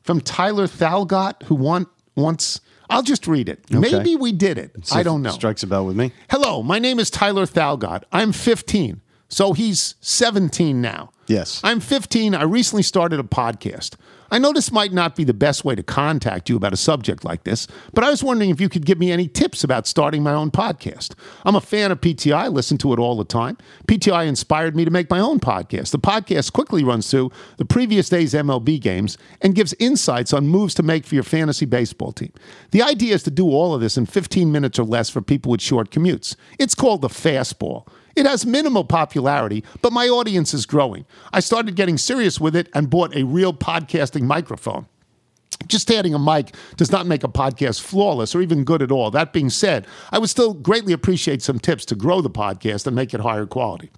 From 0.03 0.21
Tyler 0.21 0.67
Thalgott, 0.67 1.43
who 1.43 1.55
want, 1.55 1.89
wants, 2.15 2.61
I'll 2.89 3.03
just 3.03 3.27
read 3.27 3.49
it. 3.49 3.69
Maybe 3.69 4.15
we 4.15 4.31
did 4.31 4.57
it. 4.57 4.87
See 4.87 4.99
I 4.99 5.03
don't 5.03 5.21
know. 5.21 5.31
Strikes 5.31 5.63
a 5.63 5.67
bell 5.67 5.85
with 5.85 5.95
me. 5.95 6.11
Hello, 6.29 6.63
my 6.63 6.79
name 6.79 6.99
is 6.99 7.09
Tyler 7.09 7.45
Thalgott. 7.45 8.03
I'm 8.11 8.31
15, 8.31 9.01
so 9.27 9.53
he's 9.53 9.95
17 10.01 10.81
now. 10.81 11.11
Yes. 11.27 11.59
I'm 11.63 11.79
15. 11.79 12.33
I 12.33 12.43
recently 12.43 12.83
started 12.83 13.19
a 13.19 13.23
podcast. 13.23 13.95
I 14.29 14.39
know 14.39 14.51
this 14.51 14.71
might 14.71 14.91
not 14.91 15.15
be 15.15 15.23
the 15.23 15.33
best 15.33 15.63
way 15.63 15.75
to 15.75 15.83
contact 15.83 16.49
you 16.49 16.57
about 16.57 16.73
a 16.73 16.77
subject 16.77 17.23
like 17.23 17.43
this, 17.43 17.65
but 17.93 18.03
I 18.03 18.09
was 18.09 18.23
wondering 18.23 18.49
if 18.49 18.59
you 18.59 18.67
could 18.67 18.85
give 18.85 18.99
me 18.99 19.11
any 19.11 19.27
tips 19.27 19.63
about 19.63 19.87
starting 19.87 20.21
my 20.21 20.33
own 20.33 20.51
podcast. 20.51 21.13
I'm 21.45 21.55
a 21.55 21.61
fan 21.61 21.91
of 21.91 22.01
PTI, 22.01 22.35
I 22.35 22.47
listen 22.49 22.77
to 22.79 22.91
it 22.91 22.99
all 22.99 23.15
the 23.15 23.23
time. 23.23 23.57
PTI 23.87 24.27
inspired 24.27 24.75
me 24.75 24.83
to 24.83 24.91
make 24.91 25.09
my 25.09 25.19
own 25.19 25.39
podcast. 25.39 25.91
The 25.91 25.99
podcast 25.99 26.51
quickly 26.51 26.83
runs 26.83 27.09
through 27.09 27.31
the 27.57 27.65
previous 27.65 28.09
day's 28.09 28.33
MLB 28.33 28.81
games 28.81 29.17
and 29.41 29.55
gives 29.55 29.73
insights 29.79 30.33
on 30.33 30.47
moves 30.47 30.73
to 30.75 30.83
make 30.83 31.05
for 31.05 31.15
your 31.15 31.23
fantasy 31.23 31.65
baseball 31.65 32.11
team. 32.11 32.33
The 32.71 32.83
idea 32.83 33.15
is 33.15 33.23
to 33.23 33.31
do 33.31 33.47
all 33.47 33.73
of 33.73 33.79
this 33.79 33.97
in 33.97 34.07
15 34.07 34.51
minutes 34.51 34.77
or 34.77 34.83
less 34.83 35.09
for 35.09 35.21
people 35.21 35.51
with 35.51 35.61
short 35.61 35.89
commutes. 35.89 36.35
It's 36.59 36.75
called 36.75 37.01
the 37.01 37.07
fastball. 37.07 37.87
It 38.17 38.25
has 38.25 38.47
minimal 38.47 38.83
popularity, 38.83 39.63
but 39.83 39.93
my 39.93 40.07
audience 40.07 40.51
is 40.51 40.65
growing. 40.65 41.05
I 41.31 41.39
started 41.39 41.75
getting 41.75 41.99
serious 41.99 42.39
with 42.39 42.55
it 42.55 42.67
and 42.73 42.89
bought 42.89 43.15
a 43.15 43.21
real 43.23 43.53
podcasting 43.53 44.23
microphone. 44.23 44.87
Just 45.67 45.91
adding 45.91 46.15
a 46.15 46.19
mic 46.19 46.55
does 46.77 46.91
not 46.91 47.05
make 47.05 47.23
a 47.23 47.27
podcast 47.27 47.79
flawless 47.79 48.33
or 48.33 48.41
even 48.41 48.63
good 48.63 48.81
at 48.81 48.91
all. 48.91 49.11
That 49.11 49.33
being 49.33 49.51
said, 49.51 49.85
I 50.11 50.17
would 50.17 50.31
still 50.31 50.55
greatly 50.55 50.93
appreciate 50.93 51.43
some 51.43 51.59
tips 51.59 51.85
to 51.85 51.95
grow 51.95 52.21
the 52.21 52.29
podcast 52.31 52.87
and 52.87 52.95
make 52.95 53.13
it 53.13 53.19
higher 53.19 53.45
quality. 53.45 53.91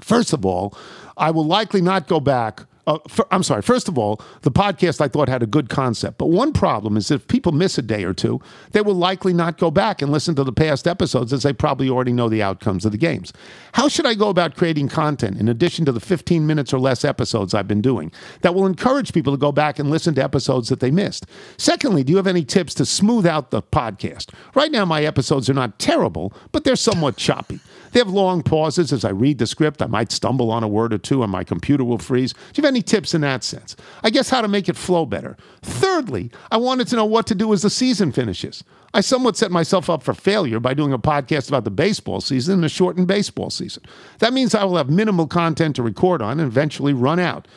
First 0.00 0.32
of 0.32 0.44
all, 0.44 0.76
I 1.16 1.30
will 1.30 1.46
likely 1.46 1.80
not 1.80 2.08
go 2.08 2.18
back. 2.18 2.64
Uh, 2.86 2.98
for, 3.08 3.26
I'm 3.32 3.42
sorry. 3.42 3.62
First 3.62 3.88
of 3.88 3.98
all, 3.98 4.20
the 4.42 4.50
podcast 4.50 5.00
I 5.00 5.08
thought 5.08 5.28
had 5.28 5.42
a 5.42 5.46
good 5.46 5.68
concept, 5.68 6.18
but 6.18 6.26
one 6.26 6.52
problem 6.52 6.96
is 6.96 7.10
if 7.10 7.26
people 7.26 7.50
miss 7.50 7.78
a 7.78 7.82
day 7.82 8.04
or 8.04 8.14
two, 8.14 8.40
they 8.70 8.80
will 8.80 8.94
likely 8.94 9.32
not 9.32 9.58
go 9.58 9.72
back 9.72 10.00
and 10.00 10.12
listen 10.12 10.36
to 10.36 10.44
the 10.44 10.52
past 10.52 10.86
episodes 10.86 11.32
as 11.32 11.42
they 11.42 11.52
probably 11.52 11.90
already 11.90 12.12
know 12.12 12.28
the 12.28 12.42
outcomes 12.42 12.84
of 12.84 12.92
the 12.92 12.98
games. 12.98 13.32
How 13.72 13.88
should 13.88 14.06
I 14.06 14.14
go 14.14 14.28
about 14.28 14.56
creating 14.56 14.88
content 14.88 15.40
in 15.40 15.48
addition 15.48 15.84
to 15.86 15.92
the 15.92 15.98
15 15.98 16.46
minutes 16.46 16.72
or 16.72 16.78
less 16.78 17.04
episodes 17.04 17.54
I've 17.54 17.66
been 17.66 17.82
doing 17.82 18.12
that 18.42 18.54
will 18.54 18.66
encourage 18.66 19.12
people 19.12 19.32
to 19.32 19.38
go 19.38 19.50
back 19.50 19.80
and 19.80 19.90
listen 19.90 20.14
to 20.14 20.22
episodes 20.22 20.68
that 20.68 20.78
they 20.78 20.92
missed? 20.92 21.26
Secondly, 21.56 22.04
do 22.04 22.12
you 22.12 22.16
have 22.18 22.28
any 22.28 22.44
tips 22.44 22.72
to 22.74 22.86
smooth 22.86 23.26
out 23.26 23.50
the 23.50 23.62
podcast? 23.62 24.32
Right 24.54 24.70
now, 24.70 24.84
my 24.84 25.02
episodes 25.02 25.50
are 25.50 25.54
not 25.54 25.80
terrible, 25.80 26.32
but 26.52 26.62
they're 26.62 26.76
somewhat 26.76 27.16
choppy. 27.16 27.58
They 27.96 28.00
have 28.00 28.10
long 28.10 28.42
pauses 28.42 28.92
as 28.92 29.06
I 29.06 29.08
read 29.08 29.38
the 29.38 29.46
script. 29.46 29.80
I 29.80 29.86
might 29.86 30.12
stumble 30.12 30.50
on 30.50 30.62
a 30.62 30.68
word 30.68 30.92
or 30.92 30.98
two, 30.98 31.22
and 31.22 31.32
my 31.32 31.42
computer 31.42 31.82
will 31.82 31.96
freeze. 31.96 32.34
Do 32.34 32.38
you 32.56 32.62
have 32.62 32.70
any 32.70 32.82
tips 32.82 33.14
in 33.14 33.22
that 33.22 33.42
sense? 33.42 33.74
I 34.04 34.10
guess 34.10 34.28
how 34.28 34.42
to 34.42 34.48
make 34.48 34.68
it 34.68 34.76
flow 34.76 35.06
better. 35.06 35.34
Thirdly, 35.62 36.30
I 36.50 36.58
wanted 36.58 36.88
to 36.88 36.96
know 36.96 37.06
what 37.06 37.26
to 37.28 37.34
do 37.34 37.54
as 37.54 37.62
the 37.62 37.70
season 37.70 38.12
finishes. 38.12 38.62
I 38.92 39.00
somewhat 39.00 39.38
set 39.38 39.50
myself 39.50 39.88
up 39.88 40.02
for 40.02 40.12
failure 40.12 40.60
by 40.60 40.74
doing 40.74 40.92
a 40.92 40.98
podcast 40.98 41.48
about 41.48 41.64
the 41.64 41.70
baseball 41.70 42.20
season 42.20 42.56
and 42.56 42.66
a 42.66 42.68
shortened 42.68 43.08
baseball 43.08 43.48
season. 43.48 43.82
That 44.18 44.34
means 44.34 44.54
I 44.54 44.64
will 44.64 44.76
have 44.76 44.90
minimal 44.90 45.26
content 45.26 45.76
to 45.76 45.82
record 45.82 46.20
on 46.20 46.38
and 46.38 46.46
eventually 46.46 46.92
run 46.92 47.18
out. 47.18 47.48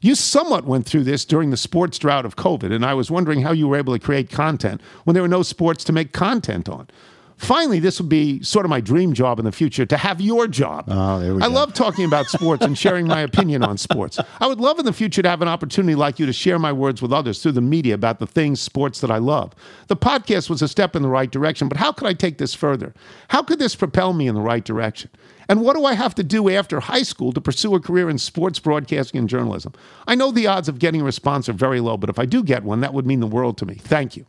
You 0.00 0.14
somewhat 0.14 0.64
went 0.64 0.86
through 0.86 1.04
this 1.04 1.24
during 1.24 1.50
the 1.50 1.56
sports 1.56 1.98
drought 1.98 2.24
of 2.24 2.36
COVID, 2.36 2.72
and 2.72 2.86
I 2.86 2.94
was 2.94 3.10
wondering 3.10 3.42
how 3.42 3.50
you 3.50 3.66
were 3.66 3.76
able 3.76 3.94
to 3.94 3.98
create 3.98 4.30
content 4.30 4.80
when 5.02 5.14
there 5.14 5.24
were 5.24 5.28
no 5.28 5.42
sports 5.42 5.82
to 5.82 5.92
make 5.92 6.12
content 6.12 6.68
on. 6.68 6.86
Finally, 7.38 7.78
this 7.78 8.00
would 8.00 8.08
be 8.08 8.42
sort 8.42 8.66
of 8.66 8.70
my 8.70 8.80
dream 8.80 9.12
job 9.14 9.38
in 9.38 9.44
the 9.44 9.52
future 9.52 9.86
to 9.86 9.96
have 9.96 10.20
your 10.20 10.48
job. 10.48 10.84
Oh, 10.88 11.20
there 11.20 11.34
we 11.34 11.40
I 11.40 11.46
go. 11.46 11.54
love 11.54 11.72
talking 11.72 12.04
about 12.04 12.26
sports 12.26 12.64
and 12.64 12.76
sharing 12.76 13.06
my 13.06 13.20
opinion 13.20 13.62
on 13.62 13.78
sports. 13.78 14.18
I 14.40 14.46
would 14.48 14.58
love 14.58 14.78
in 14.80 14.84
the 14.84 14.92
future 14.92 15.22
to 15.22 15.28
have 15.28 15.40
an 15.40 15.46
opportunity 15.48 15.94
like 15.94 16.18
you 16.18 16.26
to 16.26 16.32
share 16.32 16.58
my 16.58 16.72
words 16.72 17.00
with 17.00 17.12
others 17.12 17.40
through 17.40 17.52
the 17.52 17.60
media 17.60 17.94
about 17.94 18.18
the 18.18 18.26
things, 18.26 18.60
sports 18.60 19.00
that 19.00 19.10
I 19.10 19.18
love. 19.18 19.54
The 19.86 19.96
podcast 19.96 20.50
was 20.50 20.62
a 20.62 20.68
step 20.68 20.96
in 20.96 21.02
the 21.02 21.08
right 21.08 21.30
direction, 21.30 21.68
but 21.68 21.78
how 21.78 21.92
could 21.92 22.08
I 22.08 22.12
take 22.12 22.38
this 22.38 22.54
further? 22.54 22.92
How 23.28 23.42
could 23.42 23.60
this 23.60 23.76
propel 23.76 24.12
me 24.12 24.26
in 24.26 24.34
the 24.34 24.40
right 24.40 24.64
direction? 24.64 25.08
And 25.48 25.62
what 25.62 25.76
do 25.76 25.84
I 25.84 25.94
have 25.94 26.14
to 26.16 26.24
do 26.24 26.50
after 26.50 26.80
high 26.80 27.02
school 27.04 27.32
to 27.32 27.40
pursue 27.40 27.74
a 27.74 27.80
career 27.80 28.10
in 28.10 28.18
sports 28.18 28.58
broadcasting 28.58 29.18
and 29.20 29.28
journalism? 29.28 29.72
I 30.06 30.16
know 30.16 30.32
the 30.32 30.48
odds 30.48 30.68
of 30.68 30.78
getting 30.80 31.00
a 31.02 31.04
response 31.04 31.48
are 31.48 31.54
very 31.54 31.80
low, 31.80 31.96
but 31.96 32.10
if 32.10 32.18
I 32.18 32.26
do 32.26 32.42
get 32.42 32.64
one, 32.64 32.80
that 32.80 32.92
would 32.92 33.06
mean 33.06 33.20
the 33.20 33.26
world 33.28 33.56
to 33.58 33.66
me. 33.66 33.76
Thank 33.76 34.16
you. 34.16 34.26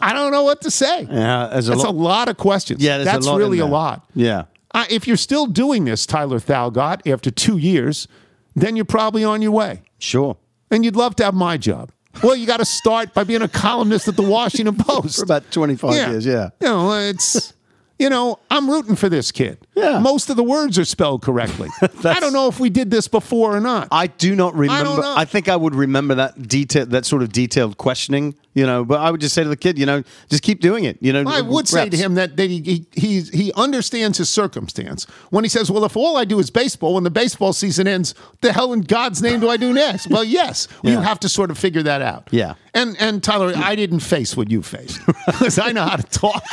I 0.00 0.12
don't 0.12 0.32
know 0.32 0.42
what 0.44 0.60
to 0.62 0.70
say. 0.70 1.06
Yeah, 1.10 1.48
there's 1.52 1.68
a 1.68 1.72
That's 1.72 1.84
lot- 1.84 1.94
a 1.94 1.96
lot 1.96 2.28
of 2.28 2.36
questions. 2.36 2.82
Yeah, 2.82 2.96
a 2.98 3.04
that's 3.04 3.26
lot 3.26 3.38
really 3.38 3.58
a 3.58 3.66
lot. 3.66 4.06
Yeah. 4.14 4.44
Uh, 4.74 4.84
if 4.90 5.06
you're 5.08 5.16
still 5.16 5.46
doing 5.46 5.84
this, 5.86 6.06
Tyler 6.06 6.38
Thalgott, 6.38 7.10
after 7.10 7.30
two 7.30 7.56
years, 7.58 8.06
then 8.54 8.76
you're 8.76 8.84
probably 8.84 9.24
on 9.24 9.40
your 9.42 9.52
way. 9.52 9.82
Sure. 9.98 10.36
And 10.70 10.84
you'd 10.84 10.96
love 10.96 11.16
to 11.16 11.24
have 11.24 11.34
my 11.34 11.56
job. 11.56 11.90
Well, 12.22 12.36
you 12.36 12.46
got 12.46 12.58
to 12.58 12.64
start 12.64 13.14
by 13.14 13.24
being 13.24 13.42
a 13.42 13.48
columnist 13.48 14.08
at 14.08 14.16
the 14.16 14.22
Washington 14.22 14.76
Post. 14.78 15.16
For 15.18 15.24
about 15.24 15.50
25 15.50 15.94
years, 15.94 16.26
yeah. 16.26 16.50
You 16.60 16.66
know, 16.68 16.92
it's, 16.98 17.54
you 17.98 18.10
know, 18.10 18.38
I'm 18.50 18.68
rooting 18.68 18.96
for 18.96 19.08
this 19.08 19.30
kid. 19.32 19.58
Yeah. 19.74 20.00
Most 20.00 20.28
of 20.28 20.36
the 20.36 20.42
words 20.42 20.78
are 20.78 20.84
spelled 20.84 21.22
correctly. 21.22 21.68
I 22.04 22.20
don't 22.20 22.32
know 22.32 22.48
if 22.48 22.58
we 22.60 22.70
did 22.70 22.90
this 22.90 23.08
before 23.08 23.56
or 23.56 23.60
not. 23.60 23.88
I 23.90 24.08
do 24.08 24.34
not 24.36 24.54
remember. 24.54 25.00
know. 25.00 25.14
I, 25.16 25.24
think 25.24 25.48
I 25.48 25.56
would 25.56 25.74
remember 25.74 26.16
that 26.16 26.46
detail, 26.48 26.86
that 26.86 27.06
sort 27.06 27.22
of 27.22 27.32
detailed 27.32 27.78
questioning, 27.78 28.34
you 28.58 28.66
know. 28.66 28.84
But 28.84 29.00
I 29.00 29.10
would 29.10 29.20
just 29.20 29.34
say 29.34 29.42
to 29.44 29.48
the 29.48 29.56
kid, 29.56 29.78
you 29.78 29.86
know, 29.86 30.02
just 30.28 30.42
keep 30.42 30.60
doing 30.60 30.84
it. 30.84 30.98
You 31.00 31.12
know, 31.12 31.24
I 31.26 31.40
would 31.40 31.68
say 31.68 31.88
to 31.88 31.96
him 31.96 32.14
that, 32.14 32.36
that 32.36 32.50
he, 32.50 32.60
he, 32.60 32.86
he's, 32.92 33.30
he 33.30 33.52
understands 33.54 34.18
his 34.18 34.28
circumstance 34.28 35.04
when 35.30 35.44
he 35.44 35.48
says, 35.48 35.70
Well, 35.70 35.84
if 35.84 35.96
all 35.96 36.16
I 36.16 36.24
do 36.24 36.38
is 36.38 36.50
baseball, 36.50 36.94
when 36.94 37.04
the 37.04 37.10
baseball 37.10 37.52
season 37.52 37.86
ends, 37.86 38.14
the 38.40 38.52
hell 38.52 38.72
in 38.72 38.82
God's 38.82 39.22
name 39.22 39.40
do 39.40 39.48
I 39.48 39.56
do 39.56 39.72
next? 39.72 40.08
Well, 40.08 40.24
yes, 40.24 40.66
you 40.82 40.98
have 40.98 41.20
to 41.20 41.28
sort 41.28 41.50
of 41.50 41.58
figure 41.58 41.82
that 41.84 42.02
out. 42.02 42.28
Yeah. 42.32 42.54
And, 42.74 42.96
and 43.00 43.22
Tyler, 43.22 43.52
I 43.56 43.74
didn't 43.76 44.00
face 44.00 44.36
what 44.36 44.50
you 44.50 44.62
faced 44.62 45.00
because 45.26 45.58
I 45.58 45.72
know 45.72 45.84
how 45.84 45.96
to 45.96 46.02
talk 46.02 46.44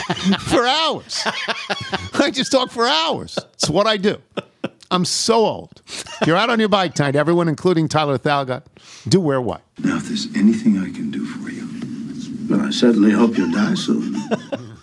for 0.42 0.66
hours. 0.66 1.24
I 2.14 2.32
just 2.32 2.52
talk 2.52 2.72
for 2.72 2.86
hours. 2.86 3.38
It's 3.54 3.70
what 3.70 3.88
I 3.88 3.98
do. 3.98 4.22
I'm 4.92 5.06
so 5.06 5.46
old. 5.46 5.82
If 5.88 6.28
you're 6.28 6.38
out 6.38 6.50
on 6.50 6.60
your 6.60 6.70
bike 6.70 6.94
tonight, 6.94 7.16
everyone, 7.16 7.48
including 7.48 7.88
Tyler 7.88 8.18
Thalgott, 8.18 8.64
do 9.08 9.20
wear 9.20 9.42
what? 9.42 9.62
Now, 9.80 9.98
if 9.98 10.08
there's 10.08 10.34
anything 10.36 10.78
I 10.78 10.92
can 10.92 11.12
do 11.12 11.26
for 11.26 11.50
you, 11.50 11.75
well, 12.50 12.62
I 12.62 12.70
certainly 12.72 13.12
hope 13.12 13.38
you'll 13.38 13.52
die 13.52 13.76
soon. 13.76 14.16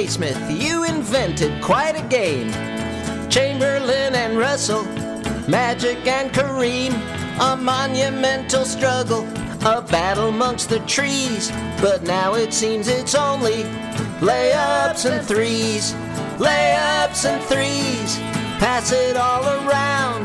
Naismith, 0.00 0.50
you 0.50 0.84
invented 0.84 1.62
quite 1.62 1.94
a 1.94 2.08
game. 2.08 2.50
Chamberlain 3.28 4.14
and 4.14 4.38
Russell, 4.38 4.84
Magic 5.46 6.06
and 6.06 6.32
Kareem, 6.32 6.94
a 7.38 7.54
monumental 7.54 8.64
struggle, 8.64 9.28
a 9.60 9.82
battle 9.82 10.28
amongst 10.30 10.70
the 10.70 10.78
trees. 10.86 11.50
But 11.82 12.02
now 12.02 12.32
it 12.32 12.54
seems 12.54 12.88
it's 12.88 13.14
only 13.14 13.64
layups 14.20 15.04
and 15.04 15.22
threes, 15.26 15.92
layups 16.38 17.26
and 17.26 17.42
threes. 17.44 18.16
Pass 18.58 18.92
it 18.92 19.18
all 19.18 19.44
around, 19.44 20.24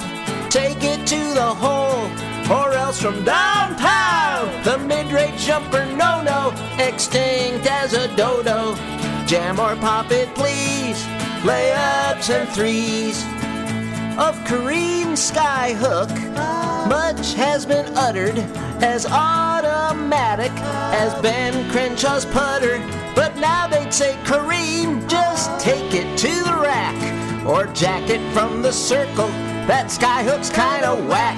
take 0.49 0.81
it 0.85 1.05
to 1.05 1.33
the 1.33 1.53
hole, 1.53 2.07
or 2.49 2.71
else 2.71 3.01
from 3.01 3.25
downtown. 3.25 4.63
The 4.63 4.77
mid-range 4.77 5.45
jumper, 5.45 5.85
no 5.85 6.23
no, 6.23 6.53
extinct 6.79 7.67
as 7.67 7.91
a 7.91 8.07
dodo. 8.15 8.77
Jam 9.25 9.59
or 9.59 9.75
pop 9.77 10.11
it, 10.11 10.33
please. 10.35 11.03
Layups 11.41 12.29
and 12.29 12.47
threes 12.49 13.23
of 14.19 14.35
Kareem 14.45 15.13
Skyhook. 15.17 16.11
Much 16.87 17.33
has 17.33 17.65
been 17.65 17.85
uttered 17.97 18.37
as 18.83 19.07
automatic 19.07 20.51
as 20.61 21.19
Ben 21.23 21.53
Crenshaw's 21.71 22.25
putter. 22.25 22.77
But 23.15 23.35
now 23.37 23.67
they'd 23.67 23.91
say, 23.91 24.15
Kareem, 24.25 25.09
just 25.09 25.59
take 25.59 25.95
it 25.95 26.17
to 26.19 26.43
the 26.43 26.57
rack 26.61 26.95
or 27.47 27.65
jack 27.73 28.07
it 28.11 28.21
from 28.31 28.61
the 28.61 28.71
circle. 28.71 29.29
That 29.65 29.87
Skyhook's 29.87 30.51
kinda 30.51 30.95
whack. 31.09 31.37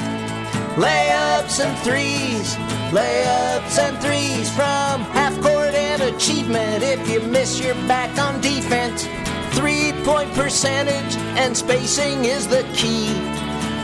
Layups 0.76 1.66
and 1.66 1.78
threes, 1.80 2.56
layups 2.92 3.80
and 3.80 3.98
threes 4.00 4.50
from 4.52 5.02
half 5.16 5.40
court 5.42 5.67
an 6.00 6.14
achievement 6.16 6.84
if 6.84 7.10
you 7.10 7.20
miss 7.22 7.60
your 7.60 7.76
back 7.88 8.18
on 8.20 8.40
defense. 8.42 9.08
Three 9.56 9.94
point 10.04 10.32
percentage 10.34 11.16
and 11.38 11.56
spacing 11.56 12.26
is 12.26 12.48
the 12.48 12.64
key. 12.74 13.08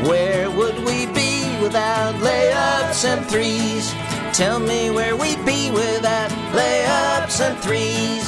Where 0.08 0.50
would 0.52 0.78
we 0.86 1.08
be 1.08 1.58
without 1.62 2.14
layups 2.16 3.06
and 3.06 3.26
threes? 3.26 3.92
Tell 4.36 4.60
me 4.60 4.90
where 4.90 5.16
we'd 5.16 5.44
be 5.46 5.72
without 5.72 6.30
layups 6.52 7.40
and 7.42 7.58
threes. 7.60 8.26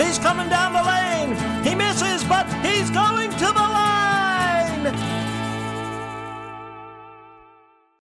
He's 0.00 0.18
coming 0.18 0.48
down 0.48 0.72
the 0.72 0.82
lane. 0.82 1.64
He 1.64 1.74
misses, 1.74 2.24
but 2.24 2.46
he's 2.64 2.90
going 2.90 3.30
to 3.30 3.46
the 3.46 3.71